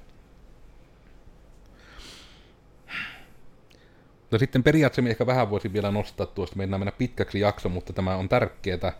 No 4.31 4.39
sitten 4.39 4.63
periaatteessa 4.63 5.09
ehkä 5.09 5.25
vähän 5.25 5.49
voisin 5.49 5.73
vielä 5.73 5.91
nostaa 5.91 6.25
tuosta, 6.25 6.55
mennään 6.55 6.79
mennä 6.79 6.91
pitkäksi 6.91 7.39
jakso, 7.39 7.69
mutta 7.69 7.93
tämä 7.93 8.15
on 8.15 8.29
tärkeää, 8.29 8.93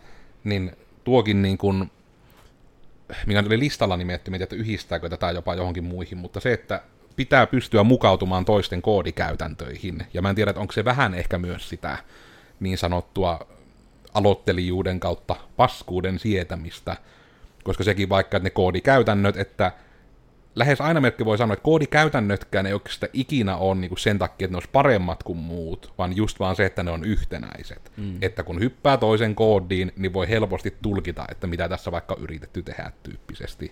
niin 0.43 0.71
tuokin 1.03 1.41
niin 1.41 1.57
kuin, 1.57 1.91
mikä 3.25 3.39
oli 3.39 3.59
listalla 3.59 3.97
nimetty, 3.97 4.31
mietin, 4.31 4.43
että 4.43 4.55
yhdistääkö 4.55 5.09
tätä 5.09 5.31
jopa 5.31 5.55
johonkin 5.55 5.83
muihin, 5.83 6.17
mutta 6.17 6.39
se, 6.39 6.53
että 6.53 6.81
pitää 7.15 7.47
pystyä 7.47 7.83
mukautumaan 7.83 8.45
toisten 8.45 8.81
koodikäytäntöihin, 8.81 10.07
ja 10.13 10.21
mä 10.21 10.29
en 10.29 10.35
tiedä, 10.35 10.49
että 10.51 10.61
onko 10.61 10.73
se 10.73 10.85
vähän 10.85 11.13
ehkä 11.13 11.37
myös 11.37 11.69
sitä 11.69 11.97
niin 12.59 12.77
sanottua 12.77 13.47
aloittelijuuden 14.13 14.99
kautta 14.99 15.35
paskuuden 15.57 16.19
sietämistä, 16.19 16.97
koska 17.63 17.83
sekin 17.83 18.09
vaikka, 18.09 18.37
että 18.37 18.45
ne 18.45 18.49
koodikäytännöt, 18.49 19.37
että 19.37 19.71
lähes 20.55 20.81
aina 20.81 21.01
melkein 21.01 21.25
voi 21.25 21.37
sanoa, 21.37 21.53
että 21.53 21.63
koodikäytännötkään 21.63 22.65
ei 22.65 22.73
oikeastaan 22.73 23.09
ikinä 23.13 23.57
ole 23.57 23.75
niin 23.75 23.89
kuin 23.89 23.99
sen 23.99 24.19
takia, 24.19 24.45
että 24.45 24.53
ne 24.53 24.57
olisi 24.57 24.69
paremmat 24.71 25.23
kuin 25.23 25.37
muut, 25.37 25.93
vaan 25.97 26.15
just 26.15 26.39
vaan 26.39 26.55
se, 26.55 26.65
että 26.65 26.83
ne 26.83 26.91
on 26.91 27.03
yhtenäiset. 27.03 27.91
Mm. 27.97 28.17
Että 28.21 28.43
kun 28.43 28.59
hyppää 28.59 28.97
toisen 28.97 29.35
koodiin, 29.35 29.91
niin 29.95 30.13
voi 30.13 30.29
helposti 30.29 30.77
tulkita, 30.81 31.25
että 31.31 31.47
mitä 31.47 31.69
tässä 31.69 31.91
vaikka 31.91 32.13
on 32.13 32.23
yritetty 32.23 32.61
tehdä 32.61 32.91
tyyppisesti. 33.03 33.71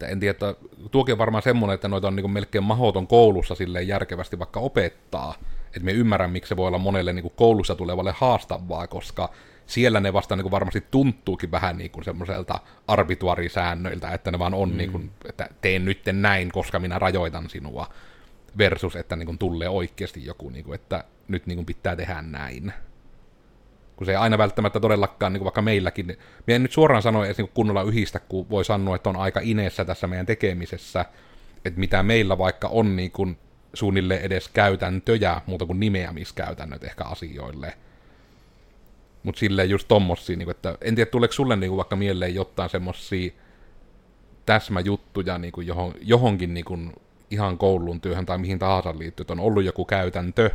Että 0.00 0.12
en 0.12 0.20
tiedä, 0.20 0.30
että 0.30 0.54
tuokin 0.90 1.12
on 1.12 1.18
varmaan 1.18 1.42
semmoinen, 1.42 1.74
että 1.74 1.88
noita 1.88 2.08
on 2.08 2.16
niin 2.16 2.30
melkein 2.30 2.64
mahoton 2.64 3.06
koulussa 3.06 3.54
silleen 3.54 3.88
järkevästi 3.88 4.38
vaikka 4.38 4.60
opettaa, 4.60 5.34
että 5.66 5.80
me 5.80 5.92
ymmärrän, 5.92 6.30
miksi 6.30 6.48
se 6.48 6.56
voi 6.56 6.68
olla 6.68 6.78
monelle 6.78 7.12
niin 7.12 7.32
koulussa 7.36 7.74
tulevalle 7.74 8.14
haastavaa, 8.16 8.86
koska 8.86 9.30
siellä 9.66 10.00
ne 10.00 10.12
vasta 10.12 10.36
niin 10.36 10.42
kuin 10.42 10.50
varmasti 10.50 10.84
tuntuukin 10.90 11.50
vähän 11.50 11.78
niin 11.78 11.90
kuin 11.90 12.04
semmoiselta 12.04 12.60
arbituarisäännöiltä, 12.88 14.10
että 14.10 14.30
ne 14.30 14.38
vaan 14.38 14.54
on 14.54 14.70
mm. 14.70 14.76
niin 14.76 14.92
kuin, 14.92 15.10
että 15.28 15.48
teen 15.60 15.84
nyt 15.84 16.00
näin, 16.12 16.52
koska 16.52 16.78
minä 16.78 16.98
rajoitan 16.98 17.50
sinua, 17.50 17.86
versus 18.58 18.96
että 18.96 19.16
niin 19.16 19.26
kuin 19.26 19.38
tulee 19.38 19.68
oikeasti 19.68 20.24
joku, 20.24 20.50
niin 20.50 20.64
kuin, 20.64 20.74
että 20.74 21.04
nyt 21.28 21.46
niin 21.46 21.56
kuin 21.56 21.66
pitää 21.66 21.96
tehdä 21.96 22.22
näin. 22.22 22.72
Kun 24.00 24.06
se 24.06 24.12
ei 24.12 24.16
aina 24.16 24.38
välttämättä 24.38 24.80
todellakaan, 24.80 25.32
niin 25.32 25.38
kuin 25.38 25.44
vaikka 25.44 25.62
meilläkin, 25.62 26.06
minä 26.46 26.56
en 26.56 26.62
nyt 26.62 26.72
suoraan 26.72 27.02
sano 27.02 27.24
edes 27.24 27.38
niin 27.38 27.50
kunnolla 27.54 27.82
yhistä, 27.82 28.18
kun 28.18 28.50
voi 28.50 28.64
sanoa, 28.64 28.96
että 28.96 29.10
on 29.10 29.16
aika 29.16 29.40
ineessä 29.42 29.84
tässä 29.84 30.06
meidän 30.06 30.26
tekemisessä, 30.26 31.04
että 31.64 31.80
mitä 31.80 32.02
meillä 32.02 32.38
vaikka 32.38 32.68
on 32.68 32.96
niin 32.96 33.10
kuin 33.10 33.38
suunnilleen 33.74 34.22
edes 34.22 34.48
käytäntöjä, 34.48 35.40
muuta 35.46 35.66
kuin 35.66 35.80
nimeämiskäytännöt 35.80 36.84
ehkä 36.84 37.04
asioille– 37.04 37.74
mutta 39.22 39.38
silleen 39.38 39.70
just 39.70 39.88
tommosia, 39.88 40.36
niin 40.36 40.50
että 40.50 40.78
en 40.80 40.94
tiedä, 40.94 41.10
tuleeko 41.10 41.32
sulle 41.32 41.56
niin 41.56 41.70
kuin 41.70 41.76
vaikka 41.76 41.96
mieleen 41.96 42.34
jotain 42.34 42.70
semmosia 42.70 43.30
täsmäjuttuja 44.46 45.38
niin 45.38 45.52
kuin 45.52 45.66
johon, 45.66 45.94
johonkin 46.00 46.54
niin 46.54 46.64
kuin 46.64 46.92
ihan 47.30 47.58
koulun 47.58 48.00
työhön 48.00 48.26
tai 48.26 48.38
mihin 48.38 48.58
tahansa 48.58 48.98
liittyy, 48.98 49.22
että 49.22 49.32
on 49.32 49.40
ollut 49.40 49.64
joku 49.64 49.84
käytäntö, 49.84 50.50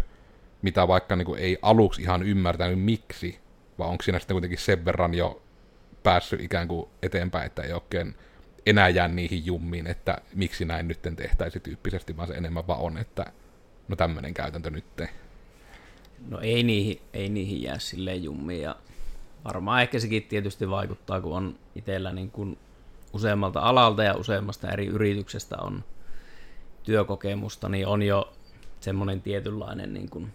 mitä 0.65 0.87
vaikka 0.87 1.15
niin 1.15 1.25
kuin 1.25 1.39
ei 1.39 1.57
aluksi 1.61 2.01
ihan 2.01 2.23
ymmärtänyt 2.23 2.81
miksi, 2.81 3.39
vaan 3.77 3.89
onko 3.89 4.03
siinä 4.03 4.19
sitten 4.19 4.35
kuitenkin 4.35 4.59
sen 4.59 4.85
verran 4.85 5.13
jo 5.13 5.41
päässyt 6.03 6.41
ikään 6.41 6.67
kuin 6.67 6.89
eteenpäin, 7.01 7.45
että 7.45 7.61
ei 7.61 7.73
oikein 7.73 8.15
enää 8.65 8.89
jää 8.89 9.07
niihin 9.07 9.45
jummiin, 9.45 9.87
että 9.87 10.17
miksi 10.33 10.65
näin 10.65 10.87
nyt 10.87 10.99
tehtäisi 11.15 11.59
tyyppisesti, 11.59 12.17
vaan 12.17 12.27
se 12.27 12.33
enemmän 12.33 12.67
vaan 12.67 12.79
on, 12.79 12.97
että 12.97 13.25
no 13.87 13.95
tämmöinen 13.95 14.33
käytäntö 14.33 14.69
nyt. 14.69 14.85
No 16.29 16.39
ei 16.39 16.63
niihin, 16.63 17.01
ei 17.13 17.29
niihin 17.29 17.61
jää 17.61 17.79
silleen 17.79 18.23
jummiin 18.23 18.61
ja 18.61 18.75
varmaan 19.45 19.81
ehkä 19.81 19.99
sekin 19.99 20.23
tietysti 20.23 20.69
vaikuttaa, 20.69 21.21
kun 21.21 21.37
on 21.37 21.59
itsellä 21.75 22.11
niin 22.13 22.31
kuin 22.31 22.57
useammalta 23.13 23.59
alalta 23.59 24.03
ja 24.03 24.13
useammasta 24.13 24.71
eri 24.71 24.85
yrityksestä 24.85 25.57
on 25.57 25.83
työkokemusta, 26.83 27.69
niin 27.69 27.87
on 27.87 28.01
jo 28.03 28.33
semmoinen 28.79 29.21
tietynlainen 29.21 29.93
niin 29.93 30.09
kuin 30.09 30.33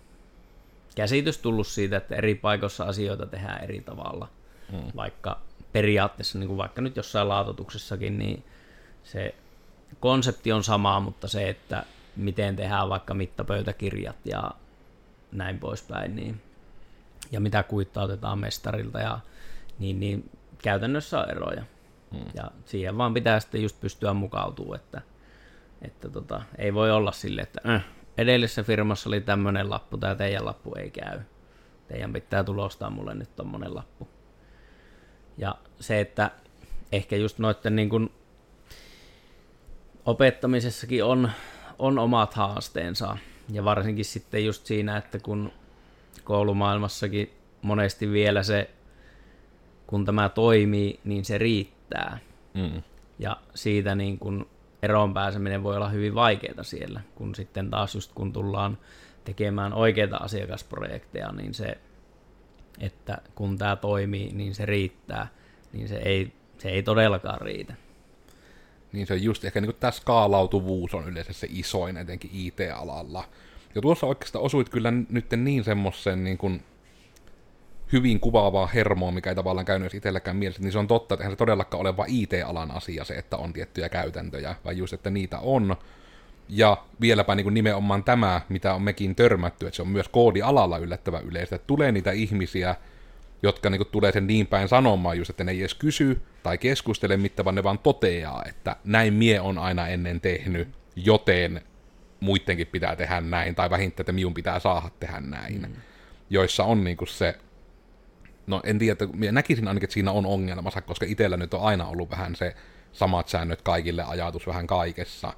käsitys 1.00 1.38
tullut 1.38 1.66
siitä, 1.66 1.96
että 1.96 2.16
eri 2.16 2.34
paikoissa 2.34 2.84
asioita 2.84 3.26
tehdään 3.26 3.64
eri 3.64 3.80
tavalla. 3.80 4.28
Hmm. 4.72 4.92
Vaikka 4.96 5.40
periaatteessa, 5.72 6.38
niin 6.38 6.48
kuin 6.48 6.58
vaikka 6.58 6.82
nyt 6.82 6.96
jossain 6.96 7.28
laatotuksessakin, 7.28 8.18
niin 8.18 8.44
se 9.04 9.34
konsepti 10.00 10.52
on 10.52 10.64
sama, 10.64 11.00
mutta 11.00 11.28
se, 11.28 11.48
että 11.48 11.84
miten 12.16 12.56
tehdään 12.56 12.88
vaikka 12.88 13.14
mittapöytäkirjat 13.14 14.16
ja 14.24 14.50
näin 15.32 15.58
poispäin, 15.58 16.16
niin, 16.16 16.40
ja 17.32 17.40
mitä 17.40 17.62
kuittautetaan 17.62 18.38
mestarilta, 18.38 18.98
ja, 18.98 19.18
niin, 19.78 20.00
niin 20.00 20.30
käytännössä 20.62 21.20
on 21.20 21.30
eroja. 21.30 21.64
Hmm. 22.12 22.24
Ja 22.34 22.50
siihen 22.64 22.98
vaan 22.98 23.14
pitää 23.14 23.40
sitten 23.40 23.62
just 23.62 23.80
pystyä 23.80 24.14
mukautumaan, 24.14 24.80
että, 24.80 25.00
että 25.82 26.08
tota, 26.08 26.42
ei 26.58 26.74
voi 26.74 26.90
olla 26.90 27.12
sille, 27.12 27.42
että 27.42 27.60
äh, 27.68 27.84
edellisessä 28.20 28.62
firmassa 28.62 29.08
oli 29.08 29.20
tämmöinen 29.20 29.70
lappu, 29.70 29.98
tämä 29.98 30.14
teidän 30.14 30.44
lappu 30.44 30.74
ei 30.74 30.90
käy. 30.90 31.20
Teidän 31.88 32.12
pitää 32.12 32.44
tulostaa 32.44 32.90
mulle 32.90 33.14
nyt 33.14 33.36
tommonen 33.36 33.74
lappu. 33.74 34.08
Ja 35.38 35.54
se, 35.80 36.00
että 36.00 36.30
ehkä 36.92 37.16
just 37.16 37.38
noiden 37.38 37.76
niin 37.76 37.88
kuin 37.88 38.12
opettamisessakin 40.06 41.04
on, 41.04 41.30
on 41.78 41.98
omat 41.98 42.34
haasteensa. 42.34 43.16
Ja 43.52 43.64
varsinkin 43.64 44.04
sitten 44.04 44.44
just 44.44 44.66
siinä, 44.66 44.96
että 44.96 45.18
kun 45.18 45.52
koulumaailmassakin 46.24 47.30
monesti 47.62 48.10
vielä 48.12 48.42
se, 48.42 48.70
kun 49.86 50.04
tämä 50.04 50.28
toimii, 50.28 51.00
niin 51.04 51.24
se 51.24 51.38
riittää. 51.38 52.18
Mm. 52.54 52.82
Ja 53.18 53.36
siitä 53.54 53.94
niin 53.94 54.18
kun 54.18 54.48
eroon 54.82 55.14
pääseminen 55.14 55.62
voi 55.62 55.76
olla 55.76 55.88
hyvin 55.88 56.14
vaikeaa 56.14 56.62
siellä, 56.62 57.00
kun 57.14 57.34
sitten 57.34 57.70
taas 57.70 57.94
just 57.94 58.12
kun 58.14 58.32
tullaan 58.32 58.78
tekemään 59.24 59.72
oikeita 59.72 60.16
asiakasprojekteja, 60.16 61.32
niin 61.32 61.54
se, 61.54 61.78
että 62.78 63.18
kun 63.34 63.58
tämä 63.58 63.76
toimii, 63.76 64.32
niin 64.32 64.54
se 64.54 64.66
riittää, 64.66 65.28
niin 65.72 65.88
se 65.88 65.96
ei, 65.96 66.32
se 66.58 66.68
ei 66.68 66.82
todellakaan 66.82 67.40
riitä. 67.40 67.74
Niin 68.92 69.06
se 69.06 69.14
on 69.14 69.22
just 69.22 69.44
ehkä 69.44 69.60
niin 69.60 69.74
tämä 69.80 69.90
skaalautuvuus 69.90 70.94
on 70.94 71.08
yleensä 71.08 71.32
se 71.32 71.46
isoin, 71.50 71.96
etenkin 71.96 72.30
IT-alalla. 72.34 73.24
Ja 73.74 73.80
tuossa 73.80 74.06
oikeastaan 74.06 74.44
osuit 74.44 74.68
kyllä 74.68 74.90
nyt 74.90 75.30
niin 75.36 75.64
semmoisen 75.64 76.24
niin 76.24 76.38
kuin 76.38 76.62
hyvin 77.92 78.20
kuvaavaa 78.20 78.66
hermoa, 78.66 79.10
mikä 79.10 79.30
ei 79.30 79.36
tavallaan 79.36 79.66
käynyt 79.66 79.94
itselläkään 79.94 80.36
mielessä, 80.36 80.62
niin 80.62 80.72
se 80.72 80.78
on 80.78 80.86
totta, 80.86 81.14
että 81.14 81.22
eihän 81.22 81.32
se 81.32 81.36
todellakaan 81.36 81.80
ole 81.80 81.96
vain 81.96 82.10
IT-alan 82.14 82.70
asia 82.70 83.04
se, 83.04 83.14
että 83.14 83.36
on 83.36 83.52
tiettyjä 83.52 83.88
käytäntöjä, 83.88 84.54
vaan 84.64 84.76
just, 84.76 84.92
että 84.92 85.10
niitä 85.10 85.38
on. 85.38 85.76
Ja 86.48 86.76
vieläpä 87.00 87.34
niin 87.34 87.44
kuin 87.44 87.54
nimenomaan 87.54 88.04
tämä, 88.04 88.40
mitä 88.48 88.74
on 88.74 88.82
mekin 88.82 89.16
törmätty, 89.16 89.66
että 89.66 89.76
se 89.76 89.82
on 89.82 89.88
myös 89.88 90.08
koodialalla 90.08 90.78
yllättävä 90.78 91.18
yleistä, 91.18 91.56
että 91.56 91.66
tulee 91.66 91.92
niitä 91.92 92.10
ihmisiä, 92.10 92.74
jotka 93.42 93.70
niin 93.70 93.78
kuin, 93.78 93.88
tulee 93.92 94.12
sen 94.12 94.26
niin 94.26 94.46
päin 94.46 94.68
sanomaan 94.68 95.18
just, 95.18 95.30
että 95.30 95.44
ne 95.44 95.52
ei 95.52 95.60
edes 95.60 95.74
kysy 95.74 96.22
tai 96.42 96.58
keskustele 96.58 97.16
mitään, 97.16 97.44
vaan 97.44 97.54
ne 97.54 97.62
vaan 97.62 97.78
toteaa, 97.78 98.44
että 98.48 98.76
näin 98.84 99.14
mie 99.14 99.40
on 99.40 99.58
aina 99.58 99.88
ennen 99.88 100.20
tehnyt, 100.20 100.68
joten 100.96 101.62
muidenkin 102.20 102.66
pitää 102.66 102.96
tehdä 102.96 103.20
näin, 103.20 103.54
tai 103.54 103.70
vähintään, 103.70 104.02
että 104.02 104.12
minun 104.12 104.34
pitää 104.34 104.58
saada 104.58 104.90
tehdä 105.00 105.20
näin. 105.20 105.62
Mm. 105.62 105.74
Joissa 106.30 106.64
on 106.64 106.84
niin 106.84 106.96
kuin 106.96 107.08
se 107.08 107.38
no 108.50 108.60
en 108.64 108.78
tiedä, 108.78 108.92
että 108.92 109.32
näkisin 109.32 109.68
ainakin, 109.68 109.84
että 109.84 109.94
siinä 109.94 110.12
on 110.12 110.26
ongelmansa, 110.26 110.80
koska 110.80 111.06
itsellä 111.08 111.36
nyt 111.36 111.54
on 111.54 111.62
aina 111.62 111.86
ollut 111.86 112.10
vähän 112.10 112.36
se 112.36 112.54
samat 112.92 113.28
säännöt 113.28 113.62
kaikille 113.62 114.02
ajatus 114.02 114.46
vähän 114.46 114.66
kaikessa. 114.66 115.32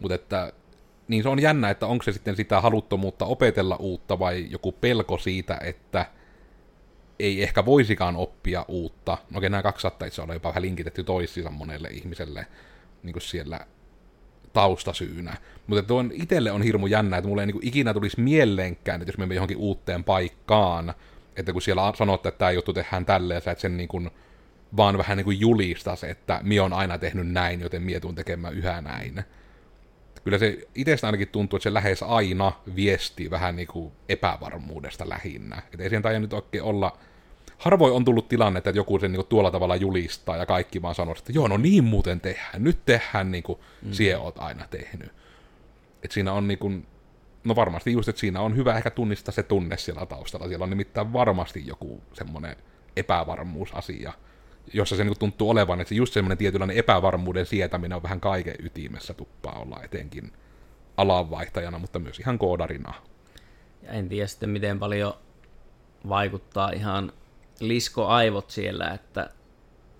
Mutta 0.00 0.14
että 0.14 0.52
niin 1.08 1.22
se 1.22 1.28
on 1.28 1.42
jännä, 1.42 1.70
että 1.70 1.86
onko 1.86 2.02
se 2.02 2.12
sitten 2.12 2.36
sitä 2.36 2.60
haluttomuutta 2.60 3.24
opetella 3.24 3.76
uutta 3.76 4.18
vai 4.18 4.46
joku 4.50 4.72
pelko 4.72 5.18
siitä, 5.18 5.58
että 5.64 6.06
ei 7.18 7.42
ehkä 7.42 7.64
voisikaan 7.64 8.16
oppia 8.16 8.64
uutta. 8.68 9.18
No 9.30 9.38
okei, 9.38 9.50
nämä 9.50 9.62
kaksi 9.62 9.82
saattaa 9.82 10.08
itse 10.08 10.22
olla 10.22 10.34
jopa 10.34 10.48
vähän 10.48 10.62
linkitetty 10.62 11.04
toisiinsa 11.04 11.50
monelle 11.50 11.88
ihmiselle 11.88 12.46
niin 13.02 13.12
kuin 13.12 13.22
siellä 13.22 13.60
taustasyynä. 14.52 15.36
Mutta 15.66 15.82
tuon 15.82 16.10
itselle 16.14 16.52
on 16.52 16.62
hirmu 16.62 16.86
jännä, 16.86 17.16
että 17.16 17.28
mulle 17.28 17.42
ei 17.42 17.46
niin 17.46 17.58
ikinä 17.62 17.94
tulisi 17.94 18.20
mieleenkään, 18.20 19.00
että 19.00 19.10
jos 19.10 19.18
menemme 19.18 19.34
johonkin 19.34 19.56
uuteen 19.56 20.04
paikkaan, 20.04 20.94
että 21.38 21.52
kun 21.52 21.62
siellä 21.62 21.92
sanotte, 21.96 22.28
että 22.28 22.38
tämä 22.38 22.50
juttu 22.50 22.72
tehdään 22.72 23.06
tälleen, 23.06 23.42
sä 23.42 23.50
et 23.50 23.58
sen 23.58 23.76
niin 23.76 23.88
kuin, 23.88 24.10
vaan 24.76 24.98
vähän 24.98 25.16
niin 25.16 25.24
kuin 25.24 25.40
julistas, 25.40 26.04
että 26.04 26.40
mi 26.42 26.60
on 26.60 26.72
aina 26.72 26.98
tehnyt 26.98 27.28
näin, 27.28 27.60
joten 27.60 27.82
mie 27.82 28.00
tuun 28.00 28.14
tekemään 28.14 28.54
yhä 28.54 28.80
näin. 28.80 29.24
Kyllä 30.24 30.38
se 30.38 30.58
itsestä 30.74 31.06
ainakin 31.06 31.28
tuntuu, 31.28 31.56
että 31.56 31.62
se 31.62 31.74
lähes 31.74 32.02
aina 32.02 32.52
viesti 32.76 33.30
vähän 33.30 33.56
niin 33.56 33.68
kuin 33.68 33.92
epävarmuudesta 34.08 35.08
lähinnä. 35.08 35.62
Että 35.72 35.82
ei 35.82 35.88
siihen 35.88 36.22
nyt 36.22 36.32
oikein 36.32 36.64
olla... 36.64 36.98
Harvoin 37.58 37.94
on 37.94 38.04
tullut 38.04 38.28
tilanne, 38.28 38.58
että 38.58 38.70
joku 38.70 38.98
sen 38.98 39.12
niin 39.12 39.18
kuin 39.18 39.28
tuolla 39.28 39.50
tavalla 39.50 39.76
julistaa 39.76 40.36
ja 40.36 40.46
kaikki 40.46 40.82
vaan 40.82 40.94
sanoo, 40.94 41.14
että 41.18 41.32
joo, 41.32 41.48
no 41.48 41.56
niin 41.56 41.84
muuten 41.84 42.20
tehdään. 42.20 42.64
Nyt 42.64 42.78
tehdään 42.84 43.30
niin 43.30 43.42
kuin 43.42 43.58
mm. 43.82 43.92
sie 43.92 44.16
oot 44.16 44.38
aina 44.38 44.66
tehnyt. 44.70 45.12
että 46.02 46.14
siinä 46.14 46.32
on 46.32 46.48
niin 46.48 46.58
kuin, 46.58 46.86
No 47.48 47.56
varmasti 47.56 47.92
just, 47.92 48.08
että 48.08 48.20
siinä 48.20 48.40
on 48.40 48.56
hyvä 48.56 48.76
ehkä 48.76 48.90
tunnistaa 48.90 49.32
se 49.32 49.42
tunne 49.42 49.76
siellä 49.76 50.06
taustalla. 50.06 50.48
Siellä 50.48 50.62
on 50.62 50.70
nimittäin 50.70 51.12
varmasti 51.12 51.66
joku 51.66 52.02
semmoinen 52.12 52.56
epävarmuusasia, 52.96 54.12
jossa 54.72 54.96
se 54.96 55.04
niin 55.04 55.18
tuntuu 55.18 55.50
olevan, 55.50 55.80
että 55.80 55.88
se 55.88 55.94
just 55.94 56.12
semmoinen 56.12 56.38
tietynlainen 56.38 56.76
epävarmuuden 56.76 57.46
sietäminen 57.46 57.96
on 57.96 58.02
vähän 58.02 58.20
kaiken 58.20 58.54
ytimessä 58.58 59.14
tuppaa 59.14 59.58
olla 59.58 59.80
etenkin 59.82 60.32
alanvaihtajana, 60.96 61.78
mutta 61.78 61.98
myös 61.98 62.18
ihan 62.18 62.38
koodarina. 62.38 62.94
Ja 63.82 63.92
en 63.92 64.08
tiedä 64.08 64.26
sitten, 64.26 64.50
miten 64.50 64.78
paljon 64.78 65.14
vaikuttaa 66.08 66.70
ihan 66.70 67.12
liskoaivot 67.60 68.50
siellä, 68.50 68.90
että 68.90 69.30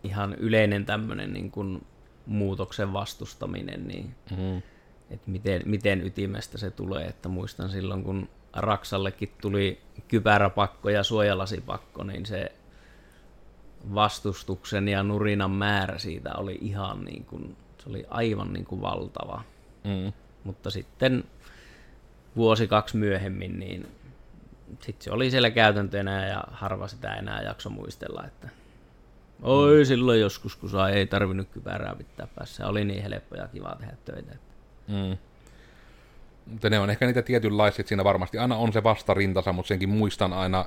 ihan 0.03 0.35
yleinen 0.35 0.87
tämmöinen 0.87 1.33
niin 1.33 1.51
kuin 1.51 1.87
muutoksen 2.27 2.93
vastustaminen, 2.93 3.89
niin 3.89 4.15
mm 4.31 4.63
että 5.11 5.31
miten, 5.31 5.63
miten 5.65 6.07
ytimestä 6.07 6.59
se 6.59 6.71
tulee. 6.71 7.07
Että 7.07 7.29
muistan 7.29 7.71
silloin, 7.71 8.05
kun 8.05 8.29
Raksallekin 8.57 9.33
tuli 9.41 9.81
kypäräpakko 10.09 10.89
ja 10.91 11.03
suojalasipakko, 11.03 12.05
niin 12.05 12.27
se 12.27 12.53
vastustuksen 13.95 14.89
ja 14.89 15.03
nurinan 15.03 15.51
määrä 15.51 15.99
siitä 15.99 16.35
oli 16.35 16.59
ihan 16.61 17.05
niin 17.05 17.25
kuin, 17.25 17.57
se 17.83 17.91
oli 17.91 18.05
aivan 18.09 18.53
niin 18.53 18.65
kuin 18.65 18.81
valtava. 18.81 19.43
Mm. 19.85 20.13
Mutta 20.45 20.71
sitten 20.71 21.25
vuosi 22.37 22.69
kaksi 22.69 22.97
myöhemmin, 22.97 23.59
niin 23.59 23.89
sitten 24.81 25.05
se 25.05 25.11
oli 25.11 25.31
siellä 25.31 25.51
käytäntönä 25.51 26.27
ja 26.27 26.45
harva 26.51 26.89
sitä 26.89 27.15
enää 27.15 27.43
jakso 27.43 27.71
muistella, 27.71 28.25
että 28.27 28.49
oi 29.43 29.79
mm. 29.79 29.85
silloin 29.85 30.21
joskus, 30.21 30.57
kun 30.57 30.71
saa, 30.71 30.91
ei 30.91 31.07
tarvinnut 31.07 31.49
kypärää 31.49 31.95
pitää 31.95 32.27
päässä. 32.35 32.67
Oli 32.67 32.85
niin 32.85 33.03
helppo 33.03 33.37
ja 33.37 33.49
kiva 33.49 33.77
tehdä 33.81 33.97
töitä. 34.05 34.48
Mm. 34.89 35.19
Mutta 36.47 36.71
ne 36.71 36.79
on 36.79 36.91
ehkä 36.91 37.07
niitä 37.07 37.23
tietynlaisia, 37.23 37.83
että 37.83 37.89
siinä 37.89 38.05
varmasti 38.05 38.39
aina 38.39 38.57
on 38.57 38.73
se 38.73 38.83
vastarintansa, 38.83 39.53
mutta 39.53 39.69
senkin 39.69 39.89
muistan 39.89 40.33
aina 40.33 40.65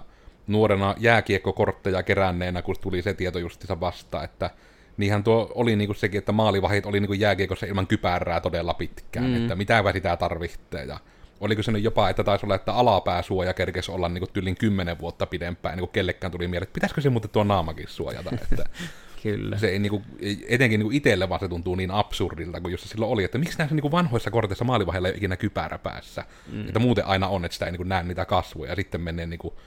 nuorena 0.48 0.96
jääkiekkokortteja 0.98 2.04
keränneenä, 2.04 2.62
kun 2.62 2.76
tuli 2.82 3.02
se 3.02 3.14
tieto 3.14 3.40
justiinsa 3.40 3.80
vasta, 3.80 4.24
että 4.24 4.50
niinhän 4.98 5.24
tuo 5.24 5.52
oli 5.56 5.76
niinku 5.76 5.94
sekin, 5.94 6.18
että 6.18 6.32
maalivahit 6.32 6.86
oli 6.86 7.00
niinku 7.00 7.14
jääkiekossa 7.14 7.66
ilman 7.66 7.88
kypärää 7.88 8.40
todella 8.40 8.74
pitkään, 8.74 9.26
mm. 9.26 9.36
että 9.42 9.56
mitä 9.56 9.84
sitä 9.94 10.18
tarvitsee. 10.18 10.86
Ja 10.86 11.00
oliko 11.40 11.64
se 11.64 11.72
nyt 11.72 11.84
jopa, 11.84 12.10
että 12.10 12.24
taisi 12.24 12.46
olla, 12.46 12.56
että 12.56 12.74
alapääsuoja 12.74 13.54
kerkesi 13.54 13.92
olla 13.92 14.10
niinku 14.10 14.28
tyllin 14.34 14.56
kymmenen 14.56 15.00
vuotta 15.00 15.26
pidempään, 15.26 15.76
niin 15.78 15.82
kuin 15.82 15.94
kellekään 15.94 16.32
tuli 16.32 16.48
mieleen, 16.48 16.64
että 16.64 16.74
pitäisikö 16.74 17.02
se 17.02 17.10
muuten 17.10 17.30
tuo 17.30 17.44
naamakin 17.44 17.88
suojata. 17.88 18.30
Että 18.52 18.64
Kyllä. 19.24 19.58
Se 19.58 19.68
ei 19.68 19.80
niinku, 19.80 20.02
etenkin 20.48 20.80
niinku 20.80 20.92
itselle 20.92 21.30
vaan 21.30 21.40
se 21.40 21.48
tuntuu 21.48 21.76
niin 21.76 21.92
absurdilta, 21.92 22.62
kun 22.62 22.72
jos 22.72 22.82
se 22.82 22.88
silloin 22.88 23.12
oli, 23.12 23.24
että 23.24 23.38
miksi 23.38 23.58
näissä 23.58 23.76
niinku 23.76 23.92
vanhoissa 23.92 24.32
korteissa 24.32 24.66
maalivahilla 24.66 25.08
ei 25.08 25.12
ole 25.12 25.18
ikinä 25.18 25.38
kypärä 25.38 25.78
päässä. 25.78 26.26
Mm. 26.52 26.68
Että 26.68 26.80
muuten 26.80 27.06
aina 27.06 27.28
on, 27.28 27.46
että 27.46 27.54
sitä 27.54 27.66
ei 27.66 27.72
niinku 27.72 27.84
näe 27.84 28.04
niitä 28.04 28.26
kasvoja. 28.26 28.72
Ja 28.72 28.76
sitten 28.76 29.02
menee 29.02 29.26
niinku 29.26 29.60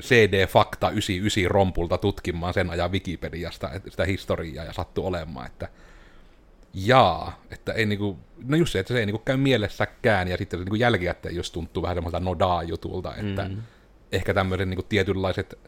CD-fakta 0.00 0.90
99 0.90 1.50
rompulta 1.50 1.98
tutkimaan 1.98 2.54
sen 2.54 2.70
ajan 2.70 2.92
Wikipediasta 2.92 3.70
sitä 3.88 4.04
historiaa 4.04 4.64
ja 4.64 4.72
sattuu 4.72 5.06
olemaan, 5.06 5.46
että 5.46 5.68
jaa, 6.74 7.42
että 7.50 7.72
ei 7.72 7.86
niinku, 7.86 8.18
no 8.44 8.56
just 8.56 8.72
se, 8.72 8.78
että 8.78 8.94
se 8.94 9.00
ei 9.00 9.06
niinku 9.06 9.22
käy 9.24 9.36
mielessäkään, 9.36 10.28
ja 10.28 10.36
sitten 10.36 10.58
se 10.58 10.64
niinku 10.64 10.74
jälkijätteen 10.74 11.36
just 11.36 11.52
tuntuu 11.52 11.82
vähän 11.82 11.96
semmoista 11.96 12.20
nodaa-jutulta, 12.20 13.16
että 13.16 13.48
mm. 13.48 13.62
ehkä 14.12 14.34
tämmöiset 14.34 14.68
niinku 14.68 14.82
tietynlaiset 14.82 15.58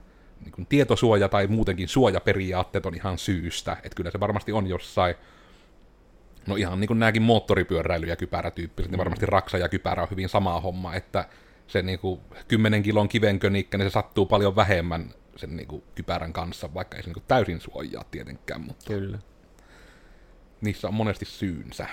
niin 0.44 0.52
kuin 0.52 0.66
tietosuoja 0.66 1.28
tai 1.28 1.46
muutenkin 1.46 1.88
suojaperiaatteet 1.88 2.86
on 2.86 2.94
ihan 2.94 3.18
syystä. 3.18 3.72
Että 3.72 3.96
kyllä 3.96 4.10
se 4.10 4.20
varmasti 4.20 4.52
on 4.52 4.66
jossain 4.66 5.14
No 6.46 6.56
ihan 6.56 6.80
niin 6.80 6.88
kuin 6.88 6.98
nämäkin 6.98 7.22
moottoripyöräily- 7.22 8.08
ja 8.08 8.16
kypärätyyppiset, 8.16 8.90
niin 8.90 8.98
varmasti 8.98 9.26
raksa 9.26 9.58
ja 9.58 9.68
kypärä 9.68 10.02
on 10.02 10.10
hyvin 10.10 10.28
sama 10.28 10.60
homma, 10.60 10.94
että 10.94 11.28
se 11.66 11.82
niin 11.82 11.98
kuin 11.98 12.20
10 12.48 12.82
kilon 12.82 13.08
kivenkönikkä, 13.08 13.78
niin 13.78 13.90
se 13.90 13.92
sattuu 13.92 14.26
paljon 14.26 14.56
vähemmän 14.56 15.10
sen 15.36 15.56
niin 15.56 15.68
kuin 15.68 15.82
kypärän 15.94 16.32
kanssa, 16.32 16.74
vaikka 16.74 16.96
ei 16.96 17.02
se 17.02 17.08
niin 17.08 17.14
kuin 17.14 17.24
täysin 17.28 17.60
suojaa 17.60 18.04
tietenkään, 18.10 18.60
mutta 18.60 18.84
Kyllä. 18.86 19.18
niissä 20.60 20.88
on 20.88 20.94
monesti 20.94 21.24
syynsä. 21.24 21.86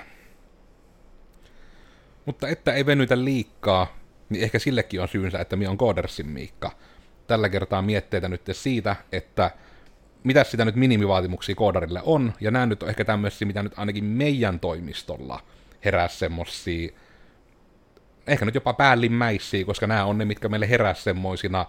Mutta 2.25 2.47
että 2.47 2.73
ei 2.73 2.85
venytä 2.85 3.23
liikkaa, 3.23 3.97
niin 4.29 4.43
ehkä 4.43 4.59
sillekin 4.59 5.01
on 5.01 5.07
syynsä, 5.07 5.39
että 5.39 5.55
mi 5.55 5.67
on 5.67 5.77
Koodersin 5.77 6.27
Miikka. 6.27 6.71
Tällä 7.31 7.49
kertaa 7.49 7.81
mietteitä 7.81 8.29
nyt 8.29 8.41
siitä, 8.51 8.95
että 9.11 9.51
mitä 10.23 10.43
sitä 10.43 10.65
nyt 10.65 10.75
minimivaatimuksia 10.75 11.55
koodarille 11.55 12.01
on, 12.03 12.33
ja 12.41 12.51
nämä 12.51 12.65
nyt 12.65 12.83
on 12.83 12.89
ehkä 12.89 13.05
tämmöisiä, 13.05 13.45
mitä 13.45 13.63
nyt 13.63 13.73
ainakin 13.77 14.03
meidän 14.03 14.59
toimistolla 14.59 15.39
herää 15.85 16.07
semmosia, 16.07 16.91
ehkä 18.27 18.45
nyt 18.45 18.55
jopa 18.55 18.73
päällimmäisiä, 18.73 19.65
koska 19.65 19.87
nämä 19.87 20.05
on 20.05 20.17
ne, 20.17 20.25
mitkä 20.25 20.49
meille 20.49 20.69
herää 20.69 20.93
semmoisina 20.93 21.65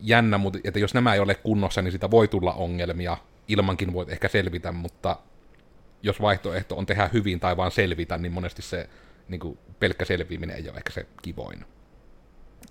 jännä, 0.00 0.38
mutta 0.38 0.58
että 0.64 0.78
jos 0.78 0.94
nämä 0.94 1.14
ei 1.14 1.20
ole 1.20 1.34
kunnossa, 1.34 1.82
niin 1.82 1.92
sitä 1.92 2.10
voi 2.10 2.28
tulla 2.28 2.52
ongelmia, 2.52 3.16
ilmankin 3.48 3.92
voit 3.92 4.08
ehkä 4.08 4.28
selvitä, 4.28 4.72
mutta 4.72 5.16
jos 6.02 6.20
vaihtoehto 6.20 6.76
on 6.76 6.86
tehdä 6.86 7.10
hyvin 7.12 7.40
tai 7.40 7.56
vaan 7.56 7.70
selvitä, 7.70 8.18
niin 8.18 8.32
monesti 8.32 8.62
se 8.62 8.88
niin 9.28 9.40
kuin 9.40 9.58
pelkkä 9.80 10.04
selviäminen 10.04 10.56
ei 10.56 10.68
ole 10.68 10.76
ehkä 10.76 10.92
se 10.92 11.06
kivoin. 11.22 11.64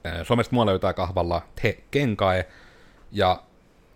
Ää, 0.04 0.24
Somesta 0.24 0.56
mua 0.56 0.66
löytää 0.66 0.93
kahvalla 0.93 1.41
Te 1.62 1.84
Kenkae, 1.91 2.45
ja 3.12 3.43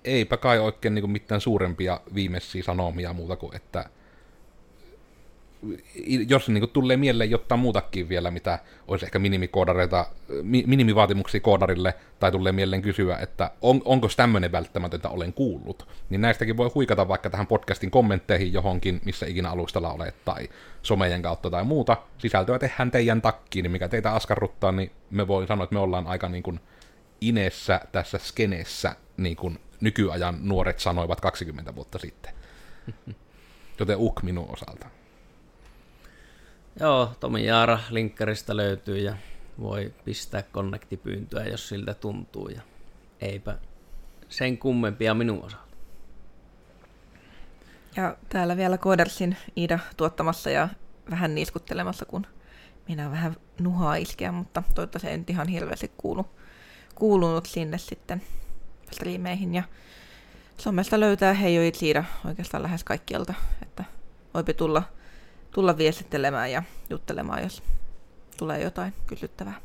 eipä 0.04 0.38
kai 0.38 0.60
oikein 0.60 0.93
niin 0.95 1.12
mitään 1.12 1.41
suurempia 1.41 1.99
viimeisiä 2.16 2.64
sanomia 2.64 3.14
muuta 3.14 3.36
kuin, 3.36 3.56
että 3.56 3.89
jos 6.28 6.49
niin 6.49 6.62
kuin 6.62 6.70
tulee 6.70 6.97
mieleen 6.97 7.32
jotain 7.32 7.59
muutakin 7.59 8.09
vielä, 8.09 8.32
mitä 8.32 8.59
olisi 8.88 9.05
ehkä 9.05 9.20
minimikoodareita, 9.20 10.05
mi- 10.43 10.64
minimivaatimuksia 10.68 11.39
koodarille, 11.39 11.93
tai 12.20 12.32
tulee 12.32 12.51
mieleen 12.51 12.82
kysyä, 12.82 13.18
että 13.18 13.51
on, 13.62 13.82
onko 13.86 14.07
tämmöinen 14.18 14.51
välttämätöntä 14.51 15.09
olen 15.09 15.34
kuullut, 15.34 15.88
niin 16.09 16.22
näistäkin 16.22 16.57
voi 16.57 16.72
huikata 16.76 17.07
vaikka 17.07 17.30
tähän 17.30 17.47
podcastin 17.47 17.91
kommentteihin 17.91 18.53
johonkin, 18.53 19.01
missä 19.05 19.26
ikinä 19.26 19.49
alustalla 19.49 19.93
olet, 19.93 20.16
tai 20.26 20.49
somejen 20.82 21.22
kautta 21.22 21.49
tai 21.49 21.64
muuta. 21.64 21.97
Sisältöä 22.18 22.59
tehdään 22.59 22.91
teidän 22.91 23.22
takkiin, 23.22 23.64
niin 23.64 23.72
mikä 23.72 23.88
teitä 23.88 24.12
askarruttaa, 24.12 24.72
niin 24.72 24.91
me 25.09 25.28
voin 25.28 25.47
sanoa, 25.47 25.64
että 25.64 25.74
me 25.74 25.80
ollaan 25.80 26.07
aika 26.07 26.30
niin 26.30 26.43
kuin 26.43 26.59
inessä 27.22 27.82
tässä 27.91 28.18
skeneessä, 28.18 28.95
niin 29.18 29.36
kuin 29.36 29.59
nykyajan 29.82 30.38
nuoret 30.41 30.80
sanoivat 30.80 31.22
20 31.22 31.76
vuotta 31.76 31.99
sitten. 31.99 32.34
Joten 33.80 33.97
uk 33.99 34.24
minun 34.24 34.49
osalta. 34.53 35.01
Joo, 36.80 37.11
Tomi 37.19 37.45
Jaara 37.45 37.80
linkkarista 37.89 38.57
löytyy 38.57 38.97
ja 38.97 39.15
voi 39.59 39.93
pistää 40.05 40.41
konnektipyyntöä, 40.41 41.45
jos 41.45 41.69
siltä 41.69 41.93
tuntuu. 41.93 42.47
Ja 42.47 42.61
eipä 43.22 43.57
sen 44.30 44.57
kummempia 44.57 45.13
minun 45.13 45.43
osalta. 45.43 45.65
Ja 47.95 48.17
täällä 48.30 48.57
vielä 48.57 48.78
Koodersin 48.78 49.38
Iida 49.57 49.80
tuottamassa 49.97 50.49
ja 50.49 50.69
vähän 51.09 51.36
niiskuttelemassa, 51.36 52.05
kun 52.05 52.28
minä 52.88 53.11
vähän 53.11 53.36
nuhaa 53.59 53.95
iskeä, 53.95 54.32
mutta 54.32 54.63
toivottavasti 54.76 55.17
nyt 55.17 55.30
ihan 55.30 55.47
hirveästi 55.47 55.91
kuulu, 55.97 56.26
kuulunut 56.95 57.45
sinne 57.45 57.78
sitten 57.78 58.22
striimeihin. 58.91 59.55
Ja 59.55 59.63
somesta 60.57 60.99
löytää 60.99 61.34
Heijo 61.34 61.61
Iida 61.82 62.03
oikeastaan 62.26 62.63
lähes 62.63 62.84
kaikkialta, 62.84 63.34
että 63.61 63.84
voipi 64.34 64.53
tulla, 64.53 64.84
tulla 65.52 65.78
viestittelemään 65.78 66.52
ja 66.52 66.64
juttelemaan, 66.89 67.43
jos 67.43 67.64
tulee 68.38 68.62
jotain 68.62 68.93
kysyttävää. 69.08 69.62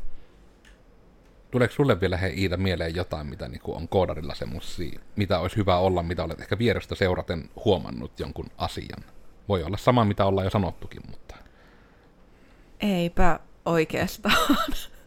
Tuleeko 1.50 1.74
sulle 1.74 2.00
vielä 2.00 2.16
he 2.16 2.28
Iida 2.28 2.56
mieleen 2.56 2.94
jotain, 2.94 3.26
mitä 3.26 3.48
niin 3.48 3.60
on 3.64 3.88
koodarilla 3.88 4.34
semmosia, 4.34 5.00
mitä 5.16 5.38
olisi 5.38 5.56
hyvä 5.56 5.78
olla, 5.78 6.02
mitä 6.02 6.24
olet 6.24 6.40
ehkä 6.40 6.58
vierestä 6.58 6.94
seuraten 6.94 7.50
huomannut 7.64 8.20
jonkun 8.20 8.50
asian? 8.58 9.04
Voi 9.48 9.62
olla 9.62 9.76
sama, 9.76 10.04
mitä 10.04 10.24
ollaan 10.24 10.44
jo 10.44 10.50
sanottukin, 10.50 11.02
mutta... 11.10 11.36
Eipä 12.80 13.40
oikeastaan. 13.64 14.56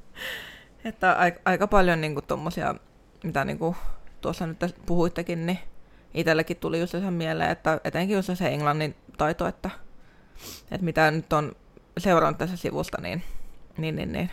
että 0.86 1.13
aika, 1.13 1.39
aika 1.45 1.67
paljon 1.67 2.01
niinku 2.01 2.21
tommosia, 2.21 2.75
mitä 3.23 3.45
niinku 3.45 3.75
tuossa 4.21 4.47
nyt 4.47 4.75
puhuittekin, 4.86 5.45
niin 5.45 5.59
itsellekin 6.13 6.57
tuli 6.57 6.80
just 6.80 6.91
sen 6.91 7.13
mieleen, 7.13 7.49
että 7.49 7.82
etenkin 7.84 8.15
just 8.15 8.30
se 8.34 8.47
englannin 8.47 8.95
taito, 9.17 9.47
että, 9.47 9.69
että 10.71 10.85
mitä 10.85 11.11
nyt 11.11 11.33
on 11.33 11.51
seurannut 11.97 12.37
tässä 12.37 12.57
sivusta, 12.57 13.01
niin, 13.01 13.23
niin, 13.77 13.95
niin, 13.95 14.11
niin 14.11 14.31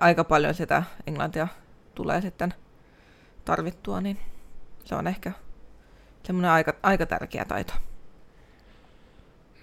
aika 0.00 0.24
paljon 0.24 0.54
sitä 0.54 0.82
englantia 1.06 1.48
tulee 1.94 2.20
sitten 2.20 2.54
tarvittua, 3.44 4.00
niin 4.00 4.18
se 4.84 4.94
on 4.94 5.06
ehkä 5.06 5.32
semmoinen 6.24 6.50
aika, 6.50 6.74
aika 6.82 7.06
tärkeä 7.06 7.44
taito. 7.44 7.72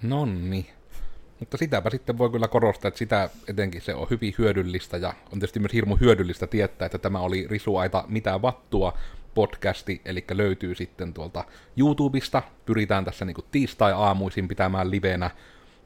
Nonni. 0.02 0.70
Mutta 1.40 1.58
sitäpä 1.58 1.90
sitten 1.90 2.18
voi 2.18 2.30
kyllä 2.30 2.48
korostaa, 2.48 2.88
että 2.88 2.98
sitä 2.98 3.30
etenkin 3.48 3.82
se 3.82 3.96
on 3.96 4.08
hyvin 4.10 4.36
hyödyllistä 4.38 4.98
ja 4.98 5.10
on 5.10 5.40
tietysti 5.40 5.60
myös 5.60 5.74
hirmu 5.74 5.96
hyödyllistä 5.96 6.48
tietää, 6.48 6.86
että 6.86 6.98
tämä 6.98 7.20
oli 7.20 7.48
Risuaita 7.48 8.04
Mitä 8.08 8.42
vattua 8.42 8.98
podcasti, 9.34 10.02
eli 10.06 10.26
löytyy 10.32 10.76
sitten 10.76 11.14
tuolta 11.14 11.44
YouTubesta. 11.78 12.44
Pyritään 12.66 13.06
tässä 13.06 13.26
niin 13.26 13.36
tiistai-aamuisin 13.52 14.48
pitämään 14.48 14.92
livenä. 14.92 15.32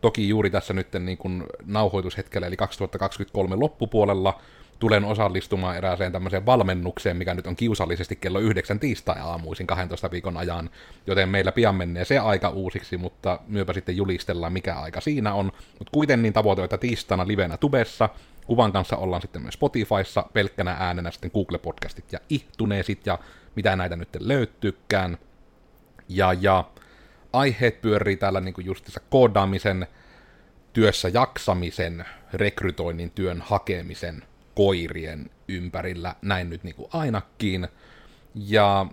Toki 0.01 0.29
juuri 0.29 0.49
tässä 0.49 0.73
nyt 0.73 0.87
niin 0.99 1.17
kuin 1.17 1.43
nauhoitushetkellä, 1.65 2.47
eli 2.47 2.57
2023 2.57 3.55
loppupuolella, 3.55 4.39
tulen 4.79 5.05
osallistumaan 5.05 5.77
erääseen 5.77 6.11
tämmöiseen 6.11 6.45
valmennukseen, 6.45 7.17
mikä 7.17 7.33
nyt 7.33 7.47
on 7.47 7.55
kiusallisesti 7.55 8.15
kello 8.15 8.39
9 8.39 8.79
tiistai-aamuisin 8.79 9.67
12 9.67 10.11
viikon 10.11 10.37
ajan, 10.37 10.69
joten 11.07 11.29
meillä 11.29 11.51
pian 11.51 11.75
menee 11.75 12.05
se 12.05 12.19
aika 12.19 12.49
uusiksi, 12.49 12.97
mutta 12.97 13.39
myöpä 13.47 13.73
sitten 13.73 13.97
julistellaan, 13.97 14.53
mikä 14.53 14.75
aika 14.75 15.01
siinä 15.01 15.33
on. 15.33 15.45
Mutta 15.45 15.91
kuitenkin 15.91 16.23
niin 16.23 16.33
tavoite, 16.33 16.63
että 16.63 16.77
tiistaina 16.77 17.27
livenä 17.27 17.57
tubessa, 17.57 18.09
kuvan 18.47 18.71
kanssa 18.71 18.97
ollaan 18.97 19.21
sitten 19.21 19.41
myös 19.41 19.53
Spotifyssa, 19.53 20.25
pelkkänä 20.33 20.75
äänenä 20.79 21.11
sitten 21.11 21.31
Google-podcastit 21.31 22.11
ja 22.11 22.19
ihtuneesit 22.29 23.05
ja 23.05 23.19
mitä 23.55 23.75
näitä 23.75 23.95
nyt 23.95 24.09
löytyykään. 24.19 25.17
Ja, 26.09 26.33
ja 26.33 26.63
aiheet 27.37 27.81
pyörii 27.81 28.17
täällä 28.17 28.41
niin 28.41 28.53
justissa 28.57 28.99
koodaamisen, 29.09 29.87
työssä 30.73 31.09
jaksamisen, 31.09 32.05
rekrytoinnin, 32.33 33.11
työn 33.11 33.41
hakemisen, 33.41 34.23
koirien 34.55 35.29
ympärillä, 35.47 36.15
näin 36.21 36.49
nyt 36.49 36.63
niin 36.63 36.75
kuin 36.75 36.89
ainakin. 36.93 37.67
Ja 38.35 38.85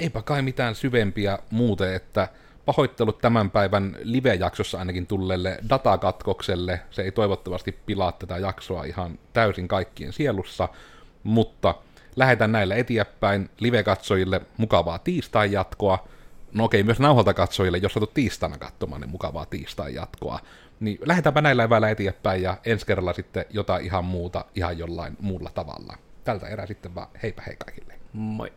eipä 0.00 0.22
kai 0.22 0.42
mitään 0.42 0.74
syvempiä 0.74 1.38
muuten, 1.50 1.94
että 1.94 2.28
pahoittelut 2.64 3.18
tämän 3.18 3.50
päivän 3.50 3.96
live-jaksossa 4.02 4.78
ainakin 4.78 5.06
tulleelle 5.06 5.58
datakatkokselle. 5.68 6.80
Se 6.90 7.02
ei 7.02 7.12
toivottavasti 7.12 7.72
pilaa 7.86 8.12
tätä 8.12 8.38
jaksoa 8.38 8.84
ihan 8.84 9.18
täysin 9.32 9.68
kaikkien 9.68 10.12
sielussa, 10.12 10.68
mutta 11.22 11.74
lähetän 12.16 12.52
näillä 12.52 12.74
eteenpäin 12.74 13.50
live-katsojille 13.60 14.40
mukavaa 14.56 14.98
tiistai 14.98 15.52
jatkoa. 15.52 16.08
No 16.52 16.64
okei, 16.64 16.82
myös 16.82 17.00
nauhalta 17.00 17.34
katsojille, 17.34 17.78
jos 17.78 17.92
satut 17.92 18.14
tiistaina 18.14 18.58
katsomaan, 18.58 19.00
niin 19.00 19.10
mukavaa 19.10 19.46
tiistai 19.46 19.94
jatkoa. 19.94 20.40
Niin 20.80 20.98
lähdetäänpä 21.06 21.40
näillä 21.40 21.64
eväillä 21.64 21.90
eteenpäin 21.90 22.42
ja 22.42 22.56
ensi 22.64 22.86
kerralla 22.86 23.12
sitten 23.12 23.44
jotain 23.50 23.84
ihan 23.84 24.04
muuta 24.04 24.44
ihan 24.54 24.78
jollain 24.78 25.16
muulla 25.20 25.50
tavalla. 25.54 25.98
Tältä 26.24 26.48
erää 26.48 26.66
sitten 26.66 26.94
vaan 26.94 27.08
heipä 27.22 27.42
hei 27.46 27.56
kaikille. 27.56 27.94
Moi. 28.12 28.52